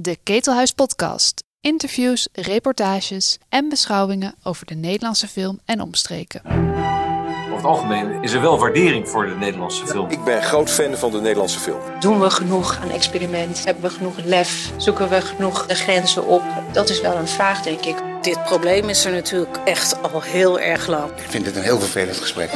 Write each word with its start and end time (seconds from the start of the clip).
De 0.00 0.18
Ketelhuis 0.22 0.72
Podcast. 0.72 1.44
Interviews, 1.60 2.28
reportages 2.32 3.38
en 3.48 3.68
beschouwingen 3.68 4.34
over 4.42 4.66
de 4.66 4.74
Nederlandse 4.74 5.28
film 5.28 5.60
en 5.64 5.80
omstreken. 5.80 6.42
Over 6.44 7.56
het 7.56 7.64
algemeen 7.64 8.22
is 8.22 8.32
er 8.32 8.40
wel 8.40 8.58
waardering 8.58 9.08
voor 9.08 9.26
de 9.26 9.34
Nederlandse 9.34 9.86
film. 9.86 10.10
Ik 10.10 10.24
ben 10.24 10.42
groot 10.42 10.70
fan 10.70 10.96
van 10.96 11.10
de 11.10 11.20
Nederlandse 11.20 11.58
film. 11.58 11.80
Doen 12.00 12.20
we 12.20 12.30
genoeg 12.30 12.78
aan 12.82 12.90
experiment? 12.90 13.64
Hebben 13.64 13.82
we 13.82 13.90
genoeg 13.90 14.24
lef? 14.24 14.72
Zoeken 14.76 15.08
we 15.08 15.20
genoeg 15.20 15.66
de 15.66 15.74
grenzen 15.74 16.26
op? 16.26 16.42
Dat 16.72 16.88
is 16.88 17.00
wel 17.00 17.16
een 17.16 17.28
vraag, 17.28 17.62
denk 17.62 17.84
ik. 17.84 17.96
Dit 18.22 18.44
probleem 18.44 18.88
is 18.88 19.04
er 19.04 19.12
natuurlijk 19.12 19.56
echt 19.64 20.02
al 20.02 20.22
heel 20.22 20.60
erg 20.60 20.86
lang. 20.86 21.10
Ik 21.10 21.30
vind 21.30 21.46
het 21.46 21.56
een 21.56 21.62
heel 21.62 21.80
vervelend 21.80 22.16
gesprek. 22.16 22.50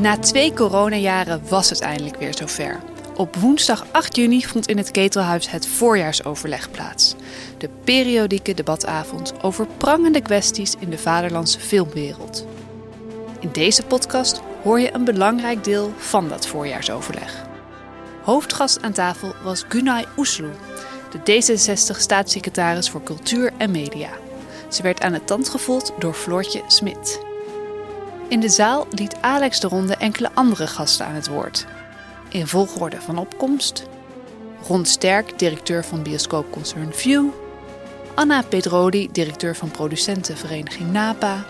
Na 0.00 0.18
twee 0.18 0.52
coronajaren 0.52 1.42
was 1.48 1.70
het 1.70 1.80
eindelijk 1.80 2.16
weer 2.16 2.34
zover. 2.34 2.80
Op 3.16 3.36
woensdag 3.36 3.86
8 3.90 4.16
juni 4.16 4.42
vond 4.44 4.66
in 4.66 4.76
het 4.76 4.90
Ketelhuis 4.90 5.50
het 5.50 5.66
voorjaarsoverleg 5.66 6.70
plaats. 6.70 7.14
De 7.58 7.68
periodieke 7.84 8.54
debatavond 8.54 9.42
over 9.42 9.66
prangende 9.76 10.20
kwesties 10.20 10.74
in 10.78 10.90
de 10.90 10.98
vaderlandse 10.98 11.60
filmwereld. 11.60 12.46
In 13.40 13.48
deze 13.52 13.82
podcast 13.82 14.40
hoor 14.62 14.80
je 14.80 14.94
een 14.94 15.04
belangrijk 15.04 15.64
deel 15.64 15.92
van 15.96 16.28
dat 16.28 16.46
voorjaarsoverleg. 16.46 17.46
Hoofdgast 18.22 18.82
aan 18.82 18.92
tafel 18.92 19.34
was 19.42 19.64
Gunay 19.68 20.04
Oesloe, 20.16 20.52
de 21.10 21.18
D66-staatssecretaris 21.18 22.90
voor 22.90 23.02
Cultuur 23.02 23.52
en 23.56 23.70
Media. 23.70 24.10
Ze 24.68 24.82
werd 24.82 25.00
aan 25.00 25.12
het 25.12 25.26
tand 25.26 25.48
gevoeld 25.48 25.92
door 25.98 26.14
Floortje 26.14 26.62
Smit. 26.66 27.27
In 28.28 28.40
de 28.40 28.48
zaal 28.48 28.86
liet 28.90 29.16
Alex 29.20 29.60
de 29.60 29.68
Ronde 29.68 29.96
enkele 29.96 30.30
andere 30.34 30.66
gasten 30.66 31.06
aan 31.06 31.14
het 31.14 31.28
woord. 31.28 31.66
In 32.28 32.46
volgorde 32.46 33.00
van 33.00 33.18
opkomst: 33.18 33.86
Ron 34.66 34.84
Sterk, 34.84 35.38
directeur 35.38 35.84
van 35.84 36.02
bioscoopconcern 36.02 36.92
View, 36.92 37.26
Anna 38.14 38.42
Pedrodi, 38.42 39.08
directeur 39.12 39.56
van 39.56 39.70
producentenvereniging 39.70 40.92
NAPA, 40.92 41.44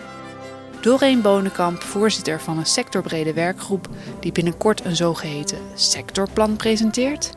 Doreen 0.81 1.21
Bonenkamp, 1.21 1.81
voorzitter 1.81 2.41
van 2.41 2.57
een 2.57 2.65
sectorbrede 2.65 3.33
werkgroep 3.33 3.87
die 4.19 4.31
binnenkort 4.31 4.85
een 4.85 4.95
zogeheten 4.95 5.57
sectorplan 5.73 6.55
presenteert, 6.55 7.29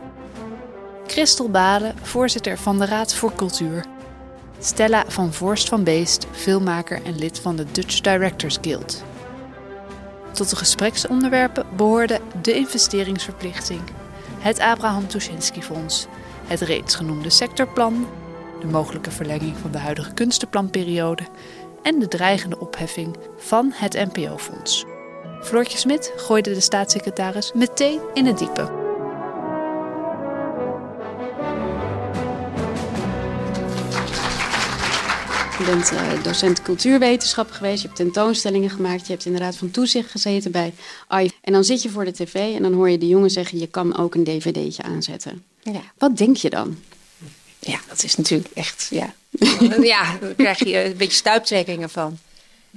Christel 1.06 1.50
Balen, 1.50 1.94
voorzitter 2.02 2.58
van 2.58 2.78
de 2.78 2.86
Raad 2.86 3.14
voor 3.14 3.34
Cultuur, 3.34 3.84
Stella 4.58 5.04
van 5.08 5.32
Voorst 5.32 5.68
van 5.68 5.84
Beest, 5.84 6.26
filmmaker 6.32 7.02
en 7.04 7.18
lid 7.18 7.38
van 7.38 7.56
de 7.56 7.64
Dutch 7.72 8.00
Directors 8.00 8.58
Guild. 8.60 9.02
Tot 10.32 10.50
de 10.50 10.56
gespreksonderwerpen 10.56 11.66
behoorden 11.76 12.20
de 12.42 12.54
investeringsverplichting, 12.54 13.80
het 14.38 14.58
Abraham 14.58 15.08
Tuschinski 15.08 15.62
Fonds, 15.62 16.06
het 16.46 16.60
reeds 16.60 16.94
genoemde 16.94 17.30
sectorplan, 17.30 18.06
de 18.60 18.66
mogelijke 18.66 19.10
verlenging 19.10 19.56
van 19.56 19.70
de 19.70 19.78
huidige 19.78 20.14
kunstenplanperiode 20.14 21.26
en 21.82 21.98
de 21.98 22.08
dreigende 22.08 22.58
opheffing 22.58 23.16
van 23.36 23.72
het 23.74 23.92
NPO-fonds. 23.92 24.84
Floortje 25.40 25.78
Smit 25.78 26.12
gooide 26.16 26.54
de 26.54 26.60
staatssecretaris 26.60 27.52
meteen 27.52 28.00
in 28.14 28.26
het 28.26 28.38
diepe. 28.38 28.81
Je 35.62 35.68
bent 35.68 35.92
uh, 35.92 36.22
docent 36.22 36.62
cultuurwetenschap 36.62 37.50
geweest, 37.50 37.80
je 37.80 37.86
hebt 37.86 37.98
tentoonstellingen 37.98 38.70
gemaakt, 38.70 39.06
je 39.06 39.12
hebt 39.12 39.24
in 39.24 39.32
de 39.32 39.38
raad 39.38 39.56
van 39.56 39.70
toezicht 39.70 40.10
gezeten 40.10 40.50
bij 40.50 40.72
AI. 41.06 41.30
En 41.40 41.52
dan 41.52 41.64
zit 41.64 41.82
je 41.82 41.90
voor 41.90 42.04
de 42.04 42.12
tv 42.12 42.34
en 42.34 42.62
dan 42.62 42.72
hoor 42.72 42.90
je 42.90 42.98
de 42.98 43.08
jongen 43.08 43.30
zeggen, 43.30 43.58
je 43.58 43.66
kan 43.66 43.98
ook 43.98 44.14
een 44.14 44.24
dvd'tje 44.24 44.82
aanzetten. 44.82 45.44
Ja. 45.62 45.80
Wat 45.98 46.16
denk 46.16 46.36
je 46.36 46.50
dan? 46.50 46.78
Ja, 47.58 47.78
dat 47.88 48.02
is 48.02 48.16
natuurlijk 48.16 48.50
echt, 48.54 48.88
ja. 48.90 49.14
ja, 49.94 50.18
daar 50.20 50.34
krijg 50.36 50.58
je 50.58 50.84
een 50.84 50.96
beetje 50.96 51.16
stuiptrekkingen 51.16 51.90
van. 51.90 52.18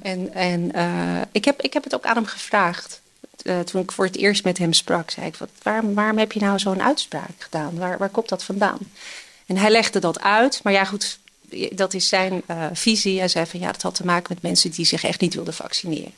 En, 0.02 0.34
en 0.34 0.72
uh, 0.76 1.22
ik, 1.32 1.46
heb, 1.46 1.62
ik 1.62 1.74
heb 1.74 1.84
het 1.84 1.96
ook 1.96 2.06
aan 2.06 2.16
hem 2.16 2.26
gevraagd. 2.26 3.02
Uh, 3.44 3.60
toen 3.60 3.82
ik 3.82 3.92
voor 3.92 4.06
het 4.06 4.18
eerst 4.18 4.44
met 4.44 4.58
hem 4.58 4.74
sprak, 4.74 5.12
zei 5.12 5.26
ik: 5.26 5.36
wat, 5.36 5.50
waarom, 5.64 5.94
waarom 5.94 6.18
heb 6.18 6.32
je 6.32 6.40
nou 6.40 6.60
zo'n 6.60 6.82
uitspraak 6.82 7.36
gedaan? 7.38 7.78
Waar, 7.78 7.98
waar 7.98 8.10
komt 8.10 8.30
dat 8.30 8.44
vandaan? 8.44 8.80
En 9.46 9.58
hij 9.58 9.70
legde 9.70 10.00
dat 10.00 10.22
uit. 10.22 10.60
Maar 10.64 10.74
ja, 10.74 10.86
goed, 10.86 11.20
dat 11.72 11.94
is 11.94 12.08
zijn 12.08 12.42
uh, 12.50 12.66
visie. 12.74 13.20
Hij 13.20 13.28
zei 13.28 13.46
van 13.46 13.60
ja, 13.60 13.72
dat 13.72 13.82
had 13.82 13.96
te 13.96 14.06
maken 14.06 14.34
met 14.34 14.44
mensen 14.44 14.72
die 14.72 14.86
zich 14.86 15.04
echt 15.04 15.22
niet 15.22 15.34
wilden 15.34 15.54
vaccineren. 15.54 16.14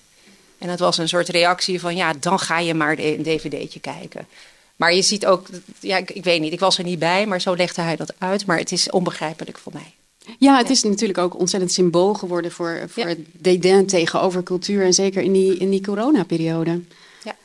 En 0.58 0.68
dat 0.68 0.80
was 0.80 0.98
een 0.98 1.08
soort 1.08 1.30
reactie 1.30 1.80
van 1.80 1.96
ja, 1.96 2.14
dan 2.20 2.40
ga 2.40 2.60
je 2.60 2.74
maar 2.74 3.00
een 3.00 3.24
dvd'tje 3.24 3.80
kijken. 3.80 4.28
Maar 4.76 4.94
je 4.94 5.02
ziet 5.02 5.26
ook, 5.26 5.48
ja, 5.80 5.98
ik, 5.98 6.12
ik, 6.12 6.24
weet 6.24 6.42
niet, 6.42 6.54
ik 6.54 6.60
was 6.60 6.78
er 6.78 6.84
niet 6.84 7.00
bij, 7.00 7.26
maar 7.26 7.42
zo 7.42 7.56
legde 7.56 7.82
hij 7.82 7.96
dat 7.96 8.14
uit. 8.18 8.46
Maar 8.46 8.58
het 8.58 8.72
is 8.72 8.90
onbegrijpelijk 8.90 9.58
voor 9.58 9.74
mij. 9.74 9.94
Ja, 10.40 10.58
het 10.58 10.70
is 10.70 10.84
natuurlijk 10.84 11.20
ook 11.20 11.40
ontzettend 11.40 11.74
symbool 11.74 12.14
geworden 12.14 12.52
voor, 12.52 12.86
voor 12.88 13.04
ja. 13.04 13.10
het 13.10 13.20
dédain 13.32 13.88
tegenover 13.88 14.44
cultuur. 14.44 14.86
En 14.86 14.94
zeker 14.94 15.22
in 15.22 15.34
die, 15.34 15.58
in 15.58 15.70
die 15.70 15.82
coronaperiode. 15.82 16.82
Ja. 17.24 17.36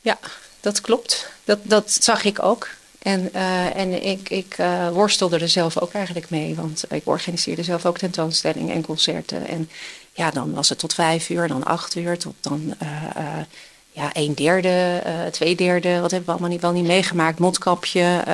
ja, 0.00 0.18
dat 0.60 0.80
klopt. 0.80 1.28
Dat, 1.44 1.58
dat 1.62 1.90
zag 2.00 2.24
ik 2.24 2.42
ook. 2.42 2.68
En, 3.06 3.30
uh, 3.34 3.76
en 3.76 4.04
ik, 4.04 4.28
ik 4.28 4.58
uh, 4.58 4.88
worstelde 4.88 5.38
er 5.38 5.48
zelf 5.48 5.78
ook 5.78 5.92
eigenlijk 5.92 6.30
mee, 6.30 6.54
want 6.54 6.84
ik 6.88 7.02
organiseerde 7.04 7.62
zelf 7.62 7.86
ook 7.86 7.98
tentoonstellingen 7.98 8.74
en 8.74 8.84
concerten. 8.84 9.46
En 9.46 9.70
ja, 10.12 10.30
dan 10.30 10.54
was 10.54 10.68
het 10.68 10.78
tot 10.78 10.94
vijf 10.94 11.30
uur, 11.30 11.48
dan 11.48 11.64
acht 11.64 11.94
uur, 11.94 12.18
tot 12.18 12.34
dan 12.40 12.74
uh, 12.82 12.88
ja, 13.90 14.10
een 14.12 14.34
derde, 14.34 15.02
twee 15.30 15.56
derde. 15.56 16.00
Wat 16.00 16.10
hebben 16.10 16.24
we 16.24 16.32
allemaal 16.32 16.50
niet, 16.50 16.60
wel 16.60 16.72
niet 16.72 16.86
meegemaakt? 16.86 17.38
Mondkapje, 17.38 18.24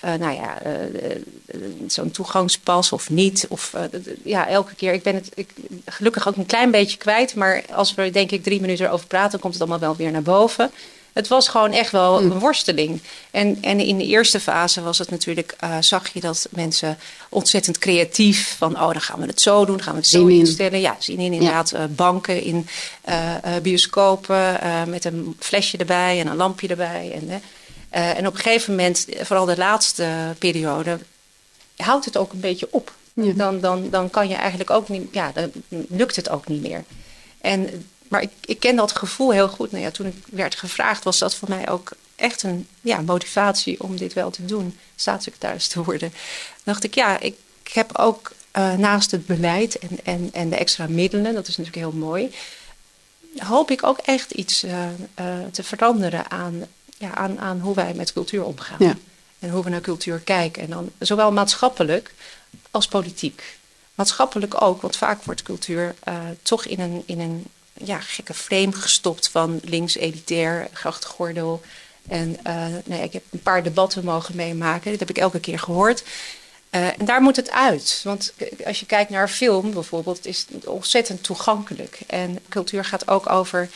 nou 0.00 0.32
ja, 0.32 0.58
zo'n 1.86 2.10
toegangspas 2.10 2.92
of 2.92 3.10
niet. 3.10 3.46
Of 3.48 3.72
ja, 4.24 4.48
elke 4.48 4.74
keer. 4.74 4.92
Ik 4.92 5.02
ben 5.02 5.14
het 5.14 5.30
ik, 5.34 5.50
gelukkig 5.84 6.28
ook 6.28 6.36
een 6.36 6.46
klein 6.46 6.70
beetje 6.70 6.96
kwijt, 6.96 7.34
maar 7.34 7.62
als 7.72 7.94
we 7.94 8.10
denk 8.10 8.30
ik 8.30 8.42
drie 8.42 8.60
minuten 8.60 8.86
erover 8.86 9.06
praten, 9.06 9.38
komt 9.38 9.52
het 9.52 9.62
allemaal 9.62 9.80
wel 9.80 9.96
weer 9.96 10.10
naar 10.10 10.22
boven 10.22 10.70
het 11.16 11.28
was 11.28 11.48
gewoon 11.48 11.72
echt 11.72 11.90
wel 11.90 12.20
een 12.20 12.38
worsteling. 12.38 13.00
En, 13.30 13.58
en 13.60 13.80
in 13.80 13.98
de 13.98 14.06
eerste 14.06 14.40
fase 14.40 14.82
was 14.82 14.98
het 14.98 15.10
natuurlijk, 15.10 15.56
uh, 15.64 15.76
zag 15.80 16.08
je 16.12 16.20
dat 16.20 16.48
mensen 16.50 16.98
ontzettend 17.28 17.78
creatief 17.78 18.54
van, 18.58 18.74
oh, 18.74 18.92
dan 18.92 19.00
gaan 19.00 19.20
we 19.20 19.26
het 19.26 19.40
zo 19.40 19.64
doen, 19.64 19.82
gaan 19.82 19.92
we 19.92 19.98
het 19.98 20.08
zo 20.08 20.26
instellen. 20.26 20.80
Ja, 20.80 20.96
zien 20.98 21.18
in 21.18 21.32
inderdaad 21.32 21.70
ja. 21.70 21.78
uh, 21.78 21.84
banken, 21.88 22.42
in 22.42 22.68
uh, 23.08 23.34
bioscopen 23.62 24.60
met 24.88 25.04
een 25.04 25.36
flesje 25.38 25.76
erbij 25.76 26.20
en 26.20 26.26
een 26.26 26.36
lampje 26.36 26.68
erbij. 26.68 27.12
En, 27.14 27.42
en 27.90 28.26
op 28.26 28.34
een 28.34 28.40
gegeven 28.40 28.74
moment, 28.74 29.06
vooral 29.20 29.44
de 29.44 29.56
laatste 29.56 30.34
periode, 30.38 30.98
houdt 31.76 32.04
het 32.04 32.16
ook 32.16 32.32
een 32.32 32.40
beetje 32.40 32.68
op. 32.70 32.94
Ja. 33.12 33.32
Dan, 33.32 33.60
dan, 33.60 33.90
dan 33.90 34.10
kan 34.10 34.28
je 34.28 34.34
eigenlijk 34.34 34.70
ook 34.70 34.88
niet, 34.88 35.08
ja, 35.12 35.32
dan 35.34 35.50
lukt 35.88 36.16
het 36.16 36.28
ook 36.28 36.48
niet 36.48 36.62
meer. 36.62 36.84
En 37.40 37.88
maar 38.08 38.22
ik, 38.22 38.30
ik 38.44 38.60
ken 38.60 38.76
dat 38.76 38.96
gevoel 38.96 39.32
heel 39.32 39.48
goed. 39.48 39.70
Nou 39.70 39.84
ja, 39.84 39.90
toen 39.90 40.06
ik 40.06 40.14
werd 40.30 40.54
gevraagd, 40.54 41.04
was 41.04 41.18
dat 41.18 41.34
voor 41.34 41.48
mij 41.48 41.68
ook 41.68 41.90
echt 42.16 42.42
een 42.42 42.68
ja, 42.80 43.00
motivatie 43.00 43.80
om 43.82 43.96
dit 43.96 44.12
wel 44.12 44.30
te 44.30 44.44
doen, 44.44 44.78
staatssecretaris 44.96 45.68
te 45.68 45.82
worden. 45.82 46.10
Dan 46.10 46.18
dacht 46.64 46.84
ik, 46.84 46.94
ja, 46.94 47.20
ik 47.20 47.36
heb 47.72 47.98
ook 47.98 48.32
uh, 48.56 48.74
naast 48.74 49.10
het 49.10 49.26
beleid 49.26 49.78
en, 49.78 49.98
en, 50.04 50.28
en 50.32 50.50
de 50.50 50.56
extra 50.56 50.86
middelen, 50.86 51.34
dat 51.34 51.48
is 51.48 51.56
natuurlijk 51.56 51.86
heel 51.86 52.00
mooi, 52.00 52.34
hoop 53.36 53.70
ik 53.70 53.82
ook 53.82 53.98
echt 53.98 54.30
iets 54.30 54.64
uh, 54.64 54.86
uh, 55.20 55.34
te 55.52 55.62
veranderen 55.62 56.30
aan, 56.30 56.66
ja, 56.98 57.14
aan, 57.14 57.40
aan 57.40 57.60
hoe 57.60 57.74
wij 57.74 57.94
met 57.94 58.12
cultuur 58.12 58.44
omgaan. 58.44 58.76
Ja. 58.78 58.96
En 59.38 59.50
hoe 59.50 59.64
we 59.64 59.70
naar 59.70 59.80
cultuur 59.80 60.18
kijken. 60.18 60.62
En 60.62 60.70
dan 60.70 60.90
zowel 60.98 61.32
maatschappelijk 61.32 62.14
als 62.70 62.88
politiek. 62.88 63.58
Maatschappelijk 63.94 64.62
ook, 64.62 64.82
want 64.82 64.96
vaak 64.96 65.22
wordt 65.22 65.42
cultuur 65.42 65.94
toch 66.42 66.64
in 66.64 66.80
een, 66.80 67.02
in 67.06 67.20
een 67.20 67.46
ja, 67.84 68.00
gekke 68.00 68.34
frame 68.34 68.72
gestopt 68.72 69.28
van 69.28 69.60
links 69.64 69.96
elitair, 69.96 70.68
grachtgordel. 70.72 71.60
En 72.08 72.36
uh, 72.46 72.66
nee, 72.84 73.02
ik 73.02 73.12
heb 73.12 73.22
een 73.30 73.42
paar 73.42 73.62
debatten 73.62 74.04
mogen 74.04 74.36
meemaken. 74.36 74.90
Dit 74.90 75.00
heb 75.00 75.10
ik 75.10 75.18
elke 75.18 75.40
keer 75.40 75.58
gehoord. 75.58 76.02
Uh, 76.70 76.86
en 76.86 77.04
daar 77.04 77.22
moet 77.22 77.36
het 77.36 77.50
uit. 77.50 78.00
Want 78.04 78.32
als 78.64 78.80
je 78.80 78.86
kijkt 78.86 79.10
naar 79.10 79.28
film 79.28 79.72
bijvoorbeeld, 79.72 80.26
is 80.26 80.46
het 80.52 80.66
ontzettend 80.66 81.22
toegankelijk. 81.22 81.98
En 82.06 82.38
cultuur 82.48 82.84
gaat 82.84 83.08
ook 83.08 83.30
over. 83.30 83.68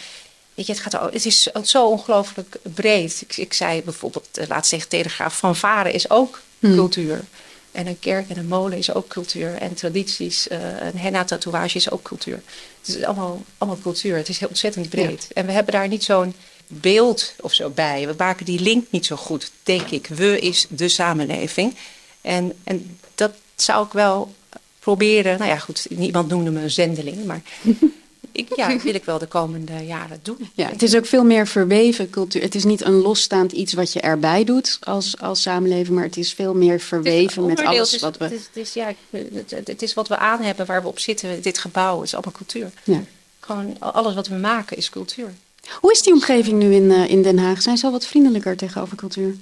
Weet 0.54 0.66
je, 0.66 0.72
het, 0.72 0.82
gaat, 0.82 1.12
het 1.12 1.26
is 1.26 1.42
zo 1.62 1.88
ongelooflijk 1.88 2.56
breed. 2.62 3.20
Ik, 3.20 3.36
ik 3.36 3.52
zei 3.52 3.82
bijvoorbeeld, 3.82 4.38
laatst 4.48 4.70
tegen 4.70 4.88
Telegraaf, 4.88 5.36
van 5.36 5.56
varen 5.56 5.92
is 5.92 6.10
ook 6.10 6.40
hmm. 6.58 6.74
cultuur. 6.74 7.24
En 7.72 7.86
een 7.86 7.98
kerk 7.98 8.28
en 8.28 8.38
een 8.38 8.46
molen 8.46 8.78
is 8.78 8.94
ook 8.94 9.08
cultuur. 9.08 9.54
En 9.54 9.74
tradities, 9.74 10.50
een 10.50 10.98
henna-tatoeage 10.98 11.76
is 11.76 11.90
ook 11.90 12.02
cultuur. 12.02 12.42
Het 12.80 12.96
is 12.96 13.02
allemaal, 13.02 13.42
allemaal 13.58 13.80
cultuur. 13.82 14.16
Het 14.16 14.28
is 14.28 14.38
heel 14.38 14.48
ontzettend 14.48 14.88
breed. 14.88 15.26
Ja. 15.28 15.34
En 15.34 15.46
we 15.46 15.52
hebben 15.52 15.72
daar 15.72 15.88
niet 15.88 16.04
zo'n 16.04 16.34
beeld 16.66 17.34
of 17.40 17.54
zo 17.54 17.70
bij. 17.70 18.06
We 18.06 18.14
maken 18.16 18.44
die 18.44 18.60
link 18.60 18.86
niet 18.90 19.06
zo 19.06 19.16
goed, 19.16 19.50
denk 19.62 19.90
ik. 19.90 20.06
We 20.06 20.38
is 20.38 20.66
de 20.68 20.88
samenleving. 20.88 21.74
En, 22.20 22.52
en 22.64 22.98
dat 23.14 23.32
zou 23.54 23.86
ik 23.86 23.92
wel 23.92 24.34
proberen. 24.78 25.38
Nou 25.38 25.50
ja, 25.50 25.58
goed, 25.58 25.86
niemand 25.90 26.28
noemde 26.28 26.50
me 26.50 26.62
een 26.62 26.70
zendeling, 26.70 27.24
maar 27.24 27.42
ik, 28.32 28.56
ja, 28.56 28.78
wil 28.78 28.94
ik 28.94 29.04
wel 29.04 29.18
de 29.18 29.26
komende 29.26 29.86
jaren 29.86 30.20
doen. 30.22 30.50
Ja, 30.54 30.68
het 30.68 30.82
is 30.82 30.96
ook 30.96 31.06
veel 31.06 31.24
meer 31.24 31.46
verweven 31.46 32.10
cultuur. 32.10 32.42
Het 32.42 32.54
is 32.54 32.64
niet 32.64 32.84
een 32.84 33.00
losstaand 33.00 33.52
iets 33.52 33.72
wat 33.72 33.92
je 33.92 34.00
erbij 34.00 34.44
doet 34.44 34.78
als, 34.80 35.18
als 35.18 35.42
samenleving, 35.42 35.96
maar 35.96 36.04
het 36.04 36.16
is 36.16 36.32
veel 36.32 36.54
meer 36.54 36.80
verweven 36.80 37.46
met 37.46 37.60
alles 37.60 37.98
wat 37.98 38.16
we. 38.16 38.24
Het 38.24 38.32
is, 38.32 38.46
het, 38.46 38.56
is, 38.56 38.72
ja, 38.72 38.92
het, 39.10 39.50
het, 39.66 39.82
is 39.82 39.94
wat 39.94 40.08
we 40.08 40.16
aan 40.16 40.42
hebben, 40.42 40.66
waar 40.66 40.82
we 40.82 40.88
op 40.88 40.98
zitten. 40.98 41.42
Dit 41.42 41.58
gebouw 41.58 42.02
is 42.02 42.14
allemaal 42.14 42.32
cultuur. 42.32 42.70
Ja. 42.84 43.02
Gewoon 43.40 43.76
alles 43.78 44.14
wat 44.14 44.28
we 44.28 44.34
maken 44.34 44.76
is 44.76 44.90
cultuur. 44.90 45.34
Hoe 45.80 45.92
is 45.92 46.02
die 46.02 46.12
omgeving 46.12 46.58
nu 46.58 46.74
in, 46.74 46.90
uh, 46.90 47.10
in 47.10 47.22
Den 47.22 47.38
Haag? 47.38 47.62
Zijn 47.62 47.78
ze 47.78 47.86
al 47.86 47.92
wat 47.92 48.06
vriendelijker 48.06 48.56
tegenover 48.56 48.96
cultuur? 48.96 49.36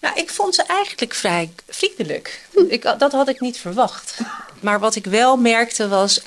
Nou, 0.00 0.18
ik 0.18 0.30
vond 0.30 0.54
ze 0.54 0.62
eigenlijk 0.62 1.14
vrij 1.14 1.50
vriendelijk. 1.68 2.48
Ik, 2.68 2.82
dat 2.98 3.12
had 3.12 3.28
ik 3.28 3.40
niet 3.40 3.58
verwacht. 3.58 4.18
Maar 4.60 4.80
wat 4.80 4.94
ik 4.94 5.04
wel 5.04 5.36
merkte 5.36 5.88
was. 5.88 6.20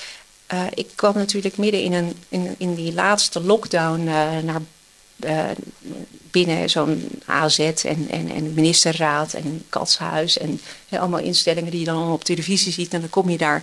Uh, 0.52 0.66
ik 0.74 0.88
kwam 0.94 1.14
natuurlijk 1.14 1.56
midden 1.56 1.82
in, 1.82 1.92
een, 1.92 2.16
in, 2.28 2.54
in 2.58 2.74
die 2.74 2.92
laatste 2.92 3.40
lockdown 3.40 4.00
uh, 4.00 4.38
naar 4.38 4.60
uh, 5.24 5.50
binnen 6.30 6.70
zo'n 6.70 7.08
AZ 7.24 7.58
en, 7.58 8.06
en, 8.10 8.30
en 8.30 8.54
ministerraad 8.54 9.32
en 9.32 9.64
katshuis 9.68 10.38
en 10.38 10.60
allemaal 10.90 11.20
instellingen 11.20 11.70
die 11.70 11.80
je 11.80 11.86
dan 11.86 12.12
op 12.12 12.24
televisie 12.24 12.72
ziet. 12.72 12.94
En 12.94 13.00
dan 13.00 13.10
kom 13.10 13.30
je 13.30 13.38
daar. 13.38 13.62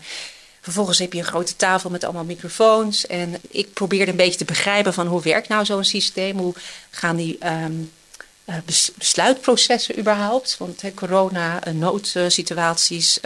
Vervolgens 0.61 0.99
heb 0.99 1.13
je 1.13 1.19
een 1.19 1.25
grote 1.25 1.55
tafel 1.55 1.89
met 1.89 2.03
allemaal 2.03 2.23
microfoons. 2.23 3.07
En 3.07 3.35
ik 3.49 3.73
probeerde 3.73 4.11
een 4.11 4.17
beetje 4.17 4.37
te 4.37 4.45
begrijpen 4.45 4.93
van 4.93 5.07
hoe 5.07 5.21
werkt 5.21 5.47
nou 5.47 5.65
zo'n 5.65 5.83
systeem? 5.83 6.37
Hoe 6.37 6.53
gaan 6.89 7.15
die 7.15 7.37
uh, 7.43 8.55
besluitprocessen 8.97 9.99
überhaupt? 9.99 10.57
Want 10.57 10.81
he, 10.81 10.93
corona, 10.93 11.59
noodsituaties, 11.71 13.19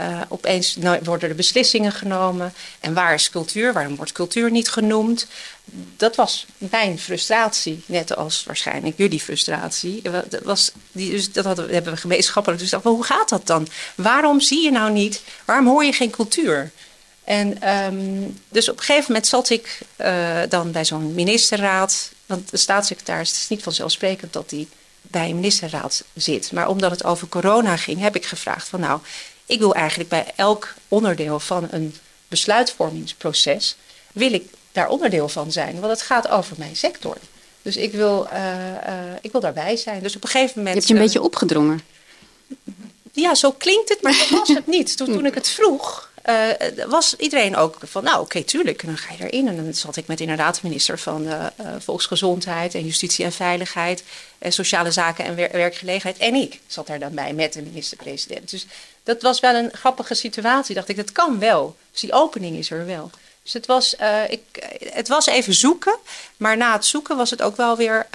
uh, 0.00 0.20
opeens 0.28 0.76
worden 1.02 1.28
er 1.28 1.34
beslissingen 1.34 1.92
genomen. 1.92 2.52
En 2.80 2.94
waar 2.94 3.14
is 3.14 3.30
cultuur? 3.30 3.72
Waarom 3.72 3.96
wordt 3.96 4.12
cultuur 4.12 4.50
niet 4.50 4.68
genoemd? 4.68 5.26
Dat 5.96 6.16
was 6.16 6.46
mijn 6.58 6.98
frustratie, 6.98 7.82
net 7.86 8.16
als 8.16 8.44
waarschijnlijk 8.44 8.96
jullie 8.96 9.20
frustratie. 9.20 10.02
Dat, 10.02 10.42
was 10.42 10.72
dus 10.92 11.32
dat 11.32 11.44
hadden, 11.44 11.70
hebben 11.70 11.92
we 11.92 11.98
gemeenschappelijk. 11.98 12.60
Dus 12.60 12.70
dacht, 12.70 12.84
hoe 12.84 13.04
gaat 13.04 13.28
dat 13.28 13.46
dan? 13.46 13.68
Waarom 13.94 14.40
zie 14.40 14.62
je 14.62 14.70
nou 14.70 14.92
niet? 14.92 15.22
Waarom 15.44 15.66
hoor 15.66 15.84
je 15.84 15.92
geen 15.92 16.10
cultuur? 16.10 16.70
En 17.24 17.74
um, 17.74 18.40
dus 18.48 18.68
op 18.68 18.76
een 18.76 18.84
gegeven 18.84 19.04
moment 19.08 19.26
zat 19.26 19.50
ik 19.50 19.78
uh, 19.96 20.38
dan 20.48 20.72
bij 20.72 20.84
zo'n 20.84 21.14
ministerraad. 21.14 22.10
Want 22.26 22.50
de 22.50 22.56
staatssecretaris, 22.56 23.28
het 23.30 23.38
is 23.38 23.48
niet 23.48 23.62
vanzelfsprekend 23.62 24.32
dat 24.32 24.50
hij 24.50 24.68
bij 25.02 25.28
een 25.28 25.34
ministerraad 25.34 26.04
zit. 26.14 26.52
Maar 26.52 26.68
omdat 26.68 26.90
het 26.90 27.04
over 27.04 27.28
corona 27.28 27.76
ging, 27.76 28.00
heb 28.00 28.16
ik 28.16 28.26
gevraagd 28.26 28.68
van 28.68 28.80
nou, 28.80 29.00
ik 29.46 29.58
wil 29.58 29.74
eigenlijk 29.74 30.08
bij 30.08 30.32
elk 30.36 30.74
onderdeel 30.88 31.40
van 31.40 31.68
een 31.70 31.94
besluitvormingsproces, 32.28 33.76
wil 34.12 34.32
ik 34.32 34.48
daar 34.72 34.88
onderdeel 34.88 35.28
van 35.28 35.52
zijn. 35.52 35.80
Want 35.80 35.92
het 35.92 36.02
gaat 36.02 36.28
over 36.28 36.56
mijn 36.58 36.76
sector. 36.76 37.16
Dus 37.62 37.76
ik 37.76 37.92
wil, 37.92 38.28
uh, 38.32 38.38
uh, 38.38 39.14
ik 39.20 39.32
wil 39.32 39.40
daarbij 39.40 39.76
zijn. 39.76 40.02
Dus 40.02 40.16
op 40.16 40.22
een 40.22 40.28
gegeven 40.28 40.58
moment. 40.58 40.74
Je 40.74 40.80
hebt 40.80 40.88
je 40.88 40.94
een 40.94 41.00
beetje 41.00 41.22
opgedrongen. 41.22 41.80
Ja, 43.12 43.34
zo 43.34 43.52
klinkt 43.52 43.88
het, 43.88 44.02
maar 44.02 44.16
dat 44.18 44.28
was 44.28 44.48
het 44.48 44.66
niet. 44.66 44.96
Toen, 44.96 45.06
toen 45.06 45.26
ik 45.26 45.34
het 45.34 45.48
vroeg, 45.48 46.10
uh, 46.26 46.86
was 46.86 47.16
iedereen 47.16 47.56
ook 47.56 47.78
van, 47.82 48.04
nou 48.04 48.16
oké, 48.16 48.24
okay, 48.24 48.42
tuurlijk, 48.42 48.82
en 48.82 48.88
dan 48.88 48.96
ga 48.96 49.14
je 49.18 49.30
erin. 49.30 49.48
En 49.48 49.56
dan 49.56 49.74
zat 49.74 49.96
ik 49.96 50.06
met 50.06 50.20
inderdaad 50.20 50.54
de 50.54 50.60
minister 50.62 50.98
van 50.98 51.22
uh, 51.22 51.46
Volksgezondheid 51.78 52.74
en 52.74 52.84
Justitie 52.84 53.24
en 53.24 53.32
Veiligheid, 53.32 54.02
en 54.38 54.52
Sociale 54.52 54.90
Zaken 54.90 55.24
en 55.24 55.34
wer 55.34 55.52
Werkgelegenheid. 55.52 56.18
En 56.18 56.34
ik 56.34 56.60
zat 56.66 56.86
daar 56.86 56.98
dan 56.98 57.14
bij 57.14 57.32
met 57.32 57.52
de 57.52 57.62
minister-president. 57.62 58.50
Dus 58.50 58.66
dat 59.06 59.22
was 59.22 59.40
wel 59.40 59.54
een 59.54 59.70
grappige 59.72 60.14
situatie. 60.14 60.74
Dacht 60.74 60.88
ik, 60.88 60.96
dat 60.96 61.12
kan 61.12 61.38
wel. 61.38 61.76
Dus 61.90 62.00
die 62.00 62.12
opening 62.12 62.56
is 62.56 62.70
er 62.70 62.86
wel. 62.86 63.10
Dus 63.42 63.52
het 63.52 63.66
was, 63.66 63.96
ik, 64.28 64.42
het 64.92 65.08
was 65.08 65.26
even 65.26 65.54
zoeken, 65.54 65.96
maar 66.36 66.56
na 66.56 66.72
het 66.72 66.84
zoeken 66.84 67.16
was 67.16 67.30
het 67.30 67.42
ook 67.42 67.56
wel 67.56 67.76
weer 67.76 68.06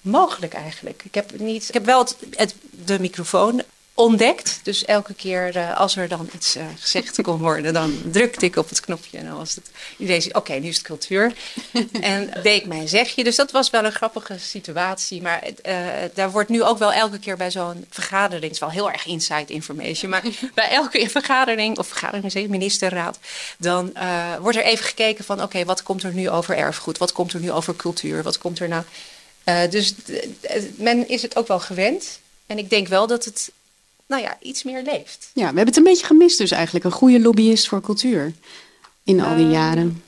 mogelijk 0.00 0.54
eigenlijk. 0.54 1.02
Ik 1.04 1.14
heb, 1.14 1.38
niet, 1.38 1.68
ik 1.68 1.74
heb 1.74 1.84
wel 1.84 2.06
het, 2.30 2.54
de 2.70 3.00
microfoon 3.00 3.62
ontdekt. 3.96 4.60
Dus 4.62 4.84
elke 4.84 5.14
keer 5.14 5.56
uh, 5.56 5.76
als 5.76 5.96
er 5.96 6.08
dan 6.08 6.28
iets 6.34 6.56
uh, 6.56 6.64
gezegd 6.78 7.22
kon 7.22 7.38
worden, 7.38 7.72
dan 7.72 8.02
drukte 8.12 8.44
ik 8.44 8.56
op 8.56 8.68
het 8.68 8.80
knopje. 8.80 9.18
En 9.18 9.26
dan 9.26 9.36
was 9.36 9.54
het 9.54 9.70
zei, 9.98 10.26
oké, 10.28 10.38
okay, 10.38 10.58
nu 10.58 10.68
is 10.68 10.76
het 10.76 10.86
cultuur. 10.86 11.32
en 12.00 12.30
deed 12.42 12.60
ik 12.60 12.66
mijn 12.66 12.88
zegje. 12.88 13.24
Dus 13.24 13.36
dat 13.36 13.50
was 13.50 13.70
wel 13.70 13.84
een 13.84 13.92
grappige 13.92 14.38
situatie. 14.38 15.22
Maar 15.22 15.42
uh, 15.66 15.78
daar 16.14 16.30
wordt 16.30 16.48
nu 16.48 16.62
ook 16.62 16.78
wel 16.78 16.92
elke 16.92 17.18
keer 17.18 17.36
bij 17.36 17.50
zo'n 17.50 17.86
vergadering, 17.90 18.42
het 18.42 18.52
is 18.52 18.58
wel 18.58 18.70
heel 18.70 18.90
erg 18.90 19.06
inside 19.06 19.52
information, 19.52 20.10
maar 20.10 20.22
bij 20.54 20.70
elke 20.70 21.10
vergadering, 21.10 21.78
of 21.78 21.86
vergadering, 21.86 22.48
ministerraad, 22.48 23.18
dan 23.58 23.92
wordt 24.40 24.56
er 24.56 24.64
even 24.64 24.84
gekeken 24.84 25.24
van, 25.24 25.36
oké, 25.36 25.44
okay, 25.44 25.64
wat 25.64 25.82
komt 25.82 26.02
er 26.02 26.12
nu 26.12 26.30
over 26.30 26.56
erfgoed? 26.56 26.98
Wat 26.98 27.12
komt 27.12 27.32
er 27.32 27.40
nu 27.40 27.52
over 27.52 27.76
cultuur? 27.76 28.22
Wat 28.22 28.38
komt 28.38 28.58
er 28.58 28.68
nou... 28.68 28.84
dus 29.70 29.94
men 30.76 31.08
is 31.08 31.22
het 31.22 31.36
ook 31.36 31.48
wel 31.48 31.60
gewend. 31.60 32.18
En 32.46 32.58
ik 32.58 32.70
denk 32.70 32.88
wel 32.88 33.06
dat 33.06 33.24
het 33.24 33.50
nou 34.06 34.22
ja, 34.22 34.36
iets 34.40 34.62
meer 34.62 34.82
leeft. 34.82 35.30
Ja, 35.32 35.40
we 35.40 35.46
hebben 35.46 35.66
het 35.66 35.76
een 35.76 35.82
beetje 35.82 36.06
gemist 36.06 36.38
dus 36.38 36.50
eigenlijk. 36.50 36.84
Een 36.84 36.90
goede 36.90 37.20
lobbyist 37.20 37.68
voor 37.68 37.80
cultuur 37.80 38.32
in 39.04 39.20
al 39.20 39.36
die 39.36 39.46
uh, 39.46 39.52
jaren. 39.52 40.02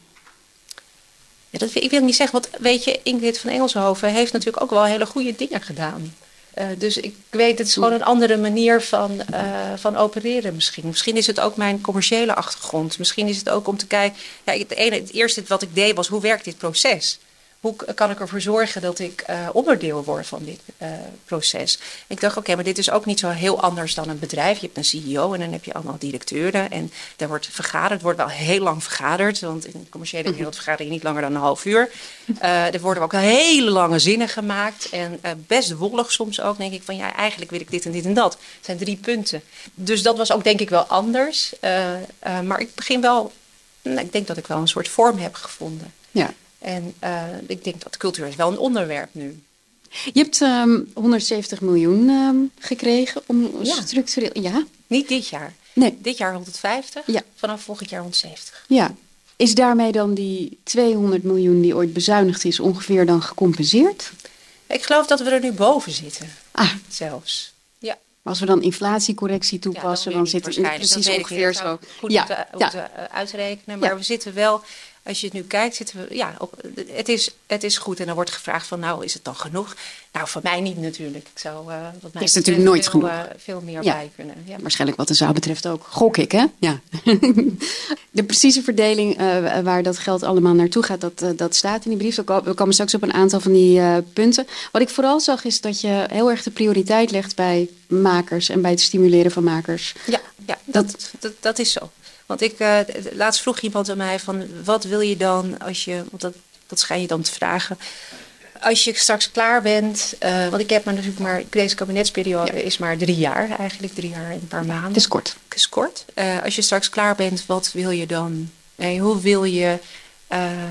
Ja, 1.50 1.58
dat, 1.58 1.74
ik 1.74 1.90
wil 1.90 2.00
niet 2.00 2.16
zeggen, 2.16 2.40
want 2.40 2.62
weet 2.62 2.84
je, 2.84 3.00
Ingrid 3.02 3.38
van 3.38 3.50
Engelshoven 3.50 4.12
heeft 4.12 4.32
natuurlijk 4.32 4.62
ook 4.62 4.70
wel 4.70 4.84
hele 4.84 5.06
goede 5.06 5.34
dingen 5.36 5.62
gedaan. 5.62 6.14
Uh, 6.58 6.66
dus 6.78 6.96
ik 6.96 7.14
weet, 7.30 7.58
het 7.58 7.66
is 7.66 7.74
gewoon 7.74 7.92
een 7.92 8.04
andere 8.04 8.36
manier 8.36 8.82
van, 8.82 9.20
uh, 9.30 9.72
van 9.76 9.96
opereren 9.96 10.54
misschien. 10.54 10.86
Misschien 10.86 11.16
is 11.16 11.26
het 11.26 11.40
ook 11.40 11.56
mijn 11.56 11.80
commerciële 11.80 12.34
achtergrond. 12.34 12.98
Misschien 12.98 13.26
is 13.26 13.38
het 13.38 13.48
ook 13.48 13.68
om 13.68 13.76
te 13.76 13.86
kijken... 13.86 14.18
Ja, 14.44 14.52
het, 14.52 14.70
ene, 14.70 14.96
het 14.96 15.12
eerste 15.12 15.42
wat 15.46 15.62
ik 15.62 15.74
deed 15.74 15.96
was, 15.96 16.08
hoe 16.08 16.20
werkt 16.20 16.44
dit 16.44 16.58
proces? 16.58 17.18
Hoe 17.60 17.76
kan 17.94 18.10
ik 18.10 18.20
ervoor 18.20 18.40
zorgen 18.40 18.81
dat 18.82 18.99
ik 18.99 19.25
uh, 19.31 19.49
onderdeel 19.52 20.05
word 20.05 20.26
van 20.26 20.44
dit 20.44 20.60
uh, 20.82 20.88
proces? 21.25 21.78
Ik 22.06 22.20
dacht, 22.20 22.32
oké, 22.32 22.38
okay, 22.38 22.55
maar 22.55 22.64
dit 22.64 22.78
is 22.78 22.90
ook 22.90 23.05
niet 23.05 23.19
zo 23.19 23.28
heel 23.28 23.60
anders 23.60 23.94
dan 23.94 24.08
een 24.08 24.19
bedrijf. 24.19 24.58
Je 24.58 24.66
hebt 24.66 24.76
een 24.76 24.84
CEO 24.84 25.32
en 25.32 25.40
dan 25.40 25.52
heb 25.52 25.64
je 25.64 25.72
allemaal 25.72 25.96
directeuren. 25.99 26.70
En 26.70 26.93
daar 27.16 27.28
wordt 27.28 27.49
vergaderd. 27.50 27.93
Het 27.93 28.02
wordt 28.02 28.19
wel 28.19 28.28
heel 28.28 28.60
lang 28.60 28.82
vergaderd, 28.82 29.40
want 29.40 29.64
in 29.64 29.72
de 29.72 29.88
commerciële 29.88 30.34
wereld 30.34 30.55
vergader 30.62 30.84
je 30.84 30.90
niet 30.90 31.02
langer 31.02 31.22
dan 31.22 31.34
een 31.34 31.40
half 31.40 31.64
uur. 31.64 31.90
Uh, 32.43 32.75
er 32.75 32.81
worden 32.81 33.02
ook 33.02 33.12
hele 33.12 33.70
lange 33.70 33.99
zinnen 33.99 34.28
gemaakt. 34.28 34.88
En 34.90 35.20
best 35.46 35.72
wollig 35.72 36.12
soms 36.12 36.40
ook. 36.40 36.58
denk 36.58 36.72
ik 36.72 36.82
van, 36.82 36.96
ja, 36.96 37.14
eigenlijk 37.14 37.50
wil 37.50 37.61
ik 37.61 37.70
dit 37.70 37.84
en 37.84 37.93
dit 37.93 38.04
en 38.04 38.14
dat. 38.14 38.32
Het 38.32 38.64
zijn 38.64 38.78
drie 38.78 38.96
punten. 38.96 39.43
Dus 39.75 40.02
dat 40.02 40.16
was 40.16 40.32
ook 40.32 40.44
denk 40.44 40.61
ik 40.61 40.70
wel 40.70 40.84
anders. 40.84 41.54
maar 42.44 42.61
ik 42.61 42.75
begin 42.75 43.00
wel, 43.00 43.32
nou, 43.82 44.00
ik 44.00 44.12
denk 44.12 44.26
dat 44.26 44.37
ik 44.37 44.46
wel 44.46 44.58
een 44.58 44.69
soort 44.69 44.88
vorm 44.88 45.19
heb 45.19 45.34
gevonden. 45.34 45.93
Ja. 46.11 46.32
En 46.58 46.94
uh, 47.05 47.22
ik 47.47 47.64
denk 47.64 47.82
dat 47.82 47.97
cultuur 47.97 48.26
is 48.26 48.37
wel 48.37 48.50
een 48.50 48.59
onderwerp 48.59 49.09
nu. 49.12 49.42
Je 50.12 50.21
hebt 50.21 50.40
um, 50.40 50.90
170 50.94 51.61
miljoen 51.61 52.09
um, 52.09 52.50
gekregen 52.59 53.23
om 53.26 53.50
ja. 53.62 53.80
structureel. 53.80 54.42
Ja. 54.42 54.64
Niet 54.87 55.09
dit 55.09 55.28
jaar. 55.28 55.54
Nee. 55.73 55.99
Dit 56.00 56.16
jaar 56.16 56.32
150. 56.32 57.02
Ja. 57.06 57.23
Vanaf 57.35 57.62
volgend 57.62 57.90
jaar 57.90 58.00
170. 58.00 58.64
Ja. 58.68 58.94
Is 59.37 59.54
daarmee 59.54 59.92
dan 59.92 60.14
die 60.14 60.59
200 60.62 61.23
miljoen 61.23 61.61
die 61.61 61.76
ooit 61.76 61.92
bezuinigd 61.92 62.44
is 62.44 62.61
ongeveer 62.61 63.06
dan 63.06 63.23
gecompenseerd? 63.23 64.12
Ik 64.66 64.82
geloof 64.82 65.06
dat 65.06 65.21
we 65.21 65.30
er 65.30 65.40
nu 65.40 65.52
boven 65.52 65.92
zitten. 65.92 66.28
Ah. 66.50 66.73
Zelfs. 66.88 67.52
Ja. 67.78 67.99
Maar 68.23 68.32
als 68.32 68.40
we 68.40 68.47
dan 68.47 68.62
inflatiecorrectie 68.62 69.59
toepassen, 69.59 70.11
ja, 70.11 70.16
dan, 70.16 70.30
dan 70.30 70.40
zit 70.40 70.56
het 70.56 70.75
precies 70.75 71.09
ongeveer 71.09 71.54
zo. 71.54 71.78
Goed 71.99 72.12
ja. 72.12 72.18
moeten, 72.18 72.47
moeten 72.50 72.90
ja. 72.97 73.09
uitrekenen. 73.09 73.78
Maar 73.78 73.97
we 73.97 74.02
zitten 74.02 74.35
wel 74.35 74.62
als 75.08 75.20
je 75.20 75.26
het 75.26 75.34
nu 75.34 75.42
kijkt, 75.42 75.76
zitten 75.76 76.06
we, 76.08 76.14
ja, 76.14 76.34
op, 76.38 76.62
het, 76.92 77.08
is, 77.08 77.30
het 77.46 77.64
is 77.64 77.78
goed. 77.78 78.00
En 78.00 78.06
dan 78.06 78.14
wordt 78.14 78.30
gevraagd 78.30 78.66
van, 78.66 78.80
nou, 78.80 79.04
is 79.04 79.14
het 79.14 79.24
dan 79.24 79.36
genoeg? 79.36 79.76
Nou, 80.12 80.28
voor 80.28 80.40
mij 80.44 80.60
niet 80.60 80.78
natuurlijk. 80.78 81.28
Ik 81.34 81.38
zou, 81.38 81.70
uh, 81.72 81.86
wat 82.00 82.12
mij 82.12 82.22
is 82.22 82.34
natuurlijk 82.34 82.66
nooit 82.66 82.82
veel, 82.82 83.00
genoeg. 83.00 83.08
Uh, 83.08 83.20
veel 83.36 83.60
meer 83.60 83.82
ja. 83.82 83.92
bij 83.92 84.10
kunnen. 84.16 84.34
Ja. 84.44 84.56
Waarschijnlijk 84.60 84.98
wat 84.98 85.08
de 85.08 85.14
zaal 85.14 85.32
betreft 85.32 85.66
ook. 85.66 85.86
Gok 85.88 86.16
ik, 86.16 86.32
hè? 86.32 86.44
Ja. 86.58 86.80
de 88.10 88.24
precieze 88.26 88.62
verdeling 88.62 89.20
uh, 89.20 89.60
waar 89.60 89.82
dat 89.82 89.98
geld 89.98 90.22
allemaal 90.22 90.54
naartoe 90.54 90.82
gaat, 90.82 91.00
dat, 91.00 91.24
dat 91.36 91.54
staat 91.54 91.84
in 91.84 91.90
die 91.90 91.98
brief. 91.98 92.16
We 92.44 92.54
komen 92.54 92.72
straks 92.72 92.94
op 92.94 93.02
een 93.02 93.12
aantal 93.12 93.40
van 93.40 93.52
die 93.52 94.02
punten. 94.02 94.46
Wat 94.72 94.82
ik 94.82 94.88
vooral 94.88 95.20
zag, 95.20 95.44
is 95.44 95.60
dat 95.60 95.80
je 95.80 96.06
heel 96.10 96.30
erg 96.30 96.42
de 96.42 96.50
prioriteit 96.50 97.10
legt 97.10 97.36
bij 97.36 97.68
makers 97.86 98.48
en 98.48 98.62
bij 98.62 98.70
het 98.70 98.80
stimuleren 98.80 99.30
van 99.30 99.44
makers. 99.44 99.94
Ja, 100.06 100.20
ja 100.46 100.58
dat, 100.64 100.90
dat, 100.90 101.10
dat, 101.20 101.32
dat 101.40 101.58
is 101.58 101.72
zo. 101.72 101.90
Want 102.28 102.42
ik, 102.42 102.61
uh, 102.61 102.78
laatst 103.12 103.40
vroeg 103.40 103.61
iemand 103.61 103.90
aan 103.90 103.97
mij 103.97 104.18
van 104.18 104.47
wat 104.64 104.85
wil 104.85 105.00
je 105.00 105.16
dan 105.16 105.58
als 105.58 105.85
je, 105.85 105.94
want 106.11 106.23
dat, 106.23 106.35
dat 106.66 106.80
schijn 106.80 107.00
je 107.00 107.06
dan 107.06 107.23
te 107.23 107.32
vragen. 107.32 107.78
Als 108.61 108.85
je 108.85 108.94
straks 108.94 109.30
klaar 109.30 109.62
bent, 109.62 110.14
uh, 110.23 110.49
want 110.49 110.62
ik 110.62 110.70
heb 110.70 110.85
maar 110.85 110.94
natuurlijk 110.94 111.20
maar, 111.20 111.42
deze 111.50 111.75
kabinetsperiode 111.75 112.52
ja. 112.52 112.62
is 112.62 112.78
maar 112.78 112.97
drie 112.97 113.16
jaar 113.16 113.58
eigenlijk, 113.58 113.94
drie 113.94 114.11
jaar 114.11 114.30
en 114.30 114.32
een 114.32 114.49
paar 114.49 114.64
maanden. 114.64 114.88
Het 114.88 114.97
is 114.97 115.08
kort. 115.08 115.37
Het 115.49 115.58
is 115.58 115.68
kort. 115.68 116.04
Uh, 116.14 116.42
als 116.42 116.56
je 116.56 116.62
straks 116.62 116.88
klaar 116.88 117.14
bent, 117.14 117.47
wat 117.47 117.73
wil 117.73 117.90
je 117.90 118.06
dan, 118.06 118.50
nee, 118.75 119.00
hoe 119.00 119.20
wil 119.20 119.44
je 119.44 119.78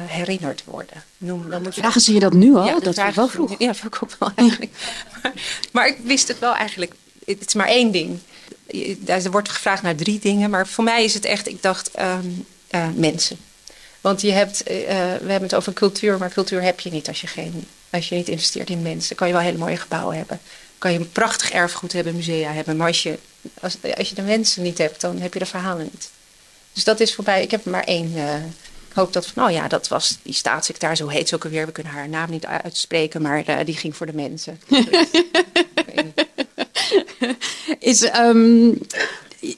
herinnerd 0.08 0.64
worden? 0.66 1.04
Noem, 1.18 1.50
dan 1.50 1.62
moet 1.62 1.76
je 1.76 1.82
vragen 1.82 2.02
ze 2.02 2.14
je 2.14 2.20
dat 2.20 2.34
nu 2.34 2.56
al? 2.56 2.66
Ja, 2.66 2.80
dat 2.80 2.98
is 2.98 3.16
wel 3.16 3.28
vroeg. 3.28 3.56
Ja, 3.58 3.68
dat 3.68 3.84
ik 3.84 4.04
ook 4.04 4.16
wel 4.20 4.32
eigenlijk. 4.36 4.72
maar, 5.22 5.34
maar 5.72 5.88
ik 5.88 5.98
wist 6.04 6.28
het 6.28 6.40
wel 6.40 6.56
eigenlijk, 6.56 6.94
het 7.26 7.48
is 7.48 7.54
maar 7.54 7.68
één 7.68 7.92
ding 7.92 8.20
er 9.06 9.32
wordt 9.32 9.50
gevraagd 9.50 9.82
naar 9.82 9.96
drie 9.96 10.20
dingen, 10.20 10.50
maar 10.50 10.68
voor 10.68 10.84
mij 10.84 11.04
is 11.04 11.14
het 11.14 11.26
echt, 11.26 11.48
ik 11.48 11.62
dacht, 11.62 12.00
um, 12.00 12.46
uh, 12.72 12.88
mensen. 12.96 13.38
Want 14.02 14.22
je 14.22 14.32
hebt, 14.32 14.64
we 14.64 14.72
hebben 15.28 15.42
het 15.42 15.56
over 15.56 15.74
cultuur, 15.74 16.18
maar 16.18 16.32
cultuur 16.32 16.62
heb 16.62 16.80
je 16.80 16.92
niet 16.92 17.08
als 17.08 17.22
je, 17.22 17.28
geen, 17.28 17.68
als 17.90 18.10
je 18.10 18.16
niet 18.16 18.28
investeert 18.28 18.70
in 18.70 18.82
mensen. 18.82 19.08
Dan 19.08 19.18
kan 19.18 19.28
je 19.28 19.34
wel 19.34 19.42
hele 19.42 19.58
mooie 19.58 19.78
gebouwen 19.78 20.16
hebben. 20.16 20.40
kan 20.78 20.92
je 20.92 21.00
een 21.00 21.12
prachtig 21.12 21.52
erfgoed 21.52 21.94
hebben, 21.94 22.16
musea 22.16 22.52
hebben. 22.52 22.78
Maar 22.78 22.88
als 22.88 23.04
je, 23.04 23.18
als, 23.62 23.78
als 23.98 24.10
je 24.10 24.16
de 24.16 24.22
mensen 24.22 24.64
niet 24.64 24.78
hebt, 24.78 25.02
dan 25.02 25.20
heb 25.20 25.34
je 25.34 25.40
de 25.40 25.46
verhalen 25.46 25.90
niet. 25.92 26.10
Dus 26.74 26.84
dat 26.84 27.00
is 27.00 27.16
voorbij. 27.16 27.44
Ik 27.44 27.52
heb 27.52 27.66
maar 27.66 27.84
één 27.84 28.14
hoop 28.94 29.14
dat 29.14 29.28
van, 29.28 29.46
oh 29.46 29.52
ja, 29.52 29.68
dat 29.68 29.88
was 29.88 30.18
die 30.22 30.34
staatssecretaris, 30.34 30.98
zo 30.98 31.08
heet 31.08 31.30
ze 31.30 31.36
ook 31.36 31.44
alweer. 31.44 31.66
We 31.66 31.72
kunnen 31.72 31.94
haar 31.94 32.10
naam 32.10 32.30
niet 32.30 32.46
uitspreken, 32.46 33.22
maar 33.22 33.66
die 33.66 33.78
ging 33.78 33.96
voor 33.96 34.06
de 34.06 34.14
mensen. 34.14 34.60
Is, 37.80 38.18
um, 38.18 38.78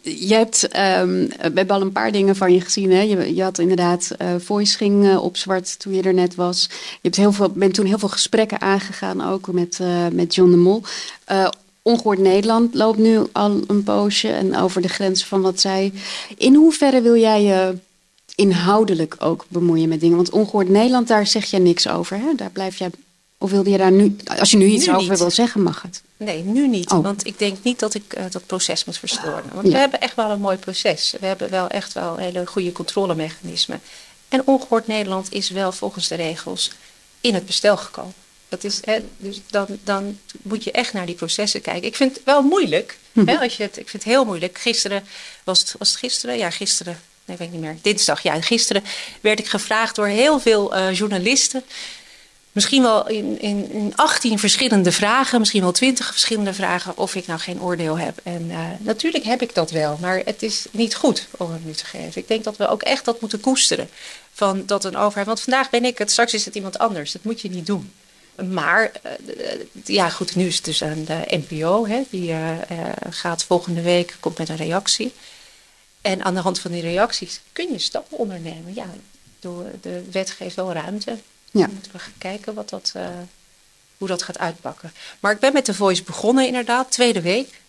je 0.01 0.33
hebt, 0.33 0.63
um, 0.63 1.27
we 1.27 1.39
hebben 1.41 1.69
al 1.69 1.81
een 1.81 1.91
paar 1.91 2.11
dingen 2.11 2.35
van 2.35 2.53
je 2.53 2.61
gezien. 2.61 2.91
Hè? 2.91 3.01
Je, 3.01 3.35
je 3.35 3.43
had 3.43 3.59
inderdaad, 3.59 4.11
uh, 4.21 4.27
Voice 4.39 4.77
ging 4.77 5.05
uh, 5.05 5.23
op 5.23 5.37
zwart 5.37 5.79
toen 5.79 5.93
je 5.93 6.01
er 6.01 6.13
net 6.13 6.35
was. 6.35 6.67
Je 6.69 6.97
hebt 7.01 7.15
heel 7.15 7.31
veel, 7.31 7.49
bent 7.49 7.73
toen 7.73 7.85
heel 7.85 7.99
veel 7.99 8.09
gesprekken 8.09 8.61
aangegaan, 8.61 9.29
ook 9.29 9.51
met, 9.51 9.79
uh, 9.81 10.07
met 10.11 10.35
John 10.35 10.51
de 10.51 10.57
Mol. 10.57 10.83
Ongehoord 11.81 12.19
Nederland 12.19 12.73
loopt 12.73 12.97
nu 12.97 13.19
al 13.31 13.61
een 13.67 13.83
poosje 13.83 14.27
en 14.27 14.57
over 14.57 14.81
de 14.81 14.87
grenzen 14.87 15.27
van 15.27 15.41
wat 15.41 15.59
zij. 15.59 15.93
In 16.37 16.55
hoeverre 16.55 17.01
wil 17.01 17.15
jij 17.15 17.43
je 17.43 17.77
inhoudelijk 18.35 19.15
ook 19.19 19.45
bemoeien 19.47 19.89
met 19.89 19.99
dingen? 19.99 20.15
Want 20.15 20.29
Ongehoord 20.29 20.69
Nederland, 20.69 21.07
daar 21.07 21.27
zeg 21.27 21.45
je 21.45 21.59
niks 21.59 21.87
over. 21.87 22.17
Hè? 22.17 22.35
Daar 22.35 22.49
blijf 22.49 22.77
jij. 22.77 22.89
Of 23.37 23.51
wilde 23.51 23.69
je 23.69 23.77
daar 23.77 23.91
nu. 23.91 24.15
Als 24.39 24.51
je 24.51 24.57
nu 24.57 24.65
iets 24.65 24.89
over 24.89 25.17
wil 25.17 25.31
zeggen, 25.31 25.61
mag 25.61 25.81
het. 25.81 26.01
Nee, 26.19 26.43
nu 26.43 26.67
niet. 26.67 26.91
Oh. 26.91 27.03
Want 27.03 27.25
ik 27.25 27.39
denk 27.39 27.63
niet 27.63 27.79
dat 27.79 27.93
ik 27.93 28.17
uh, 28.17 28.23
dat 28.29 28.45
proces 28.45 28.85
moet 28.85 28.97
verstoren. 28.97 29.43
Want 29.53 29.65
ja. 29.65 29.71
we 29.71 29.77
hebben 29.77 30.01
echt 30.01 30.15
wel 30.15 30.29
een 30.29 30.39
mooi 30.39 30.57
proces. 30.57 31.15
We 31.19 31.25
hebben 31.25 31.49
wel 31.49 31.67
echt 31.67 31.93
wel 31.93 32.17
hele 32.17 32.45
goede 32.45 32.71
controlemechanismen. 32.71 33.81
En 34.29 34.47
Ongehoord 34.47 34.87
Nederland 34.87 35.33
is 35.33 35.49
wel 35.49 35.71
volgens 35.71 36.07
de 36.07 36.15
regels 36.15 36.71
in 37.21 37.33
het 37.33 37.45
bestel 37.45 37.77
gekomen. 37.77 38.13
Dat 38.49 38.63
is, 38.63 38.79
hè, 38.85 38.99
dus 39.17 39.41
dan, 39.49 39.67
dan 39.83 40.19
moet 40.41 40.63
je 40.63 40.71
echt 40.71 40.93
naar 40.93 41.05
die 41.05 41.15
processen 41.15 41.61
kijken. 41.61 41.87
Ik 41.87 41.95
vind 41.95 42.13
het 42.13 42.23
wel 42.23 42.41
moeilijk. 42.41 42.97
Hè, 43.25 43.39
als 43.39 43.57
je 43.57 43.63
het, 43.63 43.77
ik 43.77 43.89
vind 43.89 44.03
het 44.03 44.11
heel 44.13 44.25
moeilijk. 44.25 44.57
Gisteren, 44.57 45.03
was 45.43 45.59
het, 45.59 45.75
was 45.77 45.89
het 45.89 45.99
gisteren? 45.99 46.37
Ja, 46.37 46.49
gisteren 46.49 46.99
nee, 47.29 47.37
weet 47.37 47.47
ik 47.47 47.53
niet 47.53 47.61
meer, 47.61 47.77
dinsdag, 47.81 48.21
ja, 48.21 48.41
gisteren 48.41 48.83
werd 49.21 49.39
ik 49.39 49.47
gevraagd 49.47 49.95
door 49.95 50.07
heel 50.07 50.39
veel 50.39 50.75
uh, 50.75 50.93
journalisten. 50.93 51.63
Misschien 52.51 52.81
wel 52.81 53.07
in, 53.07 53.41
in, 53.41 53.71
in 53.71 53.93
18 53.95 54.39
verschillende 54.39 54.91
vragen, 54.91 55.39
misschien 55.39 55.61
wel 55.61 55.71
20 55.71 56.11
verschillende 56.11 56.53
vragen, 56.53 56.97
of 56.97 57.15
ik 57.15 57.27
nou 57.27 57.39
geen 57.39 57.61
oordeel 57.61 57.97
heb. 57.97 58.19
En 58.23 58.45
uh, 58.49 58.59
natuurlijk 58.79 59.23
heb 59.23 59.41
ik 59.41 59.53
dat 59.53 59.71
wel, 59.71 59.97
maar 60.01 60.21
het 60.25 60.43
is 60.43 60.65
niet 60.71 60.95
goed 60.95 61.27
om 61.37 61.51
het 61.51 61.65
nu 61.65 61.73
te 61.73 61.85
geven. 61.85 62.21
Ik 62.21 62.27
denk 62.27 62.43
dat 62.43 62.57
we 62.57 62.67
ook 62.67 62.81
echt 62.81 63.05
dat 63.05 63.21
moeten 63.21 63.39
koesteren. 63.39 63.89
Van 64.33 64.65
dat 64.65 64.83
een 64.83 64.97
overheid, 64.97 65.27
want 65.27 65.41
vandaag 65.41 65.69
ben 65.69 65.85
ik 65.85 65.97
het, 65.97 66.11
straks 66.11 66.33
is 66.33 66.45
het 66.45 66.55
iemand 66.55 66.77
anders. 66.77 67.11
Dat 67.11 67.23
moet 67.23 67.41
je 67.41 67.49
niet 67.49 67.65
doen. 67.65 67.91
Maar, 68.49 68.91
uh, 69.05 69.45
ja 69.85 70.09
goed, 70.09 70.35
nu 70.35 70.47
is 70.47 70.55
het 70.55 70.65
dus 70.65 70.83
aan 70.83 71.05
de 71.05 71.39
NPO. 71.47 71.87
Hè, 71.87 72.01
die 72.09 72.35
gaat 73.09 73.43
volgende 73.43 73.81
week, 73.81 74.15
komt 74.19 74.37
met 74.37 74.49
een 74.49 74.55
reactie. 74.55 75.13
En 76.01 76.23
aan 76.23 76.33
de 76.33 76.39
hand 76.39 76.59
van 76.59 76.71
die 76.71 76.81
reacties 76.81 77.39
kun 77.51 77.71
je 77.71 77.79
stappen 77.79 78.17
ondernemen. 78.17 78.73
Ja, 78.73 78.89
de 79.81 80.03
wet 80.11 80.29
geeft 80.29 80.55
wel 80.55 80.73
ruimte. 80.73 81.17
Ja. 81.51 81.65
Dan 81.65 81.73
moeten 81.73 81.91
we 81.91 81.99
gaan 81.99 82.13
kijken 82.17 82.53
wat 82.53 82.69
dat, 82.69 82.93
uh, 82.95 83.07
hoe 83.97 84.07
dat 84.07 84.23
gaat 84.23 84.39
uitpakken. 84.39 84.93
Maar 85.19 85.31
ik 85.31 85.39
ben 85.39 85.53
met 85.53 85.65
de 85.65 85.73
Voice 85.73 86.03
begonnen 86.03 86.45
inderdaad, 86.45 86.91
tweede 86.91 87.21
week. 87.21 87.61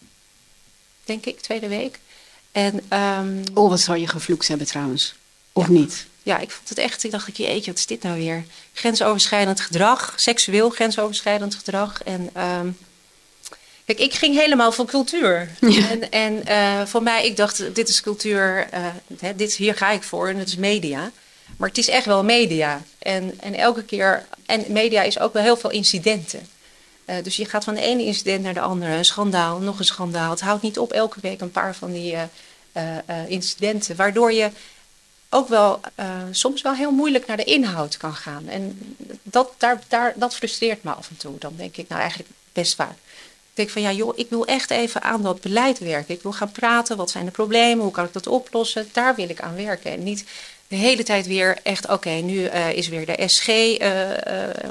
Denk 1.05 1.27
ik, 1.27 1.41
tweede 1.41 1.69
week. 1.69 1.99
En, 2.53 2.99
um, 2.99 3.43
oh, 3.55 3.69
wat 3.69 3.81
zou 3.81 3.99
je 3.99 4.07
gevloekt 4.07 4.49
hebben 4.49 4.67
trouwens. 4.67 5.15
Of 5.53 5.67
ja. 5.67 5.73
niet? 5.73 6.07
Ja, 6.23 6.39
ik 6.39 6.51
vond 6.51 6.69
het 6.69 6.79
echt, 6.79 7.05
ik 7.05 7.11
dacht, 7.11 7.37
jeetje, 7.37 7.71
wat 7.71 7.79
is 7.79 7.87
dit 7.87 8.03
nou 8.03 8.19
weer? 8.19 8.45
Grensoverschrijdend 8.73 9.61
gedrag, 9.61 10.13
seksueel 10.17 10.71
grensoverschrijdend 10.71 11.55
gedrag. 11.55 12.03
En 12.03 12.43
um, 12.43 12.77
Kijk, 13.85 14.03
ik 14.03 14.15
ging 14.15 14.37
helemaal 14.37 14.73
voor 14.73 14.87
cultuur. 14.87 15.49
En, 15.61 16.11
en 16.11 16.43
uh, 16.49 16.87
voor 16.87 17.03
mij, 17.03 17.27
ik 17.27 17.37
dacht, 17.37 17.75
dit 17.75 17.89
is 17.89 18.01
cultuur, 18.01 18.69
uh, 18.75 18.87
hè, 19.19 19.37
dit, 19.37 19.55
hier 19.55 19.75
ga 19.75 19.91
ik 19.91 20.03
voor 20.03 20.29
en 20.29 20.37
het 20.37 20.49
is 20.49 20.57
media. 20.57 21.11
Maar 21.61 21.69
het 21.69 21.79
is 21.79 21.89
echt 21.89 22.07
wel 22.07 22.25
media. 22.25 22.83
En, 22.99 23.41
en 23.41 23.55
elke 23.55 23.85
keer, 23.85 24.27
en 24.47 24.65
media 24.69 25.03
is 25.03 25.19
ook 25.19 25.33
wel 25.33 25.43
heel 25.43 25.57
veel 25.57 25.71
incidenten. 25.71 26.49
Uh, 27.07 27.17
dus 27.23 27.37
je 27.37 27.45
gaat 27.45 27.65
van 27.65 27.75
de 27.75 27.81
ene 27.81 28.05
incident 28.05 28.43
naar 28.43 28.55
de 28.55 28.61
andere, 28.61 28.93
een 28.93 29.05
schandaal, 29.05 29.59
nog 29.59 29.79
een 29.79 29.85
schandaal. 29.85 30.31
Het 30.31 30.41
houdt 30.41 30.63
niet 30.63 30.79
op 30.79 30.93
elke 30.93 31.21
week 31.21 31.41
een 31.41 31.51
paar 31.51 31.75
van 31.75 31.93
die 31.93 32.17
incidenten, 33.27 33.97
waardoor 33.97 34.33
je 34.33 34.51
ook 35.29 35.49
wel 35.49 35.81
soms 36.31 36.63
wel 36.63 36.75
heel 36.75 36.91
moeilijk 36.91 37.27
naar 37.27 37.37
de 37.37 37.45
inhoud 37.45 37.97
kan 37.97 38.15
gaan. 38.15 38.49
En 38.49 38.97
dat, 39.23 39.53
daar, 39.59 39.83
daar, 39.89 40.13
dat 40.17 40.35
frustreert 40.35 40.83
me 40.83 40.91
af 40.91 41.09
en 41.11 41.17
toe. 41.17 41.39
Dan 41.39 41.53
denk 41.57 41.77
ik, 41.77 41.89
nou 41.89 42.01
eigenlijk 42.01 42.31
best 42.53 42.75
vaak 42.75 42.97
denk 43.61 43.71
van 43.71 43.83
ja, 43.83 43.93
joh, 43.93 44.19
ik 44.19 44.31
wil 44.31 44.47
echt 44.47 44.71
even 44.71 45.03
aan 45.03 45.23
dat 45.23 45.41
beleid 45.41 45.79
werken. 45.79 46.15
Ik 46.15 46.23
wil 46.23 46.33
gaan 46.33 46.53
praten. 46.53 46.97
Wat 46.97 47.11
zijn 47.11 47.25
de 47.25 47.31
problemen? 47.31 47.85
Hoe 47.85 47.93
kan 47.93 48.05
ik 48.05 48.13
dat 48.13 48.27
oplossen? 48.27 48.89
Daar 48.93 49.15
wil 49.15 49.29
ik 49.29 49.41
aan 49.41 49.55
werken. 49.55 49.91
En 49.91 50.03
niet 50.03 50.25
de 50.71 50.77
hele 50.77 51.03
tijd 51.03 51.27
weer 51.27 51.59
echt, 51.63 51.89
oké, 51.89 52.11
nu 52.11 52.35
uh, 52.35 52.73
is 52.73 52.89
weer 52.89 53.07
de 53.07 53.29
SG, 53.29 53.49
uh, 53.49 53.77
uh, 53.79 54.15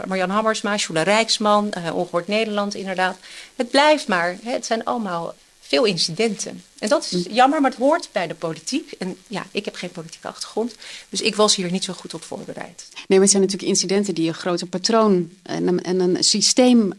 Marjan 0.08 0.30
Hammersma, 0.30 0.76
Jula 0.76 1.04
Rijksman, 1.04 1.74
Ongehoord 1.94 2.28
Nederland 2.28 2.76
inderdaad. 2.76 3.18
Het 3.56 3.70
blijft 3.70 4.08
maar, 4.08 4.38
hè, 4.44 4.52
het 4.52 4.66
zijn 4.66 4.84
allemaal 4.84 5.36
veel 5.60 5.86
incidenten. 5.86 6.64
En 6.80 6.90
dat 6.90 7.08
is 7.12 7.28
mm. 7.28 7.34
jammer, 7.34 7.62
maar 7.62 7.70
het 7.70 7.80
hoort 7.80 8.10
bij 8.12 8.28
de 8.28 8.34
politiek. 8.34 8.92
En 8.92 9.18
ja, 9.28 9.46
ik 9.52 9.66
heb 9.66 9.76
geen 9.76 9.92
politieke 9.92 10.28
achtergrond, 10.28 10.76
dus 11.10 11.22
ik 11.22 11.36
was 11.36 11.56
hier 11.56 11.72
niet 11.72 11.84
zo 11.84 11.94
goed 11.94 12.14
op 12.14 12.24
voorbereid. 12.24 12.88
Nee, 12.94 13.04
maar 13.08 13.20
het 13.20 13.30
zijn 13.30 13.42
natuurlijk 13.42 13.72
incidenten 13.72 14.16
die 14.16 14.28
een 14.28 14.34
groter 14.34 14.68
patroon 14.68 15.32
en 15.44 15.68
een, 15.68 15.84
en 15.84 16.00
een 16.00 16.24
systeem 16.24 16.94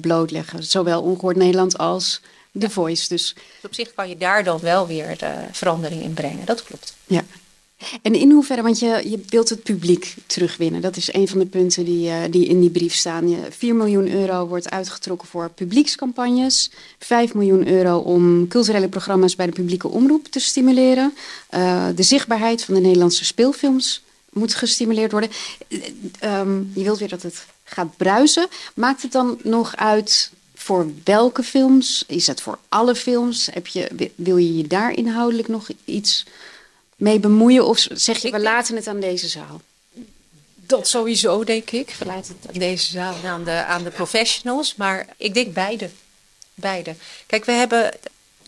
blootleggen. 0.00 0.64
Zowel 0.64 1.02
Ongehoord 1.02 1.36
Nederland 1.36 1.78
als 1.78 2.20
The 2.58 2.70
Voice. 2.70 3.08
Dus... 3.08 3.34
dus 3.34 3.64
op 3.64 3.74
zich 3.74 3.94
kan 3.94 4.08
je 4.08 4.16
daar 4.16 4.44
dan 4.44 4.60
wel 4.60 4.86
weer 4.86 5.18
de 5.18 5.34
verandering 5.52 6.02
in 6.02 6.14
brengen, 6.14 6.46
dat 6.46 6.62
klopt. 6.62 6.94
Ja. 7.06 7.24
En 8.02 8.14
in 8.14 8.30
hoeverre, 8.30 8.62
want 8.62 8.78
je, 8.78 9.02
je 9.04 9.20
wilt 9.28 9.48
het 9.48 9.62
publiek 9.62 10.14
terugwinnen. 10.26 10.80
Dat 10.80 10.96
is 10.96 11.12
een 11.12 11.28
van 11.28 11.38
de 11.38 11.46
punten 11.46 11.84
die, 11.84 12.08
uh, 12.08 12.16
die 12.30 12.46
in 12.46 12.60
die 12.60 12.70
brief 12.70 12.94
staan. 12.94 13.28
Je, 13.28 13.38
4 13.50 13.74
miljoen 13.74 14.10
euro 14.12 14.46
wordt 14.46 14.70
uitgetrokken 14.70 15.28
voor 15.28 15.50
publiekscampagnes. 15.50 16.70
5 16.98 17.34
miljoen 17.34 17.68
euro 17.68 17.98
om 17.98 18.48
culturele 18.48 18.88
programma's 18.88 19.36
bij 19.36 19.46
de 19.46 19.52
publieke 19.52 19.88
omroep 19.88 20.26
te 20.26 20.40
stimuleren. 20.40 21.14
Uh, 21.54 21.86
de 21.94 22.02
zichtbaarheid 22.02 22.64
van 22.64 22.74
de 22.74 22.80
Nederlandse 22.80 23.24
speelfilms 23.24 24.02
moet 24.32 24.54
gestimuleerd 24.54 25.12
worden. 25.12 25.30
Um, 26.24 26.72
je 26.74 26.82
wilt 26.82 26.98
weer 26.98 27.08
dat 27.08 27.22
het 27.22 27.46
gaat 27.64 27.96
bruisen. 27.96 28.48
Maakt 28.74 29.02
het 29.02 29.12
dan 29.12 29.38
nog 29.42 29.76
uit 29.76 30.30
voor 30.54 30.86
welke 31.04 31.42
films? 31.42 32.04
Is 32.06 32.26
het 32.26 32.40
voor 32.40 32.58
alle 32.68 32.94
films? 32.94 33.48
Heb 33.52 33.66
je, 33.66 34.10
wil 34.14 34.36
je 34.36 34.56
je 34.56 34.66
daar 34.66 34.92
inhoudelijk 34.92 35.48
nog 35.48 35.68
iets 35.84 36.24
mee 36.98 37.18
bemoeien? 37.18 37.66
Of 37.66 37.86
zeg 37.92 38.18
je, 38.18 38.30
we 38.30 38.40
laten 38.40 38.76
het 38.76 38.86
aan 38.86 39.00
deze 39.00 39.28
zaal? 39.28 39.60
Dat 40.54 40.88
sowieso, 40.88 41.44
denk 41.44 41.70
ik. 41.70 41.94
We 41.98 42.04
laten 42.04 42.36
het 42.40 42.54
aan 42.54 42.60
deze 42.60 42.90
zaal 42.90 43.14
en 43.22 43.28
aan 43.28 43.44
de, 43.44 43.64
aan 43.64 43.82
de 43.82 43.90
professionals. 43.90 44.74
Maar 44.74 45.06
ik 45.16 45.34
denk 45.34 45.54
beide. 45.54 45.90
Beide. 46.54 46.94
Kijk, 47.26 47.44
we 47.44 47.52
hebben... 47.52 47.90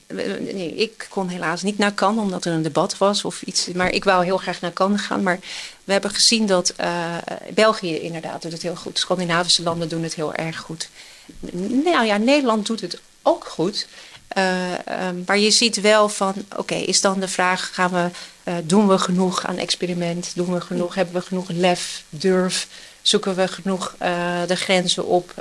Nee, 0.07 0.75
ik 0.75 1.07
kon 1.09 1.29
helaas 1.29 1.63
niet 1.63 1.79
naar 1.79 1.95
Cannes 1.95 2.23
omdat 2.23 2.45
er 2.45 2.53
een 2.53 2.63
debat 2.63 2.99
was 2.99 3.25
of 3.25 3.43
iets. 3.43 3.67
Maar 3.67 3.91
ik 3.91 4.05
wou 4.05 4.25
heel 4.25 4.37
graag 4.37 4.61
naar 4.61 4.73
Cannes 4.73 5.01
gaan. 5.01 5.23
Maar 5.23 5.39
we 5.85 5.93
hebben 5.93 6.11
gezien 6.11 6.47
dat 6.47 6.75
uh, 6.81 7.17
België 7.55 7.99
inderdaad 7.99 8.43
doet 8.43 8.53
het 8.53 8.63
heel 8.63 8.77
goed. 8.77 8.99
Scandinavische 8.99 9.63
landen 9.63 9.89
doen 9.89 10.03
het 10.03 10.15
heel 10.15 10.35
erg 10.35 10.59
goed. 10.59 10.89
Nou 11.85 12.07
ja, 12.07 12.17
Nederland 12.17 12.67
doet 12.67 12.81
het 12.81 13.01
ook 13.23 13.45
goed. 13.45 13.87
Um, 14.39 15.23
maar 15.27 15.39
je 15.39 15.51
ziet 15.51 15.81
wel 15.81 16.09
van, 16.09 16.35
oké, 16.57 16.75
is 16.75 17.01
dan 17.01 17.21
de 17.21 17.29
vraag, 17.29 17.71
gaan 17.75 17.91
we, 17.91 18.11
uh, 18.45 18.55
doen 18.65 18.89
we 18.89 18.99
genoeg 18.99 19.47
aan 19.47 19.57
experiment? 19.57 20.33
Doen 20.35 20.55
we 20.55 20.61
genoeg, 20.61 20.95
hebben 20.95 21.15
we 21.15 21.21
genoeg 21.21 21.49
lef, 21.49 22.05
durf? 22.09 22.69
Zoeken 23.03 23.35
we 23.35 23.49
genoeg 23.49 23.95
uh, 24.03 24.09
de 24.47 24.57
grenzen 24.57 25.07
op? 25.07 25.35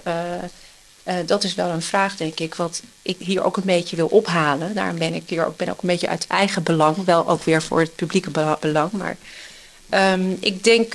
dat 1.25 1.43
is 1.43 1.55
wel 1.55 1.69
een 1.69 1.81
vraag, 1.81 2.15
denk 2.15 2.39
ik, 2.39 2.55
wat 2.55 2.81
ik 3.01 3.15
hier 3.19 3.43
ook 3.43 3.57
een 3.57 3.63
beetje 3.63 3.95
wil 3.95 4.07
ophalen. 4.07 4.73
Daarom 4.75 4.97
ben 4.97 5.13
ik 5.13 5.23
hier 5.25 5.45
ook, 5.45 5.57
ben 5.57 5.69
ook 5.69 5.81
een 5.81 5.89
beetje 5.89 6.07
uit 6.07 6.27
eigen 6.27 6.63
belang, 6.63 7.05
wel 7.05 7.29
ook 7.29 7.43
weer 7.43 7.61
voor 7.61 7.79
het 7.79 7.95
publieke 7.95 8.57
belang, 8.59 8.91
maar... 8.91 9.17
Um, 10.13 10.37
ik 10.39 10.63
denk 10.63 10.93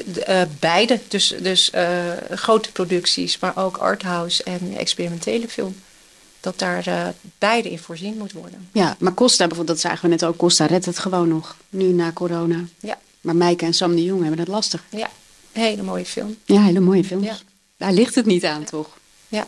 beide, 0.59 1.01
dus, 1.09 1.35
dus 1.41 1.71
grote 2.31 2.73
producties, 2.73 3.39
maar 3.39 3.53
ook 3.57 3.77
arthouse 3.77 4.43
en 4.43 4.75
experimentele 4.77 5.49
film 5.49 5.75
dat 6.45 6.59
daar 6.59 6.89
uh, 6.89 7.09
beide 7.39 7.71
in 7.71 7.79
voorzien 7.79 8.17
moet 8.17 8.33
worden. 8.33 8.69
Ja, 8.73 8.97
maar 8.99 9.15
Costa 9.15 9.47
bijvoorbeeld, 9.47 9.83
dat 9.83 9.91
zagen 9.91 10.03
we 10.03 10.09
net 10.09 10.25
ook, 10.25 10.37
Costa 10.37 10.67
redt 10.67 10.85
het 10.85 10.99
gewoon 10.99 11.29
nog, 11.29 11.57
nu 11.69 11.85
na 11.85 12.13
corona. 12.13 12.65
Ja. 12.81 12.99
Maar 13.21 13.37
Mijke 13.37 13.65
en 13.65 13.75
Sam 13.75 13.95
de 13.95 14.05
Jong 14.05 14.21
hebben 14.21 14.39
het 14.39 14.49
lastig. 14.49 14.85
Ja, 14.91 15.11
hele 15.53 15.83
mooie 15.83 16.05
film. 16.05 16.37
Ja, 16.45 16.63
hele 16.63 16.81
mooie 16.81 17.05
film. 17.05 17.23
Ja. 17.23 17.37
Daar 17.77 17.93
ligt 17.93 18.15
het 18.15 18.27
niet 18.27 18.45
aan, 18.45 18.65
toch? 18.65 18.89
Ja. 19.29 19.47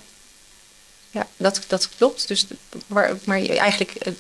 ja 1.11 1.27
dat, 1.37 1.65
dat 1.67 1.89
klopt. 1.97 2.29
Dus, 2.29 2.47
maar, 2.87 3.17
maar 3.25 3.47
eigenlijk 3.47 3.95
eh, 3.95 4.13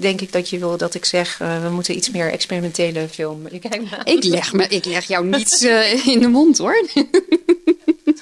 denk 0.00 0.20
ik 0.20 0.32
dat 0.32 0.48
je 0.48 0.58
wil 0.58 0.76
dat 0.76 0.94
ik 0.94 1.04
zeg... 1.04 1.40
Uh, 1.40 1.62
we 1.62 1.70
moeten 1.70 1.96
iets 1.96 2.10
meer 2.10 2.30
experimentele 2.30 3.08
film. 3.08 3.46
Ik 3.46 4.24
leg, 4.24 4.52
me, 4.52 4.68
ik 4.68 4.84
leg 4.84 5.04
jou 5.04 5.26
niets 5.26 5.62
uh, 5.62 6.06
in 6.06 6.20
de 6.20 6.28
mond, 6.28 6.58
hoor. 6.58 6.86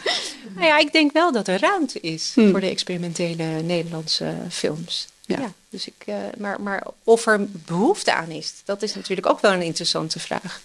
nou 0.54 0.66
ja, 0.66 0.78
ik 0.78 0.92
denk 0.92 1.12
wel 1.12 1.32
dat 1.32 1.48
er 1.48 1.60
ruimte 1.60 2.00
is 2.00 2.32
hm. 2.34 2.50
voor 2.50 2.60
de 2.60 2.68
experimentele 2.68 3.44
Nederlandse 3.62 4.34
films. 4.50 5.06
Ja. 5.26 5.38
ja 5.38 5.52
dus 5.68 5.86
ik, 5.86 6.04
uh, 6.06 6.16
maar, 6.38 6.60
maar 6.60 6.86
of 7.04 7.26
er 7.26 7.46
behoefte 7.50 8.12
aan 8.12 8.30
is, 8.30 8.52
dat 8.64 8.82
is 8.82 8.94
natuurlijk 8.94 9.28
ook 9.28 9.40
wel 9.40 9.52
een 9.52 9.62
interessante 9.62 10.18
vraag. 10.18 10.60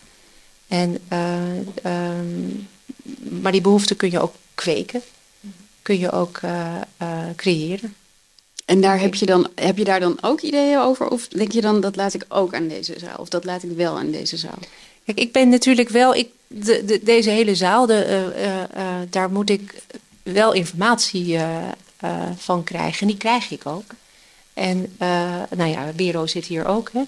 En, 0.67 0.99
um, 1.83 2.67
maar 3.41 3.51
die 3.51 3.61
behoefte 3.61 3.95
kun 3.95 4.11
je 4.11 4.19
ook 4.19 4.33
kweken 4.55 5.01
kun 5.87 5.99
je 5.99 6.11
ook 6.11 6.39
uh, 6.41 6.75
creëren. 7.35 7.95
En 8.65 8.81
daar 8.81 8.99
heb 8.99 9.15
je, 9.15 9.25
dan, 9.25 9.47
heb 9.55 9.77
je 9.77 9.83
daar 9.83 9.99
dan 9.99 10.17
ook 10.21 10.41
ideeën 10.41 10.79
over? 10.79 11.07
Of 11.07 11.27
denk 11.27 11.51
je 11.51 11.61
dan 11.61 11.81
dat 11.81 11.95
laat 11.95 12.13
ik 12.13 12.25
ook 12.27 12.53
aan 12.53 12.67
deze 12.67 12.93
zaal? 12.99 13.17
Of 13.17 13.29
dat 13.29 13.43
laat 13.43 13.63
ik 13.63 13.71
wel 13.75 13.97
aan 13.97 14.11
deze 14.11 14.37
zaal? 14.37 14.59
Kijk, 15.07 15.19
ik 15.19 15.31
ben 15.31 15.49
natuurlijk 15.49 15.89
wel. 15.89 16.15
Ik, 16.15 16.29
de, 16.47 16.85
de, 16.85 16.99
deze 17.03 17.29
hele 17.29 17.55
zaal, 17.55 17.85
de, 17.85 18.31
uh, 18.75 18.83
daar 19.09 19.31
moet 19.31 19.49
ik 19.49 19.83
wel 20.23 20.53
informatie 20.53 21.39
van 22.35 22.63
krijgen. 22.63 23.01
En 23.01 23.07
die 23.07 23.17
krijg 23.17 23.51
ik 23.51 23.65
ook. 23.65 23.85
En 24.53 24.95
nou 25.55 25.69
ja, 25.69 25.91
Bero 25.95 26.25
zit 26.25 26.45
hier 26.45 26.65
ook. 26.65 26.91
Hè? 26.93 27.03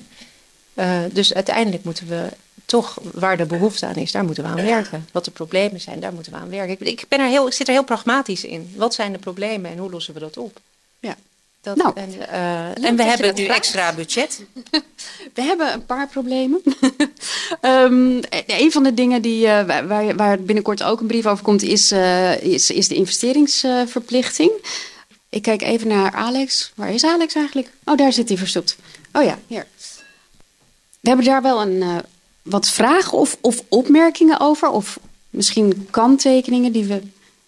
dus 1.12 1.34
uiteindelijk 1.34 1.84
moeten 1.84 2.08
we 2.08 2.30
toch 2.70 3.00
waar 3.14 3.38
de 3.38 3.46
behoefte 3.46 3.86
aan 3.86 3.96
is, 3.96 4.12
daar 4.12 4.24
moeten 4.24 4.44
we 4.44 4.50
aan 4.50 4.66
werken. 4.66 5.08
Wat 5.12 5.26
de 5.26 5.32
problemen 5.32 5.82
zijn, 5.82 6.00
daar 6.00 6.14
moeten 6.14 6.32
we 6.32 6.38
aan 6.38 6.50
werken. 6.50 6.88
Ik, 6.88 7.06
ben 7.08 7.20
er 7.20 7.28
heel, 7.28 7.48
ik 7.48 7.54
zit 7.54 7.68
er 7.68 7.74
heel 7.74 7.84
pragmatisch 7.84 8.44
in. 8.44 8.74
Wat 8.76 8.94
zijn 8.94 9.12
de 9.12 9.18
problemen 9.18 9.72
en 9.72 9.78
hoe 9.78 9.90
lossen 9.90 10.14
we 10.14 10.20
dat 10.20 10.38
op? 10.38 10.60
Ja. 11.00 11.16
Dat, 11.62 11.78
nou, 11.78 11.92
en, 11.96 12.14
uh, 12.14 12.86
en 12.86 12.96
we 12.96 13.04
hebben 13.04 13.36
nu 13.36 13.46
extra 13.46 13.94
budget. 13.94 14.44
we 15.36 15.42
hebben 15.42 15.74
een 15.74 15.86
paar 15.86 16.08
problemen. 16.08 16.62
um, 17.62 18.20
een 18.62 18.72
van 18.72 18.84
de 18.84 18.94
dingen 18.94 19.22
die, 19.22 19.46
uh, 19.46 19.64
waar, 19.64 20.16
waar, 20.16 20.40
binnenkort 20.42 20.84
ook 20.84 21.00
een 21.00 21.08
brief 21.08 21.26
over 21.26 21.44
komt, 21.44 21.62
is, 21.62 21.92
uh, 21.92 22.42
is, 22.42 22.72
is 22.72 22.88
de 22.88 22.96
investeringsverplichting. 22.96 24.52
Ik 25.30 25.42
kijk 25.42 25.62
even 25.62 25.88
naar 25.88 26.12
Alex. 26.12 26.72
Waar 26.76 26.94
is 26.94 27.04
Alex 27.04 27.36
eigenlijk? 27.36 27.70
Oh, 27.84 27.98
daar 27.98 28.14
zit 28.14 28.30
hij 28.30 28.38
verstopt. 28.38 28.78
Oh 29.14 29.24
ja, 29.24 29.40
hier. 29.48 29.68
We 31.00 31.08
hebben 31.08 31.26
daar 31.26 31.42
wel 31.42 31.62
een 31.62 32.04
wat 32.42 32.70
vragen 32.70 33.18
of, 33.18 33.38
of 33.42 33.64
opmerkingen 33.70 34.40
over? 34.40 34.70
Of 34.70 35.00
misschien 35.30 35.88
kanttekeningen 35.92 36.72
die 36.72 36.86
we 36.86 37.02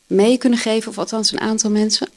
mee 0.08 0.38
kunnen 0.38 0.60
geven, 0.60 0.90
of 0.90 0.98
althans 0.98 1.32
een 1.32 1.40
aantal 1.40 1.70
mensen? 1.70 2.10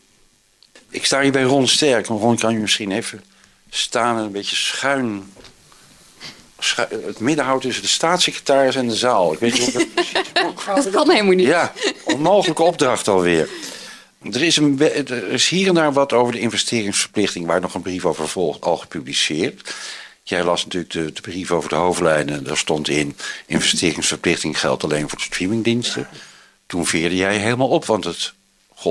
Ik 0.95 1.05
sta 1.05 1.21
hier 1.21 1.33
bij 1.33 1.43
Ron 1.43 1.69
Sterk. 1.69 2.07
Ron, 2.07 2.37
kan 2.37 2.53
je 2.53 2.59
misschien 2.59 2.93
even 2.93 3.25
staan 3.71 4.19
en 4.19 4.25
een 4.25 4.33
beetje 4.33 4.57
schuin. 4.57 5.33
het 7.07 7.19
midden 7.19 7.45
houdt 7.45 7.63
tussen 7.63 7.83
de 7.83 7.89
staatssecretaris 7.89 8.77
en 8.77 8.89
de 8.89 8.95
zaal. 8.95 9.33
Ik 9.33 9.39
weet 9.39 9.53
niet 9.53 9.67
of 9.67 9.73
dat, 9.73 10.85
dat 10.85 10.91
kan 10.91 11.11
helemaal 11.11 11.35
niet. 11.35 11.47
Ja, 11.47 11.73
onmogelijke 12.05 12.63
opdracht 12.63 13.09
alweer. 13.09 13.49
Er 14.33 14.43
is, 14.43 14.57
een, 14.57 14.81
er 14.81 15.29
is 15.29 15.49
hier 15.49 15.69
en 15.69 15.75
daar 15.75 15.93
wat 15.93 16.13
over 16.13 16.33
de 16.33 16.41
investeringsverplichting, 16.41 17.47
waar 17.47 17.61
nog 17.61 17.75
een 17.75 17.83
brief 17.83 18.05
over 18.05 18.29
volgt, 18.29 18.61
al 18.61 18.77
gepubliceerd. 18.77 19.75
Jij 20.23 20.45
las 20.45 20.65
natuurlijk 20.65 20.93
de, 20.93 21.13
de, 21.13 21.21
brief 21.21 21.51
over 21.51 21.69
de 21.69 21.75
hoofdlijnen. 21.75 22.45
Daar 22.45 22.57
stond 22.57 22.89
in: 22.89 23.17
investeringsverplichting 23.47 24.61
geldt 24.61 24.85
alleen 24.85 25.09
voor 25.09 25.19
de 25.19 25.25
streamingdiensten. 25.25 26.09
Toen 26.67 26.87
veerde 26.87 27.17
jij 27.17 27.37
helemaal 27.37 27.69
op, 27.69 27.85
want 27.85 28.05
het 28.05 28.33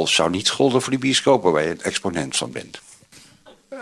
zou 0.04 0.30
niet 0.30 0.50
golden 0.50 0.82
voor 0.82 0.92
die 0.92 1.00
bioscopen 1.00 1.52
waar 1.52 1.64
je 1.64 1.70
een 1.70 1.82
exponent 1.82 2.38
van 2.38 2.52
bent. 2.52 2.82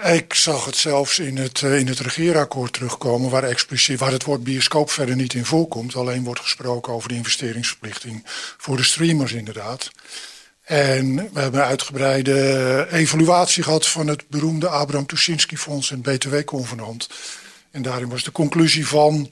Ik 0.03 0.33
zag 0.33 0.65
het 0.65 0.75
zelfs 0.75 1.19
in 1.19 1.37
het, 1.37 1.61
eh, 1.61 1.79
in 1.79 1.87
het 1.87 1.99
regeerakkoord 1.99 2.73
terugkomen, 2.73 3.29
waar, 3.29 3.43
expliciet, 3.43 3.99
waar 3.99 4.11
het 4.11 4.23
woord 4.23 4.43
bioscoop 4.43 4.91
verder 4.91 5.15
niet 5.15 5.33
in 5.33 5.45
voorkomt. 5.45 5.95
Alleen 5.95 6.23
wordt 6.23 6.39
gesproken 6.39 6.93
over 6.93 7.09
de 7.09 7.15
investeringsverplichting 7.15 8.23
voor 8.57 8.77
de 8.77 8.83
streamers, 8.83 9.31
inderdaad. 9.31 9.91
En 10.63 11.15
we 11.15 11.39
hebben 11.39 11.59
een 11.59 11.67
uitgebreide 11.67 12.87
evaluatie 12.91 13.63
gehad 13.63 13.87
van 13.87 14.07
het 14.07 14.23
beroemde 14.29 14.67
Abraham 14.67 15.05
Tuschinski 15.05 15.57
Fonds 15.57 15.91
en 15.91 16.01
BTW-convenant. 16.01 17.09
En 17.71 17.81
daarin 17.81 18.09
was 18.09 18.23
de 18.23 18.31
conclusie 18.31 18.87
van 18.87 19.31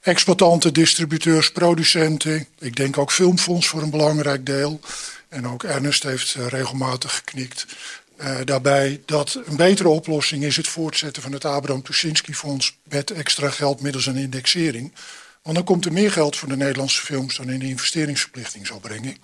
exploitanten, 0.00 0.72
distributeurs, 0.72 1.52
producenten. 1.52 2.46
Ik 2.58 2.76
denk 2.76 2.98
ook 2.98 3.12
Filmfonds 3.12 3.68
voor 3.68 3.82
een 3.82 3.90
belangrijk 3.90 4.46
deel. 4.46 4.80
En 5.30 5.48
ook 5.48 5.64
Ernest 5.64 6.02
heeft 6.02 6.34
eh, 6.34 6.46
regelmatig 6.46 7.14
geknikt. 7.14 7.66
Uh, 8.20 8.38
daarbij 8.44 9.02
dat 9.06 9.40
een 9.44 9.56
betere 9.56 9.88
oplossing 9.88 10.44
is 10.44 10.56
het 10.56 10.68
voortzetten 10.68 11.22
van 11.22 11.32
het 11.32 11.44
Abraham 11.44 11.82
Tuschinski 11.82 12.34
Fonds 12.34 12.78
met 12.88 13.10
extra 13.10 13.50
geld 13.50 13.80
middels 13.80 14.06
een 14.06 14.16
indexering. 14.16 14.92
Want 15.42 15.56
dan 15.56 15.64
komt 15.64 15.84
er 15.84 15.92
meer 15.92 16.12
geld 16.12 16.36
voor 16.36 16.48
de 16.48 16.56
Nederlandse 16.56 17.00
films 17.00 17.36
dan 17.36 17.50
in 17.50 17.58
de 17.58 17.68
investeringsverplichting 17.68 18.66
zal 18.66 18.80
brengen. 18.80 19.16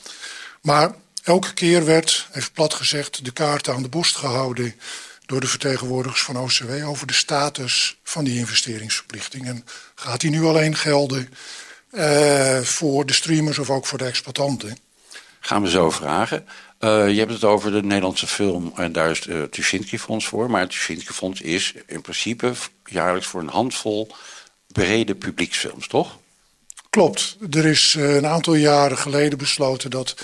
Maar 0.62 0.94
elke 1.22 1.54
keer 1.54 1.84
werd, 1.84 2.28
even 2.32 2.52
plat 2.52 2.74
gezegd, 2.74 3.24
de 3.24 3.32
kaart 3.32 3.68
aan 3.68 3.82
de 3.82 3.88
borst 3.88 4.16
gehouden 4.16 4.74
door 5.26 5.40
de 5.40 5.46
vertegenwoordigers 5.46 6.22
van 6.22 6.36
OCW 6.36 6.88
over 6.88 7.06
de 7.06 7.12
status 7.12 7.98
van 8.02 8.24
die 8.24 8.38
investeringsverplichting. 8.38 9.46
En 9.46 9.64
gaat 9.94 10.20
die 10.20 10.30
nu 10.30 10.44
alleen 10.44 10.76
gelden 10.76 11.28
uh, 11.90 12.60
voor 12.60 13.06
de 13.06 13.12
streamers 13.12 13.58
of 13.58 13.70
ook 13.70 13.86
voor 13.86 13.98
de 13.98 14.04
exploitanten? 14.04 14.85
Gaan 15.40 15.62
we 15.62 15.70
zo 15.70 15.90
vragen. 15.90 16.46
Uh, 16.80 17.08
je 17.10 17.18
hebt 17.18 17.32
het 17.32 17.44
over 17.44 17.70
de 17.70 17.82
Nederlandse 17.82 18.26
film 18.26 18.72
en 18.76 18.92
daar 18.92 19.10
is 19.10 19.24
het 19.24 19.52
Tuschinski 19.52 19.98
Fonds 19.98 20.26
voor. 20.26 20.50
Maar 20.50 20.60
het 20.60 20.70
Tuschinski 20.70 21.12
Fonds 21.12 21.40
is 21.40 21.74
in 21.86 22.00
principe 22.00 22.52
jaarlijks 22.84 23.26
voor 23.26 23.40
een 23.40 23.48
handvol 23.48 24.14
brede 24.66 25.14
publieksfilms, 25.14 25.88
toch? 25.88 26.18
Klopt. 26.90 27.36
Er 27.50 27.64
is 27.64 27.94
uh, 27.94 28.14
een 28.14 28.26
aantal 28.26 28.54
jaren 28.54 28.98
geleden 28.98 29.38
besloten 29.38 29.90
dat 29.90 30.14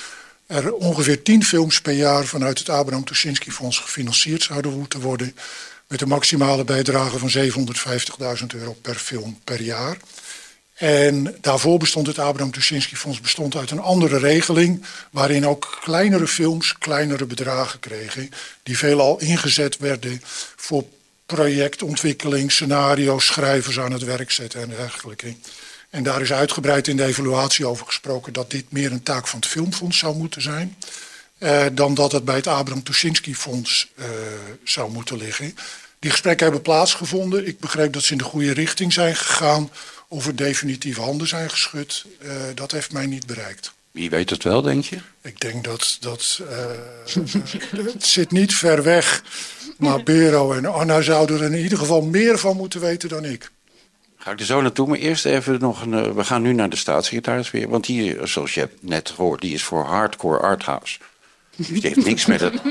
er 0.46 0.72
ongeveer 0.72 1.22
tien 1.22 1.44
films 1.44 1.81
per 1.81 1.92
jaar 1.92 2.25
vanuit 2.25 2.59
het 2.59 2.68
Abraham 2.68 3.05
Tuschinski 3.05 3.51
Fonds 3.51 3.79
gefinancierd 3.79 4.42
zouden 4.42 4.79
moeten 4.79 5.01
worden. 5.01 5.37
Met 5.88 6.01
een 6.01 6.09
maximale 6.09 6.64
bijdrage 6.64 7.18
van 7.18 7.31
750.000 8.40 8.46
euro 8.55 8.77
per 8.83 8.94
film 8.94 9.38
per 9.44 9.62
jaar. 9.62 9.96
En 10.74 11.37
daarvoor 11.40 11.78
bestond 11.78 12.06
het 12.06 12.18
Abraham 12.18 12.52
Tuschinski 12.52 12.96
Fonds 12.96 13.20
bestond 13.20 13.56
uit 13.56 13.70
een 13.70 13.80
andere 13.80 14.18
regeling. 14.18 14.85
Waarin 15.11 15.46
ook 15.46 15.78
kleinere 15.82 16.26
films 16.26 16.78
kleinere 16.78 17.26
bedragen 17.26 17.80
kregen. 17.80 18.30
Die 18.62 18.78
veelal 18.78 19.20
ingezet 19.20 19.76
werden 19.78 20.20
voor 20.56 20.85
projectontwikkeling, 21.26 22.52
scenario's, 22.52 23.26
schrijvers 23.26 23.78
aan 23.78 23.92
het 23.92 24.04
werk 24.04 24.30
zetten 24.30 24.61
en 24.61 24.68
dergelijke. 24.68 25.35
En 25.90 26.02
daar 26.02 26.20
is 26.20 26.32
uitgebreid 26.32 26.88
in 26.88 26.96
de 26.96 27.04
evaluatie 27.04 27.66
over 27.66 27.87
gesproken 27.87 28.32
dat 28.32 28.50
dit 28.50 28.64
meer 28.68 28.92
een 28.92 29.02
taak 29.02 29.26
van 29.26 29.38
het 29.38 29.48
Filmfonds 29.48 29.98
zou 29.98 30.16
moeten 30.16 30.42
zijn. 30.42 30.76
Eh, 31.38 31.66
dan 31.72 31.94
dat 31.94 32.12
het 32.12 32.24
bij 32.24 32.35
het 32.37 32.46
Abraham 32.46 32.82
Tuschinski 32.82 33.35
Fonds 33.35 33.92
eh, 33.96 34.06
zou 34.64 34.90
moeten 34.90 35.16
liggen. 35.16 35.56
Die 35.98 36.11
gesprekken 36.11 36.44
hebben 36.44 36.62
plaatsgevonden. 36.62 37.46
Ik 37.46 37.58
begreep 37.58 37.92
dat 37.92 38.02
ze 38.02 38.12
in 38.12 38.18
de 38.18 38.24
goede 38.24 38.52
richting 38.52 38.92
zijn 38.92 39.16
gegaan. 39.16 39.70
Of 40.12 40.27
er 40.27 40.37
definitief 40.37 40.96
handen 40.96 41.27
zijn 41.27 41.51
geschud, 41.51 42.05
uh, 42.22 42.31
dat 42.55 42.72
heeft 42.72 42.92
mij 42.92 43.07
niet 43.07 43.27
bereikt. 43.27 43.72
Wie 43.90 44.11
weet 44.11 44.31
het 44.31 44.42
wel, 44.42 44.62
denk 44.62 44.85
je? 44.85 44.98
Ik 45.22 45.40
denk 45.40 45.64
dat 45.64 45.96
dat. 46.01 46.40
Uh, 46.42 46.48
het 47.94 48.07
zit 48.07 48.31
niet 48.31 48.55
ver 48.55 48.83
weg. 48.83 49.22
Maar 49.79 50.03
Bero 50.03 50.53
en 50.53 50.66
Anna 50.66 51.01
zouden 51.01 51.40
er 51.40 51.53
in 51.53 51.62
ieder 51.62 51.79
geval 51.79 52.03
meer 52.03 52.38
van 52.38 52.57
moeten 52.57 52.81
weten 52.81 53.09
dan 53.09 53.25
ik. 53.25 53.51
Ga 54.16 54.31
ik 54.31 54.40
er 54.40 54.46
zo 54.46 54.61
naartoe, 54.61 54.87
maar 54.87 54.98
eerst 54.98 55.25
even 55.25 55.61
nog 55.61 55.83
een. 55.83 55.92
Uh, 55.92 56.11
we 56.11 56.25
gaan 56.25 56.42
nu 56.42 56.53
naar 56.53 56.70
de 56.70 56.77
staatssecretaris 56.77 57.51
weer. 57.51 57.68
Want 57.68 57.87
die, 57.87 58.27
zoals 58.27 58.55
je 58.55 58.68
net 58.81 59.11
gehoord, 59.11 59.40
die 59.40 59.55
is 59.55 59.62
voor 59.62 59.85
hardcore 59.85 60.38
arthouse. 60.38 60.98
Die 61.56 61.80
heeft 61.80 62.04
niks 62.04 62.26
met 62.26 62.40
het. 62.40 62.62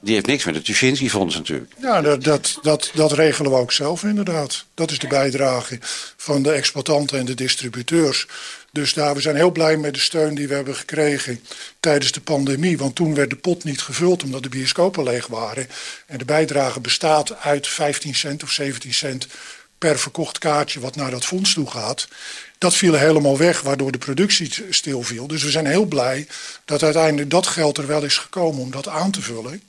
Die 0.00 0.14
heeft 0.14 0.26
niks 0.26 0.44
met 0.44 0.54
het 0.54 0.64
Tuschinski-fonds 0.64 1.34
natuurlijk. 1.34 1.72
Ja, 1.80 2.00
dat, 2.00 2.24
dat, 2.24 2.58
dat, 2.62 2.90
dat 2.94 3.12
regelen 3.12 3.50
we 3.50 3.56
ook 3.56 3.72
zelf 3.72 4.02
inderdaad. 4.02 4.64
Dat 4.74 4.90
is 4.90 4.98
de 4.98 5.06
bijdrage 5.06 5.78
van 6.16 6.42
de 6.42 6.52
exploitanten 6.52 7.18
en 7.18 7.24
de 7.24 7.34
distributeurs. 7.34 8.26
Dus 8.72 8.94
daar, 8.94 9.14
we 9.14 9.20
zijn 9.20 9.36
heel 9.36 9.50
blij 9.50 9.76
met 9.76 9.94
de 9.94 10.00
steun 10.00 10.34
die 10.34 10.48
we 10.48 10.54
hebben 10.54 10.76
gekregen 10.76 11.40
tijdens 11.80 12.12
de 12.12 12.20
pandemie. 12.20 12.78
Want 12.78 12.94
toen 12.94 13.14
werd 13.14 13.30
de 13.30 13.36
pot 13.36 13.64
niet 13.64 13.80
gevuld 13.80 14.22
omdat 14.22 14.42
de 14.42 14.48
bioscopen 14.48 15.02
leeg 15.02 15.26
waren. 15.26 15.68
En 16.06 16.18
de 16.18 16.24
bijdrage 16.24 16.80
bestaat 16.80 17.38
uit 17.40 17.66
15 17.68 18.14
cent 18.14 18.42
of 18.42 18.50
17 18.50 18.94
cent 18.94 19.26
per 19.78 19.98
verkocht 19.98 20.38
kaartje 20.38 20.80
wat 20.80 20.96
naar 20.96 21.10
dat 21.10 21.24
fonds 21.24 21.54
toe 21.54 21.70
gaat. 21.70 22.08
Dat 22.58 22.74
viel 22.74 22.94
helemaal 22.94 23.38
weg, 23.38 23.60
waardoor 23.60 23.92
de 23.92 23.98
productie 23.98 24.64
stilviel. 24.70 25.26
Dus 25.26 25.42
we 25.42 25.50
zijn 25.50 25.66
heel 25.66 25.84
blij 25.84 26.26
dat 26.64 26.82
uiteindelijk 26.82 27.30
dat 27.30 27.46
geld 27.46 27.78
er 27.78 27.86
wel 27.86 28.02
is 28.02 28.16
gekomen 28.18 28.60
om 28.62 28.70
dat 28.70 28.88
aan 28.88 29.10
te 29.10 29.22
vullen. 29.22 29.62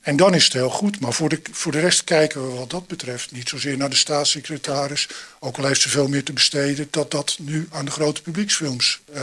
En 0.00 0.16
dan 0.16 0.34
is 0.34 0.44
het 0.44 0.52
heel 0.52 0.70
goed. 0.70 1.00
Maar 1.00 1.12
voor 1.12 1.28
de, 1.28 1.40
voor 1.50 1.72
de 1.72 1.80
rest 1.80 2.04
kijken 2.04 2.48
we 2.48 2.56
wat 2.56 2.70
dat 2.70 2.86
betreft 2.86 3.32
niet 3.32 3.48
zozeer 3.48 3.76
naar 3.76 3.90
de 3.90 3.96
staatssecretaris. 3.96 5.08
Ook 5.38 5.58
al 5.58 5.64
heeft 5.64 5.80
ze 5.80 5.88
veel 5.88 6.08
meer 6.08 6.24
te 6.24 6.32
besteden, 6.32 6.88
dat 6.90 7.10
dat 7.10 7.36
nu 7.40 7.68
aan 7.70 7.84
de 7.84 7.90
grote 7.90 8.22
publieksfilms 8.22 9.00
uh, 9.14 9.22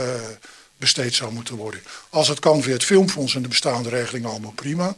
besteed 0.78 1.14
zou 1.14 1.32
moeten 1.32 1.56
worden. 1.56 1.82
Als 2.10 2.28
het 2.28 2.40
kan 2.40 2.62
via 2.62 2.74
het 2.74 2.84
Filmfonds 2.84 3.36
en 3.36 3.42
de 3.42 3.48
bestaande 3.48 3.90
regeling 3.90 4.26
allemaal 4.26 4.52
prima. 4.52 4.96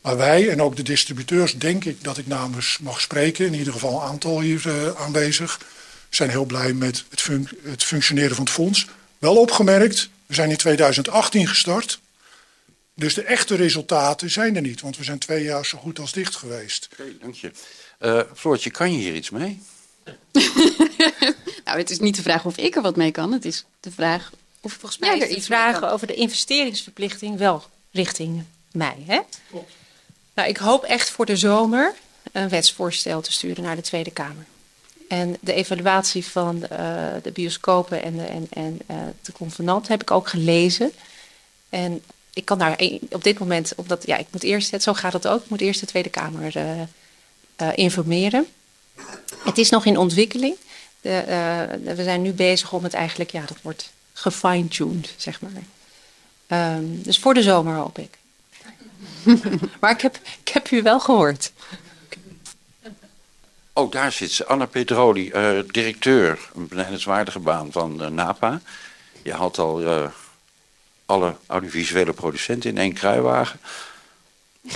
Maar 0.00 0.16
wij 0.16 0.48
en 0.48 0.62
ook 0.62 0.76
de 0.76 0.82
distributeurs, 0.82 1.58
denk 1.58 1.84
ik 1.84 2.04
dat 2.04 2.18
ik 2.18 2.26
namens 2.26 2.78
mag 2.78 3.00
spreken, 3.00 3.46
in 3.46 3.54
ieder 3.54 3.72
geval 3.72 3.94
een 3.94 4.08
aantal 4.08 4.40
hier 4.40 4.66
uh, 4.66 5.00
aanwezig, 5.00 5.60
zijn 6.08 6.30
heel 6.30 6.44
blij 6.44 6.72
met 6.72 7.04
het, 7.10 7.20
fun 7.20 7.48
het, 7.62 7.84
functioneren 7.84 8.36
van 8.36 8.44
het 8.44 8.52
fonds. 8.52 8.86
Wel 9.18 9.36
opgemerkt, 9.36 10.08
we 10.26 10.34
zijn 10.34 10.50
in 10.50 10.56
2018 10.56 11.46
gestart. 11.46 12.00
Dus 12.94 13.14
de 13.14 13.22
echte 13.22 13.54
resultaten 13.54 14.30
zijn 14.30 14.56
er 14.56 14.62
niet, 14.62 14.80
want 14.80 14.96
we 14.96 15.04
zijn 15.04 15.18
twee 15.18 15.42
jaar 15.42 15.66
zo 15.66 15.78
goed 15.78 15.98
als 15.98 16.12
dicht 16.12 16.36
geweest. 16.36 16.88
Oké, 16.92 17.18
dank 17.20 17.34
je. 17.34 17.50
Uh, 18.00 18.20
Floortje, 18.34 18.70
kan 18.70 18.92
je 18.92 18.98
hier 18.98 19.14
iets 19.14 19.30
mee? 19.30 19.62
nou, 21.64 21.78
het 21.78 21.90
is 21.90 21.98
niet 21.98 22.16
de 22.16 22.22
vraag 22.22 22.44
of 22.44 22.56
ik 22.56 22.76
er 22.76 22.82
wat 22.82 22.96
mee 22.96 23.10
kan. 23.10 23.32
Het 23.32 23.44
is 23.44 23.64
de 23.80 23.90
vraag 23.90 24.30
of 24.60 24.72
volgens 24.72 25.00
mij 25.00 25.16
ja, 25.16 25.22
er 25.22 25.30
iets 25.30 25.46
vragen 25.46 25.92
over 25.92 26.06
de 26.06 26.14
investeringsverplichting 26.14 27.38
wel 27.38 27.64
richting 27.90 28.44
mij. 28.72 28.96
Hè? 29.06 29.20
Klopt. 29.50 29.72
Nou, 30.34 30.48
ik 30.48 30.56
hoop 30.56 30.84
echt 30.84 31.10
voor 31.10 31.26
de 31.26 31.36
zomer 31.36 31.94
een 32.32 32.48
wetsvoorstel 32.48 33.20
te 33.20 33.32
sturen 33.32 33.62
naar 33.62 33.76
de 33.76 33.82
Tweede 33.82 34.10
Kamer. 34.10 34.44
En 35.08 35.36
de 35.40 35.52
evaluatie 35.52 36.26
van 36.26 36.56
uh, 36.56 36.68
de 37.22 37.30
bioscopen 37.32 38.02
en 38.02 38.16
de, 38.16 38.24
en, 38.24 38.46
en, 38.50 38.80
uh, 38.90 38.96
de 39.22 39.32
convenant 39.32 39.88
heb 39.88 40.02
ik 40.02 40.10
ook 40.10 40.28
gelezen. 40.28 40.92
En 41.68 42.02
ik 42.34 42.44
kan 42.44 42.58
daar 42.58 42.80
op 43.10 43.24
dit 43.24 43.38
moment, 43.38 43.72
omdat 43.76 44.06
ja, 44.06 44.16
ik 44.16 44.26
moet 44.30 44.42
eerst, 44.42 44.82
zo 44.82 44.94
gaat 44.94 45.12
het 45.12 45.26
ook, 45.26 45.42
ik 45.42 45.50
moet 45.50 45.60
eerst 45.60 45.80
de 45.80 45.86
Tweede 45.86 46.08
Kamer 46.08 46.56
uh, 46.56 47.68
informeren. 47.74 48.46
Het 49.44 49.58
is 49.58 49.70
nog 49.70 49.84
in 49.84 49.98
ontwikkeling. 49.98 50.56
De, 51.00 51.24
we 51.84 52.02
zijn 52.02 52.22
nu 52.22 52.32
bezig 52.32 52.72
om 52.72 52.84
het 52.84 52.94
eigenlijk, 52.94 53.30
ja, 53.30 53.40
dat 53.46 53.56
wordt 53.62 53.90
gefine-tuned, 54.12 55.14
zeg 55.16 55.40
maar. 55.40 56.70
Um, 56.76 57.02
dus 57.02 57.18
voor 57.18 57.34
de 57.34 57.42
zomer 57.42 57.74
hoop 57.74 57.98
ik. 57.98 58.18
maar 59.80 59.90
ik 59.90 60.00
heb, 60.00 60.18
ik 60.44 60.48
heb 60.48 60.70
u 60.70 60.82
wel 60.82 61.00
gehoord. 61.00 61.52
Oh, 63.72 63.90
daar 63.90 64.12
zit 64.12 64.30
ze. 64.30 64.46
Anna 64.46 64.66
Pedroli, 64.66 65.30
uh, 65.34 65.62
directeur, 65.66 66.38
een 66.54 66.68
benijdenswaardige 66.68 67.38
baan 67.38 67.72
van 67.72 68.02
uh, 68.02 68.08
NAPA. 68.08 68.60
Je 69.22 69.32
had 69.32 69.58
al 69.58 69.82
uh, 69.82 70.08
alle 71.06 71.34
audiovisuele 71.46 72.12
producenten 72.12 72.70
in 72.70 72.78
één 72.78 72.92
kruiwagen. 72.92 73.60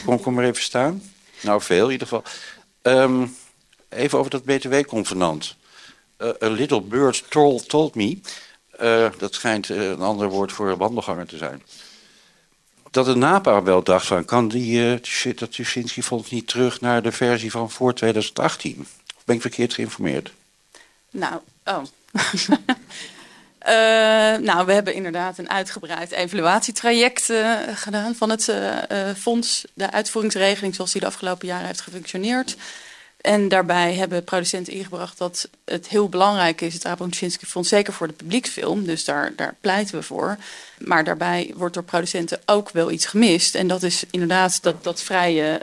Kom, 0.04 0.20
kom 0.20 0.34
maar 0.34 0.44
even 0.44 0.62
staan. 0.62 1.02
Nou, 1.40 1.62
veel 1.62 1.86
in 1.86 1.92
ieder 1.92 2.06
geval. 2.06 2.24
Um, 2.82 3.36
even 3.88 4.18
over 4.18 4.30
dat 4.30 4.44
btw-convenant. 4.44 5.56
a 6.20 6.48
little 6.48 6.80
bird 6.80 7.24
told, 7.28 7.68
told 7.68 7.94
me. 7.94 8.20
dat 9.18 9.34
schijnt 9.34 9.68
een 9.68 10.00
ander 10.00 10.28
woord 10.28 10.52
voor 10.52 10.76
wandelganger 10.76 11.26
te 11.26 11.36
zijn 11.36 11.62
dat 12.94 13.04
de 13.06 13.14
NAPA 13.14 13.62
wel 13.62 13.82
dacht 13.82 14.06
van... 14.06 14.24
kan 14.24 14.48
die, 14.48 15.00
uh, 15.24 15.36
dat 15.36 15.52
Tuschinski-fonds 15.52 16.30
niet 16.30 16.48
terug 16.48 16.80
naar 16.80 17.02
de 17.02 17.12
versie 17.12 17.50
van 17.50 17.70
voor 17.70 17.94
2018? 17.94 18.86
Of 19.16 19.24
ben 19.24 19.34
ik 19.34 19.40
verkeerd 19.40 19.74
geïnformeerd? 19.74 20.32
Nou, 21.10 21.40
oh. 21.64 21.82
Uh, 23.66 24.38
nou, 24.48 24.66
we 24.66 24.72
hebben 24.72 24.94
inderdaad 24.94 25.38
een 25.38 25.50
uitgebreid 25.50 26.10
evaluatietraject 26.10 27.28
uh, 27.28 27.58
gedaan 27.74 28.14
van 28.14 28.30
het 28.30 28.52
fonds. 29.18 29.64
De 29.74 29.90
uitvoeringsregeling 29.90 30.74
zoals 30.74 30.92
die 30.92 31.00
de 31.00 31.06
afgelopen 31.06 31.46
jaren 31.46 31.66
heeft 31.66 31.80
gefunctioneerd. 31.80 32.56
En 33.24 33.48
daarbij 33.48 33.94
hebben 33.94 34.24
producenten 34.24 34.72
ingebracht 34.72 35.18
dat 35.18 35.48
het 35.64 35.88
heel 35.88 36.08
belangrijk 36.08 36.60
is, 36.60 36.74
het 36.74 36.84
Abraham 36.84 37.30
Fonds, 37.46 37.68
zeker 37.68 37.92
voor 37.92 38.06
de 38.06 38.12
publieksfilm, 38.12 38.84
dus 38.84 39.04
daar, 39.04 39.32
daar 39.36 39.56
pleiten 39.60 39.94
we 39.94 40.02
voor. 40.02 40.36
Maar 40.78 41.04
daarbij 41.04 41.52
wordt 41.56 41.74
door 41.74 41.82
producenten 41.82 42.40
ook 42.46 42.70
wel 42.70 42.90
iets 42.90 43.06
gemist. 43.06 43.54
En 43.54 43.66
dat 43.68 43.82
is 43.82 44.04
inderdaad 44.10 44.62
dat, 44.62 44.84
dat 44.84 45.02
vrije 45.02 45.60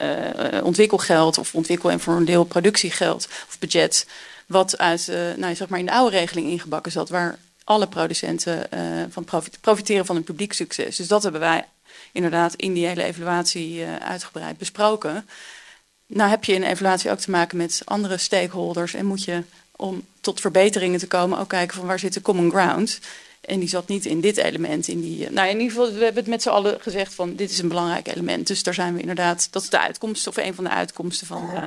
uh, 0.53 0.63
ontwikkelgeld 0.63 1.37
of 1.37 1.55
ontwikkel- 1.55 1.91
en 1.91 1.99
voor 1.99 2.13
een 2.13 2.25
deel 2.25 2.43
productiegeld 2.43 3.27
of 3.47 3.59
budget, 3.59 4.07
wat 4.45 4.77
uit, 4.77 5.07
uh, 5.07 5.33
nou, 5.37 5.55
zeg 5.55 5.67
maar 5.67 5.79
in 5.79 5.85
de 5.85 5.91
oude 5.91 6.17
regeling 6.17 6.47
ingebakken 6.47 6.91
zat, 6.91 7.09
waar 7.09 7.37
alle 7.63 7.87
producenten 7.87 8.67
uh, 8.73 9.03
van 9.09 9.25
profiteren 9.61 10.05
van 10.05 10.15
een 10.15 10.23
publiek 10.23 10.53
succes. 10.53 10.95
Dus 10.95 11.07
dat 11.07 11.23
hebben 11.23 11.41
wij 11.41 11.65
inderdaad 12.11 12.53
in 12.55 12.73
die 12.73 12.85
hele 12.85 13.03
evaluatie 13.03 13.85
uitgebreid 13.85 14.57
besproken. 14.57 15.27
Nou 16.13 16.29
heb 16.29 16.43
je 16.43 16.53
in 16.53 16.63
evaluatie 16.63 17.11
ook 17.11 17.19
te 17.19 17.31
maken 17.31 17.57
met 17.57 17.81
andere 17.85 18.17
stakeholders 18.17 18.93
en 18.93 19.05
moet 19.05 19.23
je 19.23 19.43
om 19.75 20.05
tot 20.21 20.39
verbeteringen 20.39 20.99
te 20.99 21.07
komen 21.07 21.39
ook 21.39 21.49
kijken 21.49 21.77
van 21.77 21.85
waar 21.85 21.99
zit 21.99 22.13
de 22.13 22.21
common 22.21 22.49
ground. 22.49 22.99
En 23.41 23.59
die 23.59 23.69
zat 23.69 23.87
niet 23.87 24.05
in 24.05 24.21
dit 24.21 24.37
element. 24.37 24.87
In 24.87 25.01
die, 25.01 25.29
nou, 25.29 25.49
in 25.49 25.59
ieder 25.59 25.71
geval, 25.71 25.93
we 25.93 26.03
hebben 26.03 26.21
het 26.21 26.31
met 26.31 26.41
z'n 26.41 26.49
allen 26.49 26.81
gezegd 26.81 27.13
van 27.13 27.35
dit 27.35 27.51
is 27.51 27.59
een 27.59 27.67
belangrijk 27.67 28.07
element. 28.07 28.47
Dus 28.47 28.63
daar 28.63 28.73
zijn 28.73 28.93
we 28.93 28.99
inderdaad, 28.99 29.47
dat 29.51 29.61
is 29.61 29.69
de 29.69 29.79
uitkomst 29.79 30.27
of 30.27 30.37
een 30.37 30.53
van 30.53 30.63
de 30.63 30.69
uitkomsten 30.69 31.27
van, 31.27 31.49
uh, 31.53 31.65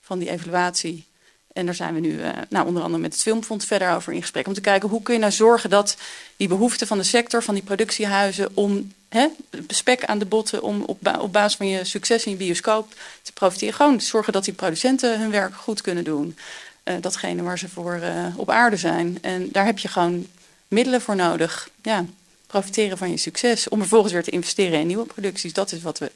van 0.00 0.18
die 0.18 0.30
evaluatie. 0.30 1.06
En 1.52 1.66
daar 1.66 1.74
zijn 1.74 1.94
we 1.94 2.00
nu 2.00 2.10
uh, 2.10 2.28
nou, 2.48 2.66
onder 2.66 2.82
andere 2.82 3.02
met 3.02 3.12
het 3.12 3.22
Filmfonds 3.22 3.66
verder 3.66 3.90
over 3.90 4.12
in 4.12 4.20
gesprek. 4.20 4.46
Om 4.46 4.54
te 4.54 4.60
kijken 4.60 4.88
hoe 4.88 5.02
kun 5.02 5.14
je 5.14 5.20
nou 5.20 5.32
zorgen 5.32 5.70
dat 5.70 5.96
die 6.36 6.48
behoeften 6.48 6.86
van 6.86 6.98
de 6.98 7.04
sector, 7.04 7.42
van 7.42 7.54
die 7.54 7.62
productiehuizen, 7.62 8.50
om 8.54 8.92
hè, 9.08 9.26
spek 9.66 10.04
aan 10.04 10.18
de 10.18 10.24
botten, 10.26 10.62
om 10.62 10.82
op, 10.82 11.18
op 11.20 11.32
basis 11.32 11.56
van 11.56 11.68
je 11.68 11.84
succes 11.84 12.24
in 12.24 12.30
je 12.30 12.36
bioscoop 12.36 12.94
te 13.22 13.32
profiteren. 13.32 13.74
Gewoon 13.74 14.00
zorgen 14.00 14.32
dat 14.32 14.44
die 14.44 14.54
producenten 14.54 15.20
hun 15.20 15.30
werk 15.30 15.54
goed 15.54 15.80
kunnen 15.80 16.04
doen. 16.04 16.36
Uh, 16.84 16.94
datgene 17.00 17.42
waar 17.42 17.58
ze 17.58 17.68
voor 17.68 18.00
uh, 18.02 18.26
op 18.36 18.50
aarde 18.50 18.76
zijn. 18.76 19.18
En 19.20 19.48
daar 19.50 19.64
heb 19.64 19.78
je 19.78 19.88
gewoon 19.88 20.26
middelen 20.68 21.00
voor 21.00 21.16
nodig. 21.16 21.68
Ja, 21.82 22.04
profiteren 22.46 22.98
van 22.98 23.10
je 23.10 23.16
succes. 23.16 23.68
Om 23.68 23.78
vervolgens 23.78 24.12
weer 24.12 24.22
te 24.22 24.30
investeren 24.30 24.80
in 24.80 24.86
nieuwe 24.86 25.06
producties. 25.06 25.52
Dat 25.52 25.72
is 25.72 25.82
wat 25.82 25.98
we, 25.98 26.10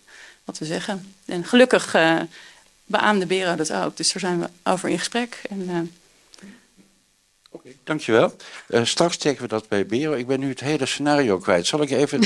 wat 0.44 0.58
we 0.58 0.64
zeggen. 0.64 1.14
En 1.24 1.44
gelukkig 1.44 1.94
beaamde 2.86 3.26
Bero 3.26 3.54
dat 3.54 3.72
ook. 3.72 3.96
Dus 3.96 4.12
daar 4.12 4.20
zijn 4.20 4.40
we 4.40 4.48
over 4.70 4.88
in 4.88 4.98
gesprek. 4.98 5.42
En, 5.48 5.60
uh... 5.60 6.48
okay, 7.50 7.76
dankjewel. 7.84 8.36
Uh, 8.68 8.84
straks 8.84 9.16
checken 9.16 9.42
we 9.42 9.48
dat 9.48 9.68
bij 9.68 9.86
Bero. 9.86 10.12
Ik 10.12 10.26
ben 10.26 10.40
nu 10.40 10.48
het 10.48 10.60
hele 10.60 10.86
scenario 10.86 11.38
kwijt. 11.38 11.66
Zal 11.66 11.82
ik 11.82 11.90
even, 11.90 12.22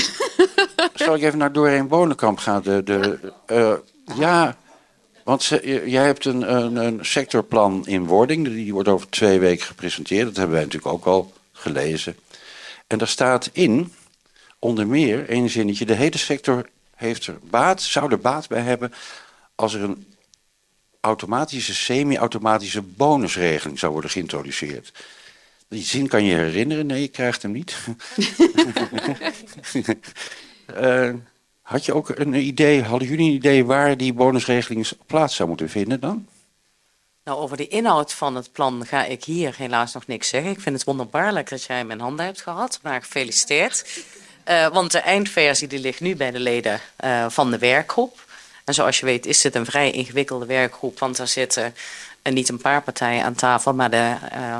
zal 0.93 1.15
ik 1.15 1.21
even 1.21 1.37
naar 1.37 1.51
Doreen 1.51 1.87
Bonenkamp 1.87 2.37
gaan? 2.37 2.61
De, 2.61 2.83
de, 2.83 3.33
uh, 3.47 3.73
ja, 4.17 4.57
want 5.23 5.43
ze, 5.43 5.83
jij 5.85 6.05
hebt 6.05 6.25
een, 6.25 6.55
een, 6.55 6.75
een, 6.75 7.05
sectorplan 7.05 7.87
in 7.87 8.05
wording. 8.05 8.47
Die 8.47 8.73
wordt 8.73 8.89
over 8.89 9.09
twee 9.09 9.39
weken 9.39 9.65
gepresenteerd. 9.65 10.25
Dat 10.25 10.35
hebben 10.35 10.55
wij 10.55 10.63
natuurlijk 10.63 10.93
ook 10.93 11.05
al 11.05 11.33
gelezen. 11.51 12.15
En 12.87 12.97
daar 12.97 13.07
staat 13.07 13.49
in, 13.53 13.93
onder 14.59 14.87
meer, 14.87 15.29
één 15.29 15.49
zinnetje... 15.49 15.85
de 15.85 15.93
hele 15.93 16.17
sector 16.17 16.69
heeft 16.95 17.27
er 17.27 17.37
baat, 17.41 17.81
zou 17.81 18.11
er 18.11 18.19
baat 18.19 18.47
bij 18.47 18.61
hebben... 18.61 18.93
als 19.55 19.73
er 19.73 19.81
een 19.81 20.05
automatische, 21.01 21.73
semi-automatische 21.73 22.81
bonusregeling 22.81 23.79
zou 23.79 23.91
worden 23.91 24.11
geïntroduceerd. 24.11 24.93
Die 25.67 25.83
zin 25.83 26.07
kan 26.07 26.23
je 26.23 26.35
herinneren? 26.35 26.85
Nee, 26.85 27.01
je 27.01 27.07
krijgt 27.07 27.41
hem 27.41 27.51
niet. 27.51 27.77
uh, 30.81 31.13
had 31.61 31.85
je 31.85 31.93
ook 31.93 32.09
een 32.09 32.33
idee, 32.33 32.83
hadden 32.83 33.07
jullie 33.07 33.29
een 33.29 33.35
idee 33.35 33.65
waar 33.65 33.97
die 33.97 34.13
bonusregeling 34.13 34.89
plaats 35.05 35.35
zou 35.35 35.49
moeten 35.49 35.69
vinden 35.69 35.99
dan? 35.99 36.27
Nou, 37.23 37.39
over 37.39 37.57
de 37.57 37.67
inhoud 37.67 38.13
van 38.13 38.35
het 38.35 38.51
plan 38.51 38.85
ga 38.85 39.05
ik 39.05 39.23
hier 39.23 39.53
helaas 39.57 39.93
nog 39.93 40.07
niks 40.07 40.29
zeggen. 40.29 40.51
Ik 40.51 40.61
vind 40.61 40.75
het 40.75 40.85
wonderbaarlijk 40.85 41.49
dat 41.49 41.63
jij 41.63 41.85
mijn 41.85 41.99
handen 41.99 42.25
hebt 42.25 42.41
gehad, 42.41 42.79
maar 42.81 43.01
gefeliciteerd. 43.01 44.03
Uh, 44.49 44.67
want 44.67 44.91
de 44.91 44.99
eindversie 44.99 45.67
die 45.67 45.79
ligt 45.79 45.99
nu 45.99 46.15
bij 46.15 46.31
de 46.31 46.39
leden 46.39 46.79
uh, 47.03 47.29
van 47.29 47.51
de 47.51 47.57
werkgroep. 47.57 48.25
En 48.71 48.77
zoals 48.77 48.99
je 48.99 49.05
weet 49.05 49.25
is 49.25 49.41
dit 49.41 49.55
een 49.55 49.65
vrij 49.65 49.91
ingewikkelde 49.91 50.45
werkgroep, 50.45 50.99
want 50.99 51.17
er 51.17 51.27
zitten 51.27 51.75
uh, 52.23 52.33
niet 52.33 52.49
een 52.49 52.57
paar 52.57 52.81
partijen 52.81 53.23
aan 53.23 53.35
tafel, 53.35 53.73
maar 53.73 53.89
de, 53.89 54.15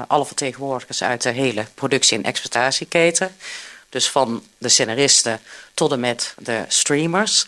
alle 0.08 0.26
vertegenwoordigers 0.26 1.04
uit 1.04 1.22
de 1.22 1.30
hele 1.30 1.66
productie- 1.74 2.18
en 2.18 2.24
exploitatieketen. 2.24 3.36
Dus 3.90 4.10
van 4.10 4.44
de 4.58 4.70
scenaristen 4.70 5.40
tot 5.74 5.92
en 5.92 6.00
met 6.00 6.34
de 6.38 6.66
streamers 6.68 7.46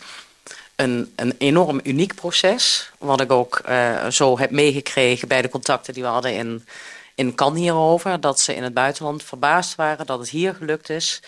een, 0.76 1.12
een 1.16 1.34
enorm 1.38 1.80
uniek 1.82 2.14
proces. 2.14 2.90
Wat 2.98 3.20
ik 3.20 3.32
ook 3.32 3.62
uh, 3.68 4.06
zo 4.06 4.38
heb 4.38 4.50
meegekregen 4.50 5.28
bij 5.28 5.42
de 5.42 5.48
contacten 5.48 5.94
die 5.94 6.02
we 6.02 6.08
hadden 6.08 6.34
in, 6.34 6.66
in 7.14 7.34
Cannes 7.34 7.60
hierover. 7.60 8.20
Dat 8.20 8.40
ze 8.40 8.54
in 8.54 8.62
het 8.62 8.74
buitenland 8.74 9.22
verbaasd 9.22 9.74
waren 9.74 10.06
dat 10.06 10.18
het 10.18 10.28
hier 10.28 10.54
gelukt 10.54 10.90
is 10.90 11.20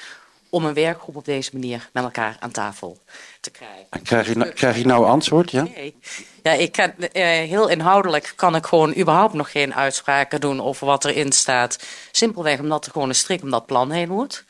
om 0.51 0.65
een 0.65 0.75
werkgroep 0.75 1.17
op 1.17 1.25
deze 1.25 1.51
manier 1.53 1.89
met 1.93 2.05
elkaar 2.05 2.37
aan 2.41 2.51
tafel 2.51 2.99
te 3.41 3.51
krijgen. 3.51 4.03
Krijg 4.03 4.29
je, 4.29 4.37
nou, 4.37 4.51
krijg 4.51 4.77
je 4.77 4.87
nou 4.87 5.07
antwoord? 5.07 5.51
Ja, 5.51 5.63
nee. 5.63 5.97
ja 6.43 6.53
ik 6.53 6.73
kan, 6.73 6.93
uh, 6.99 7.09
heel 7.23 7.69
inhoudelijk 7.69 8.33
kan 8.37 8.55
ik 8.55 8.67
gewoon 8.67 8.97
überhaupt 8.97 9.35
nog 9.35 9.51
geen 9.51 9.75
uitspraken 9.75 10.41
doen 10.41 10.63
over 10.63 10.87
wat 10.87 11.05
erin 11.05 11.33
staat. 11.33 11.79
Simpelweg 12.11 12.61
omdat 12.61 12.87
er 12.87 12.93
gewoon 12.93 13.09
een 13.09 13.15
strik 13.15 13.43
om 13.43 13.51
dat 13.51 13.67
plan 13.67 13.91
heen 13.91 14.09
moet. 14.09 14.45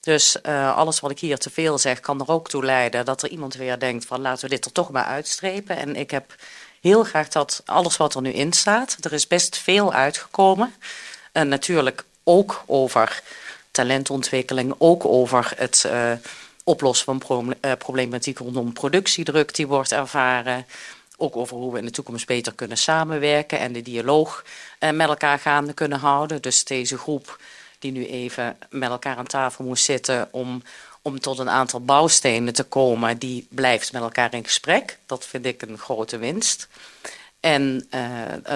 Dus 0.00 0.36
uh, 0.42 0.76
alles 0.76 1.00
wat 1.00 1.10
ik 1.10 1.18
hier 1.18 1.38
te 1.38 1.50
veel 1.50 1.78
zeg 1.78 2.00
kan 2.00 2.20
er 2.20 2.28
ook 2.28 2.48
toe 2.48 2.64
leiden 2.64 3.04
dat 3.04 3.22
er 3.22 3.28
iemand 3.28 3.54
weer 3.54 3.78
denkt 3.78 4.04
van 4.04 4.20
laten 4.20 4.44
we 4.44 4.54
dit 4.54 4.64
er 4.64 4.72
toch 4.72 4.90
maar 4.90 5.04
uitstrepen. 5.04 5.76
En 5.76 5.96
ik 5.96 6.10
heb 6.10 6.34
heel 6.80 7.04
graag 7.04 7.28
dat 7.28 7.62
alles 7.64 7.96
wat 7.96 8.14
er 8.14 8.22
nu 8.22 8.30
in 8.30 8.52
staat, 8.52 8.96
er 9.00 9.12
is 9.12 9.26
best 9.26 9.56
veel 9.56 9.92
uitgekomen. 9.92 10.74
En 11.32 11.48
natuurlijk 11.48 12.04
ook 12.24 12.62
over 12.66 13.22
talentontwikkeling, 13.78 14.74
ook 14.78 15.04
over 15.04 15.52
het 15.56 15.84
uh, 15.86 16.12
oplossen 16.64 17.20
van 17.20 17.54
uh, 17.60 17.72
problematiek 17.78 18.38
rondom 18.38 18.72
productiedruk 18.72 19.54
die 19.54 19.66
wordt 19.66 19.92
ervaren. 19.92 20.66
Ook 21.16 21.36
over 21.36 21.56
hoe 21.56 21.72
we 21.72 21.78
in 21.78 21.84
de 21.84 21.90
toekomst 21.90 22.26
beter 22.26 22.54
kunnen 22.54 22.78
samenwerken 22.78 23.58
en 23.58 23.72
de 23.72 23.82
dialoog 23.82 24.44
uh, 24.80 24.90
met 24.90 25.08
elkaar 25.08 25.38
gaande 25.38 25.72
kunnen 25.72 25.98
houden. 25.98 26.42
Dus 26.42 26.64
deze 26.64 26.98
groep 26.98 27.40
die 27.78 27.92
nu 27.92 28.06
even 28.06 28.56
met 28.70 28.90
elkaar 28.90 29.16
aan 29.16 29.26
tafel 29.26 29.64
moest 29.64 29.84
zitten 29.84 30.28
om, 30.30 30.62
om 31.02 31.20
tot 31.20 31.38
een 31.38 31.50
aantal 31.50 31.80
bouwstenen 31.80 32.52
te 32.52 32.64
komen, 32.64 33.18
die 33.18 33.46
blijft 33.50 33.92
met 33.92 34.02
elkaar 34.02 34.34
in 34.34 34.44
gesprek. 34.44 34.98
Dat 35.06 35.26
vind 35.26 35.46
ik 35.46 35.62
een 35.62 35.78
grote 35.78 36.18
winst. 36.18 36.68
En 37.40 37.88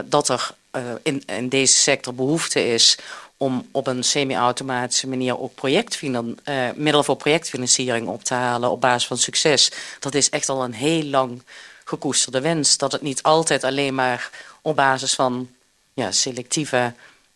dat 0.05 0.29
er 0.29 0.55
in, 1.03 1.23
in 1.27 1.49
deze 1.49 1.77
sector 1.77 2.15
behoefte 2.15 2.67
is 2.67 2.99
om 3.37 3.69
op 3.73 3.87
een 3.87 4.05
semi-automatische 4.05 5.09
manier 5.09 5.39
ook 5.39 5.65
uh, 5.65 6.71
middelen 6.75 7.05
voor 7.05 7.17
projectfinanciering 7.17 8.09
op 8.09 8.25
te 8.25 8.35
halen 8.35 8.71
op 8.71 8.81
basis 8.81 9.07
van 9.07 9.19
succes. 9.19 9.71
Dat 9.99 10.15
is 10.15 10.31
echt 10.31 10.49
al 10.49 10.65
een 10.65 10.75
heel 10.75 11.05
lang 11.05 11.43
gekoesterde 11.85 12.41
wens. 12.41 12.77
Dat 12.77 12.93
het 12.93 13.03
niet 13.03 13.23
altijd 13.23 13.65
alleen 13.65 13.95
maar 13.95 14.31
op 14.63 14.77
basis 14.77 15.15
van 15.15 15.51
ja, 15.93 16.11
selectieve 16.11 16.93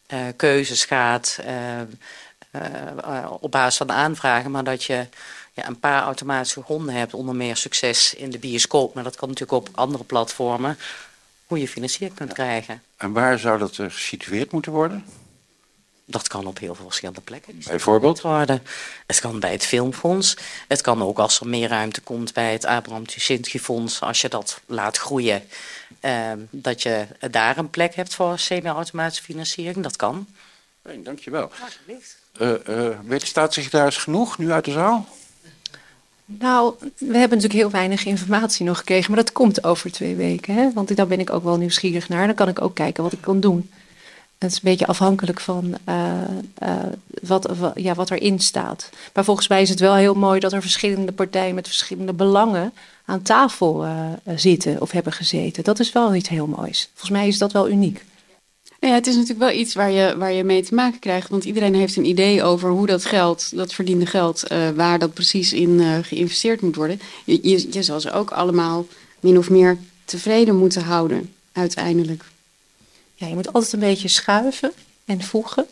uh, 0.09 0.21
keuzes 0.37 0.85
gaat, 0.85 1.39
op 3.41 3.51
basis 3.51 3.77
van 3.77 3.93
aanvragen, 3.93 4.51
maar 4.51 4.65
dat 4.65 4.85
je 4.85 5.07
ja, 5.53 5.67
een 5.67 5.81
paar 5.81 6.03
automatische 6.03 6.63
gronden 6.63 6.95
hebt 6.95 7.15
onder 7.15 7.35
meer 7.35 7.57
succes 7.57 8.15
in 8.15 8.31
de 8.31 8.39
bioscoop. 8.39 8.95
Maar 8.95 9.05
dat 9.05 9.17
kan 9.17 9.29
natuurlijk 9.29 9.67
op 9.67 9.69
andere 9.75 10.05
platformen, 10.05 10.79
hoe 11.47 11.59
je 11.59 11.69
financiering 11.69 12.19
kunt 12.19 12.33
krijgen. 12.33 12.83
En 12.97 13.13
waar 13.13 13.39
zou 13.39 13.59
dat 13.59 13.75
gesitueerd 13.75 14.53
moeten 14.53 14.73
worden? 14.73 15.05
Dat 16.09 16.29
kan 16.29 16.47
op 16.47 16.59
heel 16.59 16.75
veel 16.75 16.85
verschillende 16.85 17.21
plekken. 17.21 17.61
Bijvoorbeeld? 17.67 18.21
Worden. 18.21 18.63
Het 19.07 19.21
kan 19.21 19.41
bij 19.41 19.53
het 19.53 19.67
Filmfonds. 19.67 20.37
Het 20.69 20.81
kan 20.81 21.03
ook 21.03 21.19
als 21.19 21.41
er 21.41 21.49
meer 21.49 21.69
ruimte 21.69 22.01
komt 22.01 22.33
bij 22.33 22.53
het 22.53 22.65
Abraham 22.65 23.07
Tuschinski 23.07 23.61
Fonds. 23.61 24.01
Als 24.01 24.21
je 24.21 24.29
dat 24.29 24.61
laat 24.67 24.99
groeien. 24.99 25.43
Uh, 26.01 26.33
dat 26.51 26.83
je 26.83 27.07
daar 27.31 27.59
een 27.59 27.71
plek 27.71 27.95
hebt 27.95 28.15
voor 28.15 28.39
semi-automatische 28.39 29.23
financiering. 29.23 29.83
Dat 29.83 29.97
kan. 29.97 30.27
Hey, 30.83 31.01
dankjewel. 31.03 31.51
Uh, 32.41 32.53
uh, 32.69 32.99
weet 33.05 33.21
de 33.21 33.27
staatssecretaris 33.27 33.97
genoeg 33.97 34.39
nu 34.39 34.53
uit 34.53 34.65
de 34.65 34.73
zaal? 34.73 35.09
Nou, 36.27 36.75
we 36.81 37.19
hebben 37.19 37.39
natuurlijk 37.39 37.53
heel 37.53 37.71
weinig 37.71 38.05
informatie 38.05 38.67
nog 38.67 38.79
gekregen. 38.79 39.11
Maar 39.15 39.25
dat 39.25 39.33
komt 39.33 39.65
over 39.65 39.93
twee 39.93 40.15
weken. 40.15 40.55
Hè? 40.55 40.73
Want 40.73 40.97
daar 40.97 41.07
ben 41.07 41.21
ik 41.21 41.33
ook 41.33 41.45
wel 41.45 41.57
nieuwsgierig 41.57 42.09
naar. 42.09 42.27
Dan 42.27 42.35
kan 42.35 42.49
ik 42.49 42.63
ook 42.63 42.75
kijken 42.75 43.03
wat 43.03 43.13
ik 43.13 43.21
kan 43.21 43.41
doen. 43.41 43.71
Het 44.39 44.51
is 44.51 44.57
een 44.57 44.71
beetje 44.71 44.87
afhankelijk 44.87 45.41
van 45.41 45.75
uh, 45.89 46.13
uh, 46.63 46.75
wat, 47.23 47.49
ja, 47.75 47.95
wat 47.95 48.11
erin 48.11 48.39
staat. 48.39 48.91
Maar 49.15 49.25
volgens 49.25 49.49
mij 49.49 49.63
is 49.63 49.69
het 49.69 49.81
wel 49.81 49.95
heel 49.95 50.15
mooi 50.15 50.41
dat 50.41 50.53
er 50.53 50.61
verschillende 50.61 51.13
partijen 51.13 51.55
met 51.55 51.67
verschillende 51.67 52.13
belangen 52.13 52.73
aan 53.05 53.23
tafel 53.23 53.85
uh, 53.85 53.93
zitten 54.37 54.81
of 54.81 54.91
hebben 54.91 55.13
gezeten. 55.13 55.65
Dat 55.65 55.79
is 55.79 55.93
wel 55.93 56.15
iets 56.15 56.29
heel 56.29 56.47
moois. 56.47 56.89
Volgens 56.93 57.11
mij 57.11 57.29
is 57.29 57.39
dat 57.39 57.53
wel 57.53 57.69
uniek. 57.69 58.05
Ja, 58.87 58.95
het 58.95 59.07
is 59.07 59.15
natuurlijk 59.15 59.51
wel 59.51 59.61
iets 59.61 59.75
waar 59.75 59.91
je, 59.91 60.17
waar 60.17 60.33
je 60.33 60.45
mee 60.45 60.63
te 60.63 60.75
maken 60.75 60.99
krijgt. 60.99 61.29
Want 61.29 61.45
iedereen 61.45 61.75
heeft 61.75 61.97
een 61.97 62.05
idee 62.05 62.43
over 62.43 62.71
hoe 62.71 62.87
dat 62.87 63.05
geld, 63.05 63.57
dat 63.57 63.75
verdiende 63.75 64.07
geld, 64.07 64.43
waar 64.75 64.99
dat 64.99 65.15
precies 65.15 65.53
in 65.53 66.05
geïnvesteerd 66.05 66.61
moet 66.61 66.77
worden. 66.77 67.01
Je, 67.25 67.39
je, 67.43 67.67
je 67.71 67.83
zal 67.83 68.01
ze 68.01 68.13
ook 68.13 68.31
allemaal 68.31 68.87
min 69.21 69.39
of 69.39 69.51
meer 69.51 69.79
tevreden 70.05 70.57
moeten 70.57 70.83
houden, 70.83 71.33
uiteindelijk 71.53 72.25
ja, 73.17 73.27
je 73.27 73.35
moet 73.35 73.53
altijd 73.53 73.73
een 73.73 73.79
beetje 73.79 74.09
schuiven 74.09 74.73
en 75.05 75.23
voegen. 75.23 75.67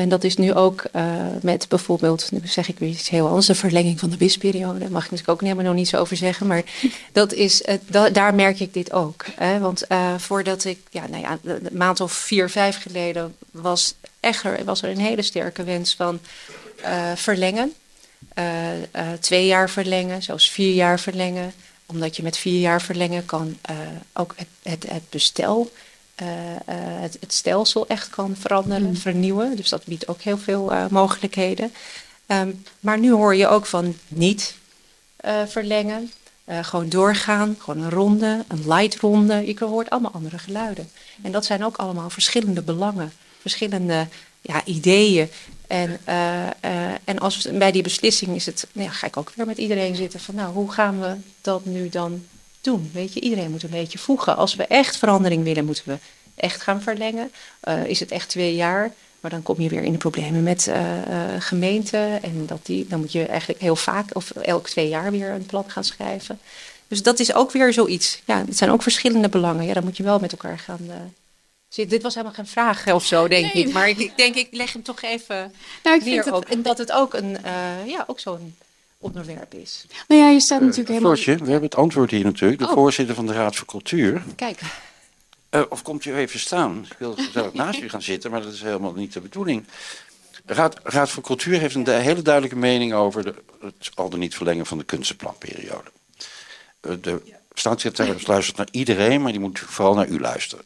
En 0.00 0.08
dat 0.08 0.24
is 0.24 0.36
nu 0.36 0.54
ook 0.54 0.84
uh, 0.96 1.02
met 1.42 1.68
bijvoorbeeld, 1.68 2.28
nu 2.32 2.40
zeg 2.44 2.68
ik 2.68 2.78
weer 2.78 2.88
iets 2.88 3.08
heel 3.08 3.26
anders, 3.26 3.46
de 3.46 3.54
verlenging 3.54 3.98
van 3.98 4.10
de 4.10 4.16
wisperiode. 4.16 4.78
Daar 4.78 4.90
mag 4.90 5.04
ik 5.04 5.10
natuurlijk 5.10 5.38
ook 5.38 5.48
helemaal 5.48 5.64
nog 5.64 5.74
niet 5.74 5.88
zo 5.88 5.96
over 5.96 6.16
zeggen. 6.16 6.46
Maar 6.46 6.62
dat 7.12 7.32
is, 7.32 7.62
uh, 7.62 7.74
da 7.86 8.10
daar 8.10 8.34
merk 8.34 8.60
ik 8.60 8.74
dit 8.74 8.92
ook. 8.92 9.24
Hè? 9.34 9.58
Want 9.58 9.84
uh, 9.88 10.14
voordat 10.18 10.64
ik, 10.64 10.78
ja, 10.90 11.06
nou 11.06 11.22
ja, 11.22 11.38
een 11.44 11.68
maand 11.72 12.00
of 12.00 12.12
vier, 12.12 12.50
vijf 12.50 12.82
geleden 12.82 13.34
was, 13.50 13.94
echt 14.20 14.44
er, 14.44 14.64
was 14.64 14.82
er 14.82 14.90
een 14.90 14.98
hele 14.98 15.22
sterke 15.22 15.64
wens 15.64 15.94
van 15.94 16.20
verlengen. 17.14 17.72
twee 19.20 19.46
jaar 19.46 19.70
verlengen, 19.70 20.22
zelfs 20.22 20.50
vier 20.50 20.74
jaar 20.74 21.00
verlengen. 21.00 21.52
Omdat 21.86 22.16
je 22.16 22.22
met 22.22 22.36
vier 22.36 22.60
jaar 22.60 22.82
verlengen 22.82 23.24
kan 23.24 23.58
ook 24.12 24.34
het, 24.36 24.48
het, 24.62 24.90
het 24.90 25.10
bestel 25.10 25.70
uh, 26.22 26.28
uh, 26.28 26.56
het, 27.00 27.16
het, 27.20 27.32
stelsel 27.32 27.86
echt 27.86 28.10
kan 28.10 28.36
veranderen, 28.36 28.88
mm. 28.88 28.96
vernieuwen. 28.96 29.56
Dus 29.56 29.68
dat 29.68 29.84
biedt 29.84 30.08
ook 30.08 30.20
heel 30.20 30.38
veel 30.38 30.72
uh, 30.72 30.86
mogelijkheden. 30.88 31.72
Um, 32.26 32.62
maar 32.80 32.98
nu 32.98 33.12
hoor 33.12 33.34
je 33.34 33.46
ook 33.46 33.66
van 33.66 33.96
niet 34.08 34.54
verlengen, 35.46 36.12
gewoon 36.62 36.88
doorgaan, 36.88 37.56
gewoon 37.58 37.82
een 37.82 37.90
ronde, 37.90 38.44
een 38.48 38.68
light 38.68 39.00
ronde. 39.00 39.46
Je 39.46 39.64
hoort 39.64 39.90
allemaal 39.90 40.12
andere 40.12 40.38
geluiden. 40.38 40.90
En 41.22 41.32
dat 41.32 41.44
zijn 41.44 41.64
ook 41.64 41.76
allemaal 41.76 42.10
verschillende 42.10 42.62
belangen, 42.62 43.12
verschillende 43.40 44.06
ja, 44.40 44.64
ideeën. 44.64 45.28
En, 45.66 46.00
en 47.04 47.18
als 47.18 47.48
bij 47.52 47.72
die 47.72 47.82
beslissing 47.82 48.34
is 48.34 48.46
het, 48.46 48.66
nou 48.72 48.86
ja, 48.88 48.92
ga 48.92 49.06
ik 49.06 49.16
ook 49.16 49.32
weer 49.34 49.46
met 49.46 49.58
iedereen 49.58 49.96
zitten 49.96 50.20
van, 50.20 50.34
nou, 50.34 50.52
hoe 50.52 50.72
gaan 50.72 51.00
we 51.00 51.16
dat 51.40 51.64
nu 51.64 51.88
dan 51.88 52.24
doen. 52.66 52.90
Weet 52.92 53.12
je, 53.12 53.20
iedereen 53.20 53.50
moet 53.50 53.62
een 53.62 53.70
beetje 53.70 53.98
voegen. 53.98 54.36
Als 54.36 54.54
we 54.54 54.66
echt 54.66 54.96
verandering 54.96 55.44
willen, 55.44 55.64
moeten 55.64 55.84
we 55.86 55.98
echt 56.34 56.62
gaan 56.62 56.82
verlengen. 56.82 57.32
Uh, 57.68 57.84
is 57.84 58.00
het 58.00 58.10
echt 58.10 58.28
twee 58.28 58.54
jaar? 58.54 58.92
Maar 59.20 59.30
dan 59.30 59.42
kom 59.42 59.60
je 59.60 59.68
weer 59.68 59.82
in 59.82 59.92
de 59.92 59.98
problemen 59.98 60.42
met 60.42 60.66
uh, 60.66 60.76
uh, 60.76 61.20
gemeenten. 61.38 62.22
En 62.22 62.46
dat 62.46 62.66
die, 62.66 62.86
dan 62.86 63.00
moet 63.00 63.12
je 63.12 63.26
eigenlijk 63.26 63.60
heel 63.60 63.76
vaak 63.76 64.14
of 64.14 64.30
elk 64.30 64.68
twee 64.68 64.88
jaar 64.88 65.10
weer 65.10 65.30
een 65.30 65.46
plan 65.46 65.64
gaan 65.66 65.84
schrijven. 65.84 66.38
Dus 66.88 67.02
dat 67.02 67.18
is 67.18 67.34
ook 67.34 67.50
weer 67.50 67.72
zoiets. 67.72 68.22
Ja, 68.24 68.44
het 68.46 68.56
zijn 68.56 68.70
ook 68.70 68.82
verschillende 68.82 69.28
belangen. 69.28 69.66
Ja, 69.66 69.74
dan 69.74 69.84
moet 69.84 69.96
je 69.96 70.02
wel 70.02 70.18
met 70.18 70.32
elkaar 70.32 70.58
gaan 70.58 70.90
zitten. 71.68 71.94
Dit 71.94 72.02
was 72.02 72.14
helemaal 72.14 72.36
geen 72.36 72.46
vraag 72.46 72.92
of 72.92 73.04
zo, 73.04 73.28
denk 73.28 73.52
ik. 73.52 73.72
Maar 73.72 73.88
ik, 73.88 74.12
denk, 74.16 74.34
ik 74.34 74.48
leg 74.50 74.72
hem 74.72 74.82
toch 74.82 75.02
even 75.02 75.52
nou, 75.82 75.96
ik 75.96 76.02
vind 76.02 76.24
het, 76.24 76.34
ook. 76.34 76.50
Omdat 76.50 76.78
het 76.78 76.92
ook, 76.92 77.14
een, 77.14 77.36
ja, 77.86 78.04
ook 78.06 78.20
zo'n 78.20 78.54
onderwerp 78.98 79.54
is. 79.54 79.86
Nou 80.08 80.20
ja, 80.20 80.28
je 80.28 80.40
staat 80.40 80.60
natuurlijk 80.60 80.88
helemaal... 80.88 81.14
Floortje, 81.14 81.44
we 81.44 81.50
hebben 81.50 81.68
het 81.68 81.78
antwoord 81.78 82.10
hier 82.10 82.24
natuurlijk. 82.24 82.60
De 82.60 82.66
oh. 82.66 82.72
voorzitter 82.72 83.14
van 83.14 83.26
de 83.26 83.32
Raad 83.32 83.56
voor 83.56 83.66
Cultuur. 83.66 84.22
Kijk. 84.36 84.60
Uh, 85.50 85.62
of 85.68 85.82
komt 85.82 86.04
u 86.04 86.14
even 86.14 86.40
staan? 86.40 86.86
Ik 86.90 86.96
wil 86.98 87.16
zelf 87.32 87.52
naast 87.52 87.80
u 87.80 87.88
gaan 87.88 88.02
zitten, 88.02 88.30
maar 88.30 88.42
dat 88.42 88.52
is 88.52 88.62
helemaal 88.62 88.92
niet 88.92 89.12
de 89.12 89.20
bedoeling. 89.20 89.64
De 90.44 90.54
Raad, 90.54 90.80
Raad 90.82 91.10
voor 91.10 91.22
Cultuur 91.22 91.58
heeft 91.58 91.74
een 91.74 91.88
hele 91.88 92.22
duidelijke 92.22 92.56
mening 92.58 92.92
over 92.92 93.22
de, 93.24 93.34
het 93.60 93.90
al 93.94 94.08
dan 94.08 94.18
niet 94.18 94.34
verlengen 94.34 94.66
van 94.66 94.78
de 94.78 94.84
kunstenplanperiode. 94.84 95.90
Uh, 96.80 96.92
de 97.00 97.22
staatssecretaris 97.54 98.26
luistert 98.26 98.56
naar 98.56 98.68
iedereen, 98.70 99.22
maar 99.22 99.32
die 99.32 99.40
moet 99.40 99.58
vooral 99.58 99.94
naar 99.94 100.08
u 100.08 100.20
luisteren. 100.20 100.64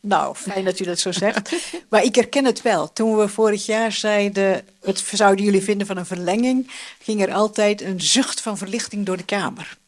Nou, 0.00 0.34
fijn 0.34 0.64
dat 0.64 0.80
u 0.80 0.84
dat 0.84 0.98
zo 0.98 1.12
zegt. 1.12 1.52
Maar 1.88 2.04
ik 2.04 2.14
herken 2.14 2.44
het 2.44 2.62
wel. 2.62 2.92
Toen 2.92 3.16
we 3.16 3.28
vorig 3.28 3.66
jaar 3.66 3.92
zeiden, 3.92 4.66
wat 4.80 5.04
zouden 5.12 5.44
jullie 5.44 5.62
vinden 5.62 5.86
van 5.86 5.96
een 5.96 6.06
verlenging, 6.06 6.70
ging 7.02 7.22
er 7.22 7.32
altijd 7.32 7.82
een 7.82 8.00
zucht 8.00 8.40
van 8.40 8.58
verlichting 8.58 9.06
door 9.06 9.16
de 9.16 9.24
Kamer. 9.24 9.78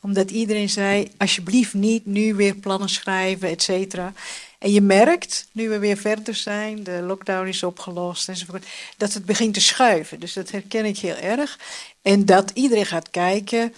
Omdat 0.00 0.30
iedereen 0.30 0.68
zei, 0.68 1.10
alsjeblieft 1.16 1.74
niet 1.74 2.06
nu 2.06 2.34
weer 2.34 2.54
plannen 2.54 2.88
schrijven, 2.88 3.48
et 3.48 3.62
cetera. 3.62 4.12
En 4.58 4.72
je 4.72 4.80
merkt, 4.80 5.46
nu 5.52 5.68
we 5.68 5.78
weer 5.78 5.96
verder 5.96 6.34
zijn, 6.34 6.84
de 6.84 7.02
lockdown 7.02 7.48
is 7.48 7.62
opgelost 7.62 8.28
enzovoort, 8.28 8.66
dat 8.96 9.12
het 9.12 9.24
begint 9.24 9.54
te 9.54 9.60
schuiven. 9.60 10.20
Dus 10.20 10.32
dat 10.32 10.50
herken 10.50 10.84
ik 10.84 10.98
heel 10.98 11.14
erg. 11.14 11.58
En 12.02 12.24
dat 12.24 12.50
iedereen 12.54 12.86
gaat 12.86 13.10
kijken, 13.10 13.74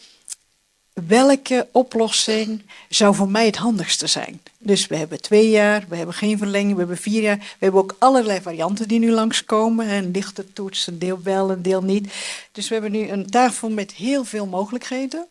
welke 0.95 1.69
oplossing 1.73 2.63
zou 2.89 3.15
voor 3.15 3.29
mij 3.29 3.47
het 3.47 3.57
handigste 3.57 4.07
zijn? 4.07 4.41
Dus 4.59 4.87
we 4.87 4.97
hebben 4.97 5.21
twee 5.21 5.51
jaar, 5.51 5.85
we 5.89 5.97
hebben 5.97 6.15
geen 6.15 6.39
verlenging, 6.39 6.73
we 6.73 6.79
hebben 6.79 6.97
vier 6.97 7.23
jaar. 7.23 7.37
We 7.37 7.45
hebben 7.59 7.81
ook 7.81 7.97
allerlei 7.99 8.41
varianten 8.41 8.89
die 8.89 8.99
nu 8.99 9.11
langskomen. 9.11 9.91
Een 9.91 10.11
lichte 10.11 10.53
toets, 10.53 10.87
een 10.87 10.99
deel 10.99 11.23
wel, 11.23 11.51
een 11.51 11.63
deel 11.63 11.83
niet. 11.83 12.13
Dus 12.53 12.69
we 12.69 12.75
hebben 12.75 12.93
nu 12.93 13.09
een 13.09 13.31
tafel 13.31 13.71
met 13.71 13.93
heel 13.93 14.25
veel 14.25 14.47
mogelijkheden. 14.47 15.27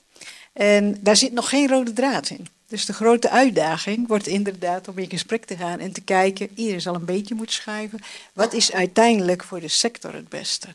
En 0.54 0.98
daar 1.02 1.16
zit 1.16 1.32
nog 1.32 1.50
geen 1.50 1.68
rode 1.68 1.94
draad 1.94 2.30
in. 2.30 2.48
Dus 2.68 2.86
de 2.86 2.94
grote 2.94 3.30
uitdaging 3.30 4.08
wordt 4.08 4.28
inderdaad 4.28 4.88
om 4.88 4.98
in 4.98 5.10
gesprek 5.10 5.46
te 5.46 5.58
gaan 5.58 5.80
en 5.80 5.92
te 5.92 6.02
kijken, 6.02 6.50
iedereen 6.56 6.82
zal 6.82 6.96
een 6.96 7.06
beetje 7.06 7.36
moeten 7.36 7.56
schrijven, 7.56 8.00
wat 8.34 8.54
is 8.54 8.72
uiteindelijk 8.72 9.44
voor 9.44 9.60
de 9.60 9.68
sector 9.68 10.14
het 10.14 10.30
beste? 10.30 10.68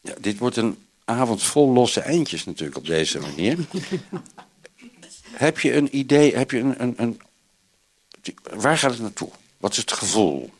Ja, 0.00 0.14
dit 0.18 0.38
wordt 0.38 0.56
een 0.56 0.76
avond 1.10 1.42
vol 1.42 1.72
losse 1.72 2.00
eindjes 2.00 2.44
natuurlijk 2.44 2.76
op 2.76 2.86
deze 2.86 3.18
manier. 3.18 3.58
heb 5.46 5.58
je 5.58 5.74
een 5.74 5.96
idee, 5.96 6.36
heb 6.36 6.50
je 6.50 6.58
een, 6.58 6.82
een, 6.82 6.94
een, 6.96 7.20
Waar 8.42 8.78
gaat 8.78 8.90
het 8.90 9.00
naartoe? 9.00 9.28
Wat 9.56 9.70
is 9.70 9.76
het 9.76 9.92
gevoel? 9.92 10.50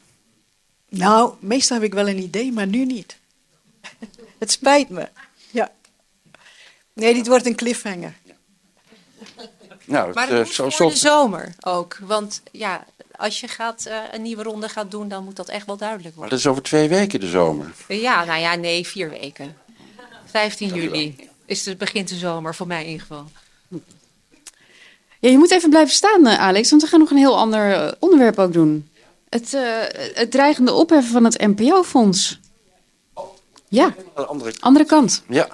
Nou, 0.88 1.34
meestal 1.38 1.76
heb 1.76 1.86
ik 1.86 1.94
wel 1.94 2.08
een 2.08 2.22
idee, 2.22 2.52
maar 2.52 2.66
nu 2.66 2.84
niet. 2.84 3.16
het 4.38 4.50
spijt 4.50 4.88
me. 4.88 5.08
Ja. 5.50 5.72
Nee, 6.92 7.14
dit 7.14 7.26
wordt 7.26 7.46
een 7.46 7.56
cliffhanger. 7.56 8.14
Nou, 9.84 10.12
maar 10.12 10.28
het 10.28 10.48
uh, 10.48 10.52
zo, 10.52 10.70
voor 10.70 10.90
de 10.90 10.96
zomer 10.96 11.54
ook. 11.60 11.98
Want 12.00 12.42
ja, 12.52 12.84
als 13.16 13.40
je 13.40 13.48
gaat, 13.48 13.86
uh, 13.86 13.98
een 14.12 14.22
nieuwe 14.22 14.42
ronde 14.42 14.68
gaat 14.68 14.90
doen, 14.90 15.08
dan 15.08 15.24
moet 15.24 15.36
dat 15.36 15.48
echt 15.48 15.66
wel 15.66 15.76
duidelijk 15.76 16.14
worden. 16.14 16.20
Maar 16.20 16.30
dat 16.30 16.38
is 16.38 16.46
over 16.46 16.62
twee 16.62 16.88
weken 16.88 17.20
de 17.20 17.28
zomer. 17.28 17.72
Ja, 17.88 18.24
nou 18.24 18.40
ja, 18.40 18.54
nee, 18.54 18.86
vier 18.86 19.10
weken. 19.10 19.56
15 20.30 20.74
juli 20.74 21.28
is 21.46 21.66
het, 21.66 21.78
begint 21.78 22.08
de 22.08 22.14
zomer, 22.14 22.54
voor 22.54 22.66
mij 22.66 22.80
in 22.84 22.90
ieder 22.90 23.06
geval. 23.06 23.26
Ja, 25.20 25.30
je 25.30 25.38
moet 25.38 25.50
even 25.50 25.70
blijven 25.70 25.94
staan, 25.94 26.26
eh, 26.26 26.38
Alex, 26.38 26.70
want 26.70 26.82
we 26.82 26.88
gaan 26.88 26.98
nog 26.98 27.10
een 27.10 27.16
heel 27.16 27.36
ander 27.36 27.72
eh, 27.72 27.92
onderwerp 27.98 28.38
ook 28.38 28.52
doen. 28.52 28.90
Het, 29.28 29.52
uh, 29.52 29.82
het 30.14 30.30
dreigende 30.30 30.72
opheffen 30.72 31.12
van 31.12 31.24
het 31.24 31.38
NPO-fonds. 31.38 32.40
Ja, 33.68 33.94
andere... 34.14 34.54
andere 34.60 34.84
kant. 34.84 35.22
Ja. 35.28 35.48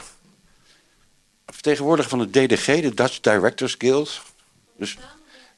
Vertegenwoordiger 1.46 2.10
van 2.10 2.18
de 2.18 2.30
DDG, 2.30 2.80
de 2.80 2.94
Dutch 2.94 3.20
Directors 3.20 3.74
Guild. 3.78 4.22
Dus 4.76 4.96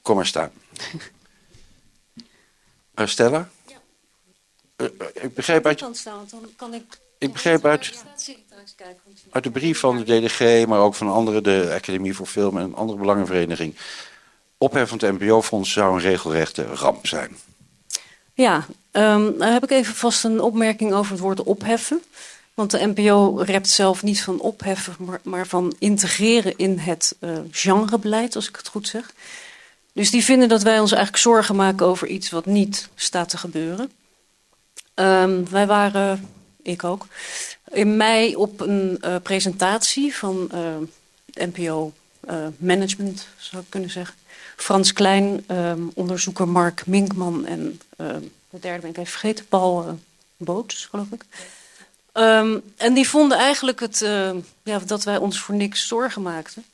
kom 0.02 0.16
maar 0.16 0.26
staan. 0.26 0.50
Uh, 2.94 3.07
Stella? 3.14 3.48
Uh, 4.76 4.88
ik 5.14 5.35
begreep 5.35 5.66
uit... 5.66 5.81
Ik 5.81 6.98
begreep 7.18 7.64
uit, 7.64 8.04
uit 9.31 9.44
de 9.44 9.50
brief 9.50 9.78
van 9.78 9.96
de 9.96 10.04
DDG, 10.04 10.66
maar 10.66 10.81
ook 10.81 10.94
van 10.94 11.12
andere, 11.12 11.40
de 11.40 11.70
Academie 11.74 12.14
voor 12.14 12.26
Film 12.26 12.57
en 12.59 12.64
een 12.64 12.74
andere 12.74 12.98
belangenvereniging. 12.98 13.76
Opheffen 14.59 14.98
van 14.98 15.09
het 15.09 15.20
NPO-fonds 15.20 15.72
zou 15.72 15.94
een 15.94 16.00
regelrechte 16.00 16.64
ramp 16.64 17.07
zijn. 17.07 17.37
Ja, 18.35 18.66
um, 18.92 19.38
dan 19.38 19.52
heb 19.52 19.62
ik 19.62 19.70
even 19.70 19.94
vast 19.94 20.24
een 20.24 20.40
opmerking 20.40 20.92
over 20.92 21.12
het 21.12 21.20
woord 21.20 21.42
opheffen. 21.42 22.02
Want 22.54 22.70
de 22.70 22.92
NPO 22.94 23.37
rept 23.37 23.68
zelf 23.68 24.02
niet 24.02 24.22
van 24.22 24.40
opheffen, 24.40 24.96
maar, 25.22 25.46
van 25.46 25.74
integreren 25.78 26.57
in 26.57 26.78
het 26.78 27.16
uh, 27.20 27.38
genrebeleid, 27.50 28.37
als 28.37 28.48
ik 28.48 28.57
het 28.57 28.68
goed 28.68 28.88
zeg. 28.88 29.12
Dus 29.92 30.11
die 30.11 30.24
vinden 30.24 30.48
dat 30.48 30.62
wij 30.62 30.81
ons 30.81 30.92
eigenlijk 30.92 31.22
zorgen 31.22 31.57
maken 31.57 31.87
over 31.87 32.09
iets 32.09 32.31
wat 32.31 32.46
niet 32.46 32.88
staat 32.94 33.28
te 33.28 33.38
gebeuren. 33.38 33.90
Um, 34.94 35.48
wij 35.50 35.66
waren, 35.66 36.28
ik 36.68 36.85
ook, 36.85 37.07
in 37.70 37.96
mei 37.96 38.37
op 38.37 38.61
een 38.61 38.98
uh, 39.04 39.16
presentatie 39.22 40.14
van 40.16 40.50
uh, 40.54 40.76
NPO 41.46 41.92
Management, 42.57 43.26
zou 43.37 43.62
ik 43.62 43.70
kunnen 43.70 43.90
zeggen. 43.90 44.14
Frans 44.57 44.92
Klein, 44.92 45.44
um, 45.50 45.90
onderzoeker 45.94 46.48
Mark 46.48 46.87
Minkman 46.87 47.46
en 47.46 47.81
de 47.96 48.59
derde 48.61 48.81
ben 48.81 48.90
ik 48.90 48.96
even 48.96 49.11
vergeten, 49.11 49.46
Paul 49.46 49.98
Boots, 50.37 50.87
geloof 50.87 51.07
ik. 51.11 51.24
Um, 52.12 52.62
en 52.76 52.94
die 52.94 53.09
vonden 53.09 53.38
eigenlijk 53.38 53.81
het, 53.81 53.98
ja, 54.62 54.78
dat 54.87 55.04
wij 55.04 55.16
ons 55.16 55.40
voor 55.40 55.54
niks 55.54 55.87
zorgen 55.87 56.22
maakten. 56.22 56.64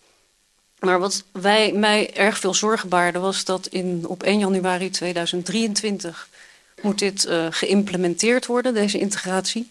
Maar 0.85 0.99
wat 0.99 1.25
wij, 1.33 1.73
mij 1.73 2.15
erg 2.15 2.39
veel 2.39 2.55
zorgen 2.55 2.89
baarde 2.89 3.19
was 3.19 3.45
dat 3.45 3.67
in, 3.67 4.05
op 4.07 4.23
1 4.23 4.39
januari 4.39 4.91
2023 4.91 6.29
moet 6.85 6.99
dit 6.99 7.25
uh, 7.25 7.47
geïmplementeerd 7.51 8.47
worden, 8.47 8.75
deze 8.75 8.99
integratie. 8.99 9.71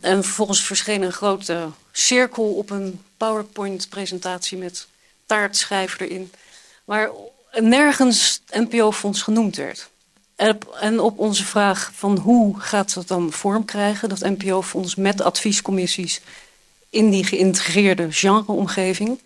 En 0.00 0.24
vervolgens 0.24 0.64
verscheen 0.64 1.02
een 1.02 1.12
grote 1.12 1.68
cirkel 1.92 2.54
op 2.54 2.70
een 2.70 3.00
PowerPoint-presentatie 3.16 4.58
met 4.58 4.86
taartschijf 5.26 6.00
erin, 6.00 6.32
waar 6.84 7.10
nergens 7.52 8.40
NPO-fonds 8.50 9.22
genoemd 9.22 9.56
werd. 9.56 9.88
En 10.80 11.00
op 11.00 11.18
onze 11.18 11.44
vraag 11.44 11.90
van 11.94 12.18
hoe 12.18 12.60
gaat 12.60 12.94
dat 12.94 13.08
dan 13.08 13.32
vorm 13.32 13.64
krijgen, 13.64 14.08
dat 14.08 14.20
NPO-fonds 14.20 14.94
met 14.94 15.20
adviescommissies 15.20 16.20
in 16.90 17.10
die 17.10 17.24
geïntegreerde 17.24 18.12
genreomgeving, 18.12 19.20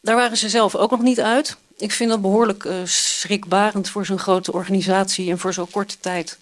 daar 0.00 0.16
waren 0.16 0.36
ze 0.36 0.48
zelf 0.48 0.74
ook 0.74 0.90
nog 0.90 1.02
niet 1.02 1.20
uit. 1.20 1.56
Ik 1.78 1.92
vind 1.92 2.10
dat 2.10 2.20
behoorlijk 2.20 2.64
uh, 2.64 2.74
schrikbarend 2.84 3.88
voor 3.88 4.06
zo'n 4.06 4.18
grote 4.18 4.52
organisatie 4.52 5.30
en 5.30 5.38
voor 5.38 5.52
zo'n 5.52 5.70
korte 5.70 5.96
tijd 6.00 6.38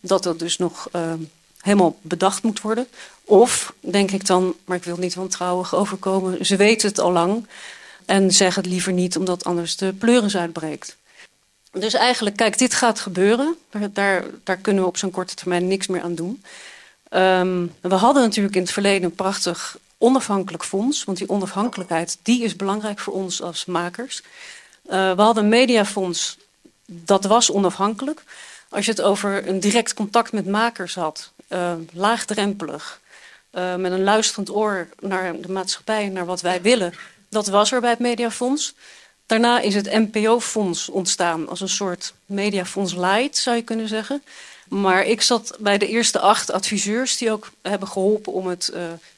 dat 0.00 0.22
dat 0.22 0.38
dus 0.38 0.58
nog 0.58 0.88
uh, 0.92 1.12
helemaal 1.60 1.98
bedacht 2.02 2.42
moet 2.42 2.60
worden. 2.60 2.88
Of 3.24 3.72
denk 3.80 4.10
ik 4.10 4.26
dan, 4.26 4.54
maar 4.64 4.76
ik 4.76 4.84
wil 4.84 4.96
niet 4.96 5.14
wantrouwig 5.14 5.74
overkomen, 5.74 6.46
ze 6.46 6.56
weten 6.56 6.88
het 6.88 7.00
al 7.00 7.12
lang 7.12 7.46
en 8.06 8.32
zeggen 8.32 8.62
het 8.62 8.70
liever 8.70 8.92
niet 8.92 9.16
omdat 9.16 9.44
anders 9.44 9.76
de 9.76 9.92
pleuris 9.92 10.36
uitbreekt. 10.36 10.96
Dus 11.72 11.94
eigenlijk, 11.94 12.36
kijk, 12.36 12.58
dit 12.58 12.74
gaat 12.74 13.00
gebeuren. 13.00 13.56
Daar, 13.92 14.24
daar 14.44 14.56
kunnen 14.56 14.82
we 14.82 14.88
op 14.88 14.96
zo'n 14.96 15.10
korte 15.10 15.34
termijn 15.34 15.68
niks 15.68 15.86
meer 15.86 16.02
aan 16.02 16.14
doen. 16.14 16.42
Um, 17.10 17.74
we 17.80 17.94
hadden 17.94 18.22
natuurlijk 18.22 18.54
in 18.54 18.62
het 18.62 18.72
verleden 18.72 19.02
een 19.02 19.14
prachtig 19.14 19.78
onafhankelijk 19.98 20.64
fonds. 20.64 21.04
Want 21.04 21.18
die 21.18 21.28
onafhankelijkheid 21.28 22.18
die 22.22 22.42
is 22.42 22.56
belangrijk 22.56 22.98
voor 22.98 23.14
ons 23.14 23.42
als 23.42 23.64
makers. 23.64 24.22
Uh, 24.88 25.12
we 25.12 25.22
hadden 25.22 25.42
een 25.42 25.48
mediafonds, 25.48 26.36
dat 26.86 27.24
was 27.24 27.50
onafhankelijk. 27.50 28.22
Als 28.68 28.84
je 28.84 28.90
het 28.90 29.02
over 29.02 29.48
een 29.48 29.60
direct 29.60 29.94
contact 29.94 30.32
met 30.32 30.46
makers 30.46 30.94
had, 30.94 31.32
uh, 31.48 31.72
laagdrempelig, 31.92 33.00
uh, 33.52 33.74
met 33.74 33.92
een 33.92 34.02
luisterend 34.02 34.50
oor 34.50 34.88
naar 35.00 35.40
de 35.40 35.52
maatschappij, 35.52 36.08
naar 36.08 36.26
wat 36.26 36.40
wij 36.40 36.62
willen, 36.62 36.94
dat 37.28 37.46
was 37.46 37.72
er 37.72 37.80
bij 37.80 37.90
het 37.90 37.98
mediafonds. 37.98 38.74
Daarna 39.26 39.60
is 39.60 39.74
het 39.74 39.92
NPO-fonds 39.92 40.88
ontstaan 40.88 41.48
als 41.48 41.60
een 41.60 41.68
soort 41.68 42.14
mediafonds 42.26 42.94
light, 42.94 43.36
zou 43.36 43.56
je 43.56 43.62
kunnen 43.62 43.88
zeggen. 43.88 44.22
Maar 44.68 45.04
ik 45.04 45.22
zat 45.22 45.56
bij 45.58 45.78
de 45.78 45.88
eerste 45.88 46.18
acht 46.18 46.50
adviseurs 46.50 47.16
die 47.16 47.32
ook 47.32 47.50
hebben 47.62 47.88
geholpen 47.88 48.32
om 48.32 48.46
het 48.46 48.72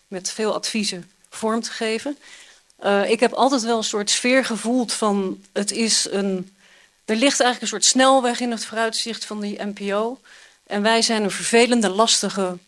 met 0.08 0.30
veel 0.30 0.54
adviezen 0.54 1.10
vorm 1.30 1.60
te 1.60 1.70
geven. 1.70 2.16
Uh, 2.84 3.10
ik 3.10 3.20
heb 3.20 3.32
altijd 3.32 3.62
wel 3.62 3.76
een 3.76 3.84
soort 3.84 4.10
sfeer 4.10 4.44
gevoeld 4.44 4.92
van 4.92 5.44
het 5.52 5.70
is 5.70 6.08
een. 6.10 6.54
Er 7.04 7.16
ligt 7.16 7.40
eigenlijk 7.40 7.60
een 7.60 7.68
soort 7.80 7.84
snelweg 7.84 8.40
in 8.40 8.50
het 8.50 8.64
vooruitzicht 8.64 9.24
van 9.24 9.40
die 9.40 9.62
NPO. 9.62 10.20
En 10.66 10.82
wij 10.82 11.02
zijn 11.02 11.22
een 11.22 11.30
vervelende, 11.30 11.88
lastige 11.88 12.58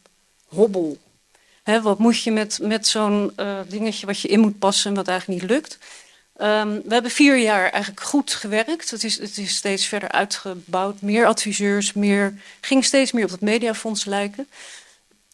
hobbel. 0.47 0.99
Wat 1.83 1.99
moet 1.99 2.23
je 2.23 2.31
met, 2.31 2.59
met 2.63 2.87
zo'n 2.87 3.33
uh, 3.37 3.59
dingetje 3.69 4.07
wat 4.07 4.21
je 4.21 4.29
in 4.29 4.41
moet 4.41 4.59
passen 4.59 4.91
en 4.91 4.97
wat 4.97 5.09
eigenlijk 5.09 5.41
niet 5.41 5.51
lukt? 5.51 5.79
Um, 6.43 6.83
we 6.85 6.93
hebben 6.93 7.11
vier 7.11 7.37
jaar 7.37 7.71
eigenlijk 7.71 8.03
goed 8.03 8.33
gewerkt. 8.33 8.91
Het 8.91 9.05
is, 9.05 9.19
het 9.19 9.39
is 9.39 9.57
steeds 9.57 9.87
verder 9.87 10.11
uitgebouwd. 10.11 11.01
Meer 11.01 11.27
adviseurs, 11.27 11.93
meer, 11.93 12.35
ging 12.61 12.85
steeds 12.85 13.13
meer 13.13 13.25
op 13.25 13.31
het 13.31 13.41
mediafonds 13.41 14.05
lijken. 14.05 14.49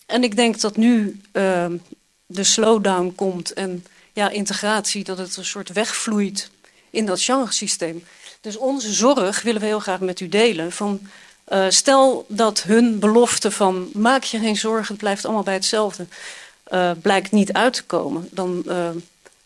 En 0.07 0.23
ik 0.23 0.37
denk 0.37 0.61
dat 0.61 0.77
nu 0.77 1.21
uh, 1.33 1.67
de 2.27 2.45
slowdown 2.45 3.13
komt 3.17 3.53
en 3.53 3.85
ja, 4.13 4.29
integratie, 4.29 5.05
dat 5.05 5.19
het 5.19 5.37
een 5.37 5.45
soort 5.45 5.73
wegvloeit 5.73 6.51
in 6.91 7.07
dat 7.07 7.23
genresysteem. 7.23 8.05
Dus 8.41 8.57
onze 8.57 8.93
zorg 8.93 9.43
willen 9.43 9.61
we 9.61 9.67
heel 9.67 9.81
graag 9.81 10.01
met 10.01 10.21
u 10.21 10.29
delen. 10.29 10.73
Van, 10.73 11.01
uh, 11.49 11.67
stel 11.69 12.27
dat 12.29 12.63
hun 12.63 12.99
belofte 12.99 13.51
van 13.51 13.91
maak 13.93 14.23
je 14.23 14.39
geen 14.39 14.57
zorgen, 14.57 14.87
het 14.89 14.97
blijft 14.97 15.25
allemaal 15.25 15.43
bij 15.43 15.55
hetzelfde, 15.55 16.07
uh, 16.73 16.91
blijkt 17.03 17.33
niet 17.33 17.53
uit 17.53 17.73
te 17.73 17.85
komen. 17.85 18.29
Dan 18.31 18.65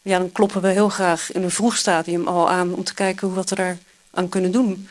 ja, 0.03 0.19
dan 0.19 0.33
kloppen 0.33 0.61
we 0.61 0.69
heel 0.69 0.89
graag 0.89 1.33
in 1.33 1.43
een 1.43 1.51
vroeg 1.51 1.77
stadium 1.77 2.29
al 2.29 2.51
aan 2.51 2.75
om 2.75 2.85
te 2.85 2.95
kijken 2.95 3.29
hoe 3.29 3.45
we 3.45 3.55
er 3.55 3.79
aan 4.11 4.29
kunnen 4.29 4.53
doen. 4.53 4.89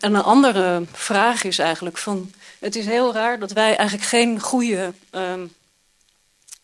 En 0.00 0.14
een 0.14 0.22
andere 0.22 0.82
vraag 0.92 1.44
is 1.44 1.58
eigenlijk 1.58 1.98
van, 1.98 2.32
het 2.58 2.76
is 2.76 2.86
heel 2.86 3.12
raar 3.12 3.38
dat 3.38 3.52
wij 3.52 3.76
eigenlijk 3.76 4.08
geen 4.08 4.40
goede 4.40 4.92
um, 5.10 5.52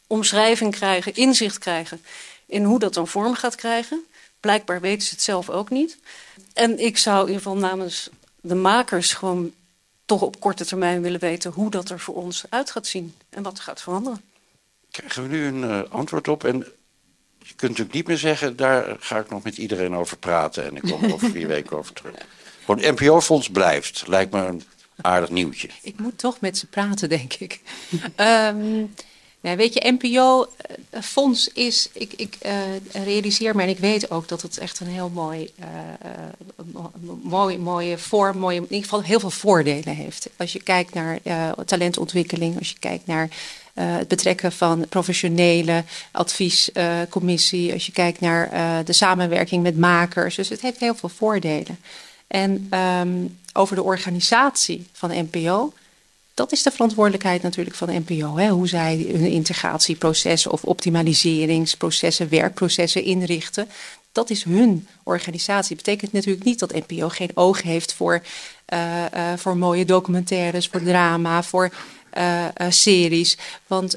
omschrijving 0.06 0.74
krijgen, 0.74 1.14
inzicht 1.14 1.58
krijgen 1.58 2.04
in 2.46 2.64
hoe 2.64 2.78
dat 2.78 2.94
dan 2.94 3.08
vorm 3.08 3.34
gaat 3.34 3.54
krijgen. 3.54 4.04
Blijkbaar 4.40 4.80
weten 4.80 5.06
ze 5.06 5.14
het 5.14 5.22
zelf 5.22 5.50
ook 5.50 5.70
niet. 5.70 5.98
En 6.52 6.78
ik 6.78 6.98
zou 6.98 7.20
in 7.20 7.26
ieder 7.26 7.42
geval 7.42 7.56
namens 7.56 8.10
de 8.40 8.54
makers 8.54 9.12
gewoon 9.12 9.52
toch 10.04 10.22
op 10.22 10.40
korte 10.40 10.64
termijn 10.64 11.02
willen 11.02 11.20
weten 11.20 11.52
hoe 11.52 11.70
dat 11.70 11.90
er 11.90 12.00
voor 12.00 12.14
ons 12.14 12.44
uit 12.48 12.70
gaat 12.70 12.86
zien 12.86 13.14
en 13.28 13.42
wat 13.42 13.56
er 13.56 13.62
gaat 13.62 13.82
veranderen. 13.82 14.20
Krijgen 14.90 15.22
we 15.22 15.28
nu 15.28 15.46
een 15.46 15.62
uh, 15.62 15.82
antwoord 15.90 16.28
op? 16.28 16.44
En 16.44 16.56
je 17.38 17.54
kunt 17.54 17.70
natuurlijk 17.70 17.92
niet 17.92 18.06
meer 18.06 18.18
zeggen, 18.18 18.56
daar 18.56 18.96
ga 18.98 19.18
ik 19.18 19.30
nog 19.30 19.42
met 19.42 19.58
iedereen 19.58 19.94
over 19.94 20.16
praten 20.16 20.64
en 20.64 20.76
ik 20.76 20.82
kom 20.82 21.04
er 21.04 21.12
over 21.12 21.30
vier 21.30 21.46
weken 21.56 21.76
over 21.76 21.92
terug. 21.92 22.14
Gewoon 22.64 22.84
het 22.84 23.00
NPO-fonds 23.00 23.48
blijft, 23.48 24.06
lijkt 24.06 24.32
me 24.32 24.46
een 24.46 24.62
aardig 25.00 25.30
nieuwtje. 25.30 25.68
Ik 25.82 25.98
moet 25.98 26.18
toch 26.18 26.40
met 26.40 26.58
ze 26.58 26.66
praten, 26.66 27.08
denk 27.08 27.34
ik. 27.34 27.60
um, 28.16 28.94
nou, 29.44 29.56
weet 29.56 29.74
je, 29.74 29.96
NPO-fonds 29.98 31.48
is, 31.48 31.88
ik, 31.92 32.12
ik 32.12 32.36
uh, 32.46 32.52
realiseer 33.04 33.56
me 33.56 33.62
en 33.62 33.68
ik 33.68 33.78
weet 33.78 34.10
ook 34.10 34.28
dat 34.28 34.42
het 34.42 34.58
echt 34.58 34.80
een 34.80 34.86
heel 34.86 35.08
mooi, 35.08 35.50
uh, 35.60 36.84
mooi, 37.22 37.58
mooie 37.58 37.98
vorm, 37.98 38.38
mooie, 38.38 38.56
in 38.56 38.62
ieder 38.62 38.82
geval 38.82 39.02
heel 39.02 39.20
veel 39.20 39.30
voordelen 39.30 39.94
heeft. 39.94 40.28
Als 40.36 40.52
je 40.52 40.62
kijkt 40.62 40.94
naar 40.94 41.18
talentontwikkeling, 41.64 42.58
als 42.58 42.70
je 42.70 42.78
kijkt 42.78 43.06
naar 43.06 43.28
het 43.74 44.08
betrekken 44.08 44.52
van 44.52 44.86
professionele 44.88 45.84
adviescommissie, 46.10 47.72
als 47.72 47.86
je 47.86 47.92
kijkt 47.92 48.20
naar 48.20 48.50
de 48.84 48.92
samenwerking 48.92 49.62
met 49.62 49.78
makers. 49.78 50.34
Dus 50.34 50.48
het 50.48 50.60
heeft 50.60 50.80
heel 50.80 50.94
veel 50.94 51.08
voordelen. 51.08 51.78
En 52.26 52.68
um, 52.78 53.38
over 53.52 53.76
de 53.76 53.82
organisatie 53.82 54.86
van 54.92 55.28
NPO, 55.30 55.72
dat 56.34 56.52
is 56.52 56.62
de 56.62 56.70
verantwoordelijkheid 56.70 57.42
natuurlijk 57.42 57.76
van 57.76 58.04
NPO. 58.06 58.36
Hè? 58.36 58.48
Hoe 58.48 58.68
zij 58.68 59.06
hun 59.10 59.30
integratieprocessen 59.30 60.50
of 60.50 60.64
optimaliseringsprocessen, 60.64 62.28
werkprocessen 62.28 63.02
inrichten. 63.02 63.68
Dat 64.12 64.30
is 64.30 64.44
hun 64.44 64.88
organisatie. 65.02 65.76
Betekent 65.76 66.12
natuurlijk 66.12 66.44
niet 66.44 66.58
dat 66.58 66.72
NPO 66.72 67.08
geen 67.08 67.30
oog 67.34 67.62
heeft 67.62 67.92
voor 67.92 68.22
voor 69.36 69.56
mooie 69.56 69.84
documentaires, 69.84 70.68
voor 70.68 70.82
drama, 70.82 71.42
voor 71.42 71.70
series. 72.68 73.36
Want 73.66 73.96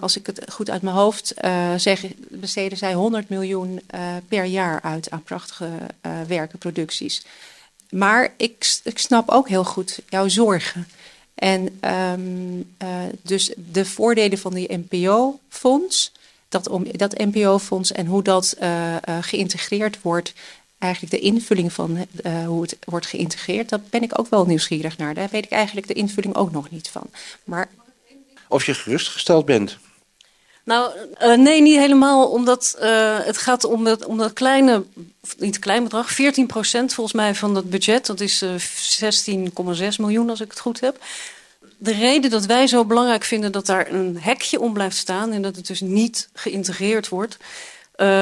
als 0.00 0.16
ik 0.16 0.26
het 0.26 0.44
goed 0.52 0.70
uit 0.70 0.82
mijn 0.82 0.96
hoofd 0.96 1.34
zeg, 1.76 2.04
besteden 2.28 2.78
zij 2.78 2.94
100 2.94 3.28
miljoen 3.28 3.80
per 4.28 4.44
jaar 4.44 4.80
uit 4.82 5.10
aan 5.10 5.22
prachtige 5.22 5.70
werken, 6.26 6.58
producties. 6.58 7.24
Maar 7.90 8.34
ik, 8.36 8.80
ik 8.84 8.98
snap 8.98 9.28
ook 9.28 9.48
heel 9.48 9.64
goed 9.64 9.98
jouw 10.08 10.28
zorgen. 10.28 10.86
En 11.42 11.80
um, 11.80 12.74
uh, 12.82 12.88
dus 13.22 13.52
de 13.72 13.84
voordelen 13.84 14.38
van 14.38 14.54
die 14.54 14.78
NPO-fonds, 14.88 16.12
dat, 16.48 16.68
om, 16.68 16.86
dat 16.92 17.18
NPO-fonds 17.18 17.92
en 17.92 18.06
hoe 18.06 18.22
dat 18.22 18.56
uh, 18.62 18.92
uh, 19.08 19.18
geïntegreerd 19.20 20.02
wordt, 20.02 20.32
eigenlijk 20.78 21.12
de 21.12 21.20
invulling 21.20 21.72
van 21.72 22.06
hoe 22.46 22.62
het 22.62 22.76
wordt 22.84 23.06
geïntegreerd, 23.06 23.68
daar 23.68 23.80
ben 23.90 24.02
ik 24.02 24.18
ook 24.18 24.28
wel 24.28 24.46
nieuwsgierig 24.46 24.98
naar. 24.98 25.14
Daar 25.14 25.28
weet 25.30 25.44
ik 25.44 25.50
eigenlijk 25.50 25.86
de 25.86 25.94
invulling 25.94 26.34
ook 26.34 26.52
nog 26.52 26.70
niet 26.70 26.88
van. 26.88 27.10
Maar... 27.44 27.68
Of 28.48 28.64
je 28.66 28.74
gerustgesteld 28.74 29.44
bent. 29.44 29.78
Nou, 30.64 30.92
uh, 31.22 31.34
nee, 31.36 31.62
niet 31.62 31.78
helemaal. 31.78 32.28
Omdat 32.28 32.76
uh, 32.82 33.18
het 33.22 33.38
gaat 33.38 33.64
om 33.64 33.84
dat, 33.84 34.04
om 34.04 34.18
dat 34.18 34.32
kleine, 34.32 34.84
niet 35.38 35.58
klein 35.58 35.82
bedrag, 35.82 36.12
14% 36.12 36.14
volgens 36.44 37.12
mij 37.12 37.34
van 37.34 37.54
dat 37.54 37.70
budget. 37.70 38.06
Dat 38.06 38.20
is 38.20 38.42
uh, 38.42 38.50
16,6 39.80 39.96
miljoen 39.98 40.30
als 40.30 40.40
ik 40.40 40.50
het 40.50 40.60
goed 40.60 40.80
heb. 40.80 40.96
De 41.78 41.92
reden 41.92 42.30
dat 42.30 42.46
wij 42.46 42.66
zo 42.66 42.84
belangrijk 42.84 43.24
vinden 43.24 43.52
dat 43.52 43.66
daar 43.66 43.92
een 43.92 44.18
hekje 44.20 44.60
om 44.60 44.72
blijft 44.72 44.96
staan 44.96 45.32
en 45.32 45.42
dat 45.42 45.56
het 45.56 45.66
dus 45.66 45.80
niet 45.80 46.28
geïntegreerd 46.34 47.08
wordt, 47.08 47.36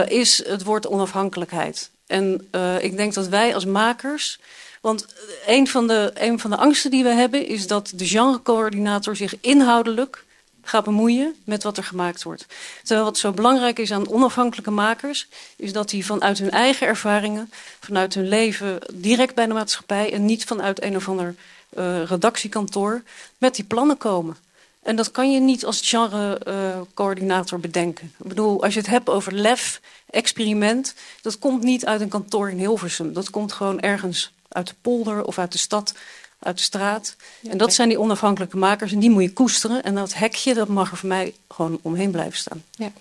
is 0.08 0.44
het 0.46 0.64
woord 0.64 0.86
onafhankelijkheid. 0.86 1.90
En 2.06 2.48
ik 2.80 2.96
denk 2.96 3.14
dat 3.14 3.28
wij 3.28 3.54
als 3.54 3.64
makers. 3.64 4.38
Want 4.80 5.06
een 5.46 5.68
van, 5.68 5.86
de, 5.86 6.10
een 6.14 6.38
van 6.38 6.50
de 6.50 6.56
angsten 6.56 6.90
die 6.90 7.02
we 7.02 7.08
hebben 7.08 7.46
is 7.46 7.66
dat 7.66 7.92
de 7.94 8.06
genrecoördinator 8.06 9.16
zich 9.16 9.34
inhoudelijk 9.40 10.24
gaat 10.62 10.84
bemoeien 10.84 11.34
met 11.44 11.62
wat 11.62 11.76
er 11.76 11.84
gemaakt 11.84 12.22
wordt. 12.22 12.46
Terwijl 12.82 13.04
wat 13.04 13.18
zo 13.18 13.32
belangrijk 13.32 13.78
is 13.78 13.92
aan 13.92 14.10
onafhankelijke 14.10 14.70
makers, 14.70 15.26
is 15.56 15.72
dat 15.72 15.90
die 15.90 16.06
vanuit 16.06 16.38
hun 16.38 16.50
eigen 16.50 16.86
ervaringen, 16.86 17.50
vanuit 17.80 18.14
hun 18.14 18.28
leven 18.28 18.78
direct 18.92 19.34
bij 19.34 19.46
de 19.46 19.54
maatschappij 19.54 20.12
en 20.12 20.24
niet 20.24 20.44
vanuit 20.44 20.82
een 20.82 20.96
of 20.96 21.08
ander 21.08 21.34
uh, 21.78 22.02
redactiekantoor 22.04 23.02
met 23.38 23.54
die 23.54 23.64
plannen 23.64 23.96
komen. 23.96 24.36
En 24.82 24.96
dat 24.96 25.10
kan 25.10 25.32
je 25.32 25.40
niet 25.40 25.64
als 25.64 25.80
genrecoördinator 25.80 27.58
uh, 27.58 27.64
bedenken. 27.64 28.12
Ik 28.18 28.28
bedoel, 28.28 28.62
als 28.62 28.74
je 28.74 28.80
het 28.80 28.88
hebt 28.88 29.08
over 29.08 29.32
lef, 29.32 29.80
experiment, 30.10 30.94
dat 31.22 31.38
komt 31.38 31.62
niet 31.62 31.86
uit 31.86 32.00
een 32.00 32.08
kantoor 32.08 32.50
in 32.50 32.58
Hilversum. 32.58 33.12
Dat 33.12 33.30
komt 33.30 33.52
gewoon 33.52 33.80
ergens 33.80 34.32
uit 34.48 34.66
de 34.66 34.74
polder 34.80 35.24
of 35.24 35.38
uit 35.38 35.52
de 35.52 35.58
stad 35.58 35.94
uit 36.40 36.56
de 36.56 36.62
straat. 36.62 37.16
en 37.48 37.58
dat 37.58 37.74
zijn 37.74 37.88
die 37.88 38.00
onafhankelijke 38.00 38.56
makers 38.56 38.92
en 38.92 38.98
die 38.98 39.10
moet 39.10 39.22
je 39.22 39.32
koesteren. 39.32 39.82
En 39.82 39.94
dat 39.94 40.14
hekje, 40.14 40.54
dat 40.54 40.68
mag 40.68 40.90
er 40.90 40.96
voor 40.96 41.08
mij 41.08 41.34
gewoon 41.48 41.78
omheen 41.82 42.10
blijven 42.10 42.38
staan. 42.38 42.64
Ja, 42.70 42.92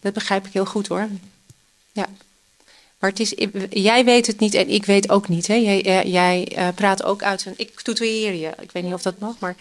dat 0.00 0.12
begrijp 0.12 0.46
ik 0.46 0.52
heel 0.52 0.66
goed 0.66 0.86
hoor. 0.86 1.08
Ja. 1.92 2.06
Maar 2.98 3.10
het 3.10 3.20
is, 3.20 3.34
jij 3.70 4.04
weet 4.04 4.26
het 4.26 4.38
niet 4.38 4.54
en 4.54 4.68
ik 4.68 4.84
weet 4.84 5.10
ook 5.10 5.28
niet. 5.28 5.46
Hè? 5.46 5.54
Jij, 5.54 5.84
eh, 5.84 6.12
jij 6.12 6.52
uh, 6.56 6.68
praat 6.74 7.02
ook 7.02 7.22
uit 7.22 7.44
een. 7.46 7.54
Ik 7.56 7.80
tutoeer 7.80 8.34
je, 8.34 8.52
ik 8.60 8.72
weet 8.72 8.82
niet 8.82 8.94
of 8.94 9.02
dat 9.02 9.18
mag, 9.18 9.38
maar. 9.38 9.56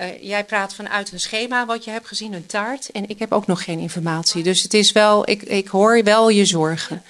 Uh, 0.00 0.22
jij 0.22 0.44
praat 0.44 0.74
vanuit 0.74 1.12
een 1.12 1.20
schema 1.20 1.66
wat 1.66 1.84
je 1.84 1.90
hebt 1.90 2.06
gezien, 2.06 2.32
een 2.32 2.46
taart. 2.46 2.90
En 2.90 3.08
ik 3.08 3.18
heb 3.18 3.32
ook 3.32 3.46
nog 3.46 3.64
geen 3.64 3.78
informatie. 3.78 4.42
Dus 4.42 4.62
het 4.62 4.74
is 4.74 4.92
wel, 4.92 5.30
ik, 5.30 5.42
ik 5.42 5.68
hoor 5.68 6.02
wel 6.02 6.28
je 6.28 6.44
zorgen. 6.44 7.02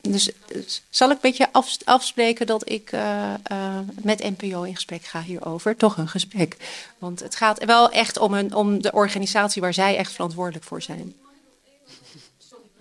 Dus, 0.00 0.30
dus, 0.46 0.82
zal 0.90 1.08
ik 1.08 1.14
een 1.14 1.20
beetje 1.20 1.48
afspreken 1.84 2.46
dat 2.46 2.70
ik 2.70 2.92
uh, 2.92 3.34
uh, 3.52 3.78
met 4.02 4.38
NPO 4.38 4.62
in 4.62 4.74
gesprek 4.74 5.04
ga 5.04 5.22
hierover? 5.22 5.76
Toch 5.76 5.96
een 5.96 6.08
gesprek. 6.08 6.56
Want 6.98 7.20
het 7.20 7.34
gaat 7.36 7.64
wel 7.64 7.90
echt 7.90 8.18
om, 8.18 8.34
een, 8.34 8.54
om 8.54 8.82
de 8.82 8.92
organisatie 8.92 9.62
waar 9.62 9.74
zij 9.74 9.96
echt 9.96 10.12
verantwoordelijk 10.12 10.64
voor 10.64 10.82
zijn. 10.82 11.14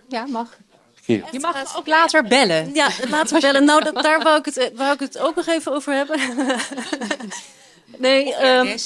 Ja, 0.09 0.25
mag. 0.25 0.57
Je 1.05 1.39
mag 1.39 1.77
ook 1.77 1.87
later 1.87 2.23
bellen. 2.23 2.73
Ja, 2.73 2.89
later 3.09 3.39
bellen. 3.39 3.65
Nou, 3.65 3.83
dat, 3.83 4.03
daar 4.03 4.23
wou 4.23 4.37
ik, 4.37 4.45
het, 4.45 4.71
wou 4.75 4.93
ik 4.93 4.99
het 4.99 5.17
ook 5.17 5.35
nog 5.35 5.47
even 5.47 5.73
over 5.73 5.93
hebben. 5.93 6.19
Nee, 7.97 8.45
um, 8.45 8.77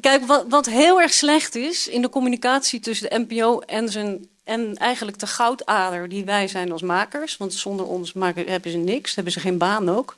kijk, 0.00 0.26
wat, 0.26 0.44
wat 0.48 0.66
heel 0.66 1.00
erg 1.00 1.12
slecht 1.12 1.54
is 1.54 1.88
in 1.88 2.02
de 2.02 2.08
communicatie 2.08 2.80
tussen 2.80 3.10
de 3.10 3.24
NPO 3.28 3.58
en 3.58 3.88
zijn 3.88 4.28
en 4.46 4.76
eigenlijk 4.76 5.18
de 5.18 5.26
goudader 5.26 6.08
die 6.08 6.24
wij 6.24 6.48
zijn 6.48 6.72
als 6.72 6.82
makers, 6.82 7.36
want 7.36 7.54
zonder 7.54 7.86
ons 7.86 8.12
maken, 8.12 8.46
hebben 8.46 8.70
ze 8.70 8.76
niks, 8.76 9.14
hebben 9.14 9.32
ze 9.32 9.40
geen 9.40 9.58
baan 9.58 9.88
ook. 9.88 10.16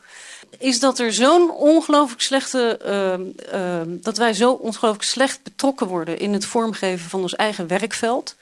Is 0.58 0.80
dat 0.80 0.98
er 0.98 1.12
zo'n 1.12 1.50
ongelooflijk 1.50 2.20
slechte. 2.20 2.80
Uh, 2.86 3.60
uh, 3.60 3.80
dat 3.86 4.16
wij 4.16 4.32
zo 4.32 4.52
ongelooflijk 4.52 5.04
slecht 5.04 5.42
betrokken 5.42 5.86
worden 5.86 6.18
in 6.18 6.32
het 6.32 6.44
vormgeven 6.44 7.10
van 7.10 7.20
ons 7.20 7.36
eigen 7.36 7.66
werkveld. 7.66 8.36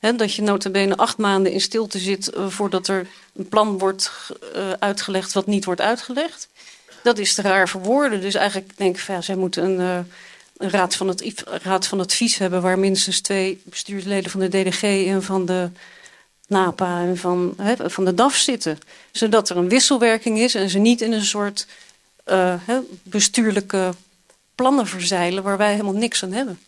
He, 0.00 0.16
dat 0.16 0.34
je 0.34 0.42
notabene 0.42 0.96
acht 0.96 1.16
maanden 1.16 1.52
in 1.52 1.60
stilte 1.60 1.98
zit 1.98 2.34
uh, 2.34 2.46
voordat 2.46 2.88
er 2.88 3.06
een 3.36 3.48
plan 3.48 3.78
wordt 3.78 4.10
uh, 4.56 4.70
uitgelegd 4.78 5.32
wat 5.32 5.46
niet 5.46 5.64
wordt 5.64 5.80
uitgelegd. 5.80 6.48
Dat 7.02 7.18
is 7.18 7.34
te 7.34 7.42
raar 7.42 7.68
voor 7.68 7.82
woorden. 7.82 8.20
Dus 8.20 8.34
eigenlijk 8.34 8.76
denk 8.76 8.96
ik, 8.96 9.06
ja, 9.06 9.20
zij 9.20 9.36
moeten 9.36 9.64
een 9.64 9.80
uh, 9.80 9.98
een 10.60 10.70
raad 10.70 10.96
van, 10.96 11.08
het, 11.08 11.44
raad 11.62 11.86
van 11.86 12.00
advies 12.00 12.38
hebben 12.38 12.62
waar 12.62 12.78
minstens 12.78 13.20
twee 13.20 13.60
bestuursleden 13.64 14.30
van 14.30 14.40
de 14.40 14.48
DDG 14.48 14.82
en 14.82 15.22
van 15.22 15.46
de 15.46 15.70
NAPA 16.46 17.00
en 17.00 17.16
van, 17.16 17.54
hè, 17.56 17.90
van 17.90 18.04
de 18.04 18.14
DAF 18.14 18.36
zitten. 18.36 18.78
Zodat 19.10 19.48
er 19.48 19.56
een 19.56 19.68
wisselwerking 19.68 20.38
is 20.38 20.54
en 20.54 20.70
ze 20.70 20.78
niet 20.78 21.00
in 21.00 21.12
een 21.12 21.24
soort 21.24 21.66
uh, 22.26 22.54
hè, 22.60 22.78
bestuurlijke 23.02 23.94
plannen 24.54 24.86
verzeilen 24.86 25.42
waar 25.42 25.56
wij 25.56 25.70
helemaal 25.70 25.92
niks 25.92 26.22
aan 26.22 26.32
hebben. 26.32 26.60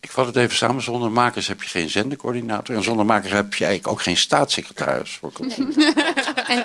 Ik 0.00 0.10
vat 0.10 0.26
het 0.26 0.36
even 0.36 0.56
samen. 0.56 0.82
Zonder 0.82 1.10
makers 1.10 1.46
heb 1.46 1.62
je 1.62 1.68
geen 1.68 1.90
zendercoördinator. 1.90 2.76
En 2.76 2.82
zonder 2.82 3.06
makers 3.06 3.32
heb 3.32 3.54
je 3.54 3.64
eigenlijk 3.64 3.94
ook 3.94 4.02
geen 4.02 4.16
staatssecretaris. 4.16 5.20
Nee. 5.38 5.54
en, 6.46 6.64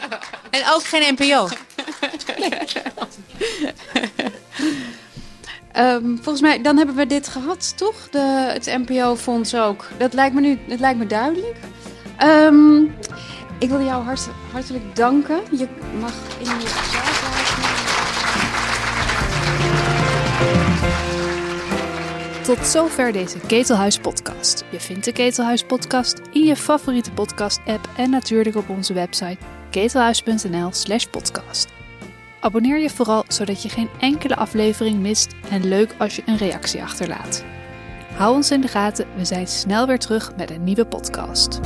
en 0.50 0.70
ook 0.70 0.84
geen 0.84 1.16
NPO. 1.18 1.50
Um, 5.80 6.16
volgens 6.16 6.42
mij, 6.42 6.62
dan 6.62 6.78
hebben 6.78 6.96
we 6.96 7.06
dit 7.06 7.28
gehad, 7.28 7.78
toch? 7.78 8.10
De, 8.10 8.50
het 8.54 8.78
NPO-fonds 8.88 9.56
ook. 9.56 9.88
Dat 9.98 10.14
lijkt 10.14 10.36
me 10.36 10.42
nu 10.42 10.60
dat 10.68 10.80
lijkt 10.80 11.00
me 11.00 11.06
duidelijk. 11.06 11.56
Um, 12.24 12.96
ik 13.60 13.70
wil 13.70 13.82
jou 13.82 14.04
hart, 14.04 14.30
hartelijk 14.52 14.96
danken. 14.96 15.40
Je 15.52 15.68
mag 16.00 16.14
in 16.40 16.46
je 16.46 16.96
Tot 22.44 22.68
zover 22.68 23.12
deze 23.12 23.40
Ketelhuis 23.40 23.98
podcast. 23.98 24.64
Je 24.70 24.80
vindt 24.80 25.06
de 25.06 25.12
Ketelhuis 25.12 25.64
podcast 25.64 26.22
in 26.32 26.44
je 26.44 26.56
favoriete 26.56 27.12
podcast 27.12 27.60
app 27.66 27.90
en 27.98 28.10
natuurlijk 28.10 28.56
op 28.56 28.70
onze 28.70 28.94
website 28.94 29.38
ketelhuis.nl/podcast. 29.70 31.77
Abonneer 32.40 32.80
je 32.80 32.90
vooral 32.90 33.24
zodat 33.28 33.62
je 33.62 33.70
geen 33.70 33.90
enkele 34.00 34.36
aflevering 34.36 35.00
mist 35.00 35.36
en 35.50 35.68
leuk 35.68 35.96
als 35.98 36.16
je 36.16 36.24
een 36.26 36.38
reactie 36.38 36.84
achterlaat. 36.84 37.44
Hou 38.16 38.36
ons 38.36 38.52
in 38.52 38.62
de 38.62 38.68
gaten, 38.68 39.08
we 39.16 39.26
zijn 39.26 39.48
snel 39.48 39.88
weer 39.88 40.00
terug 40.00 40.36
met 40.36 40.52
een 40.52 40.64
nieuwe 40.64 40.86
podcast. 40.86 41.60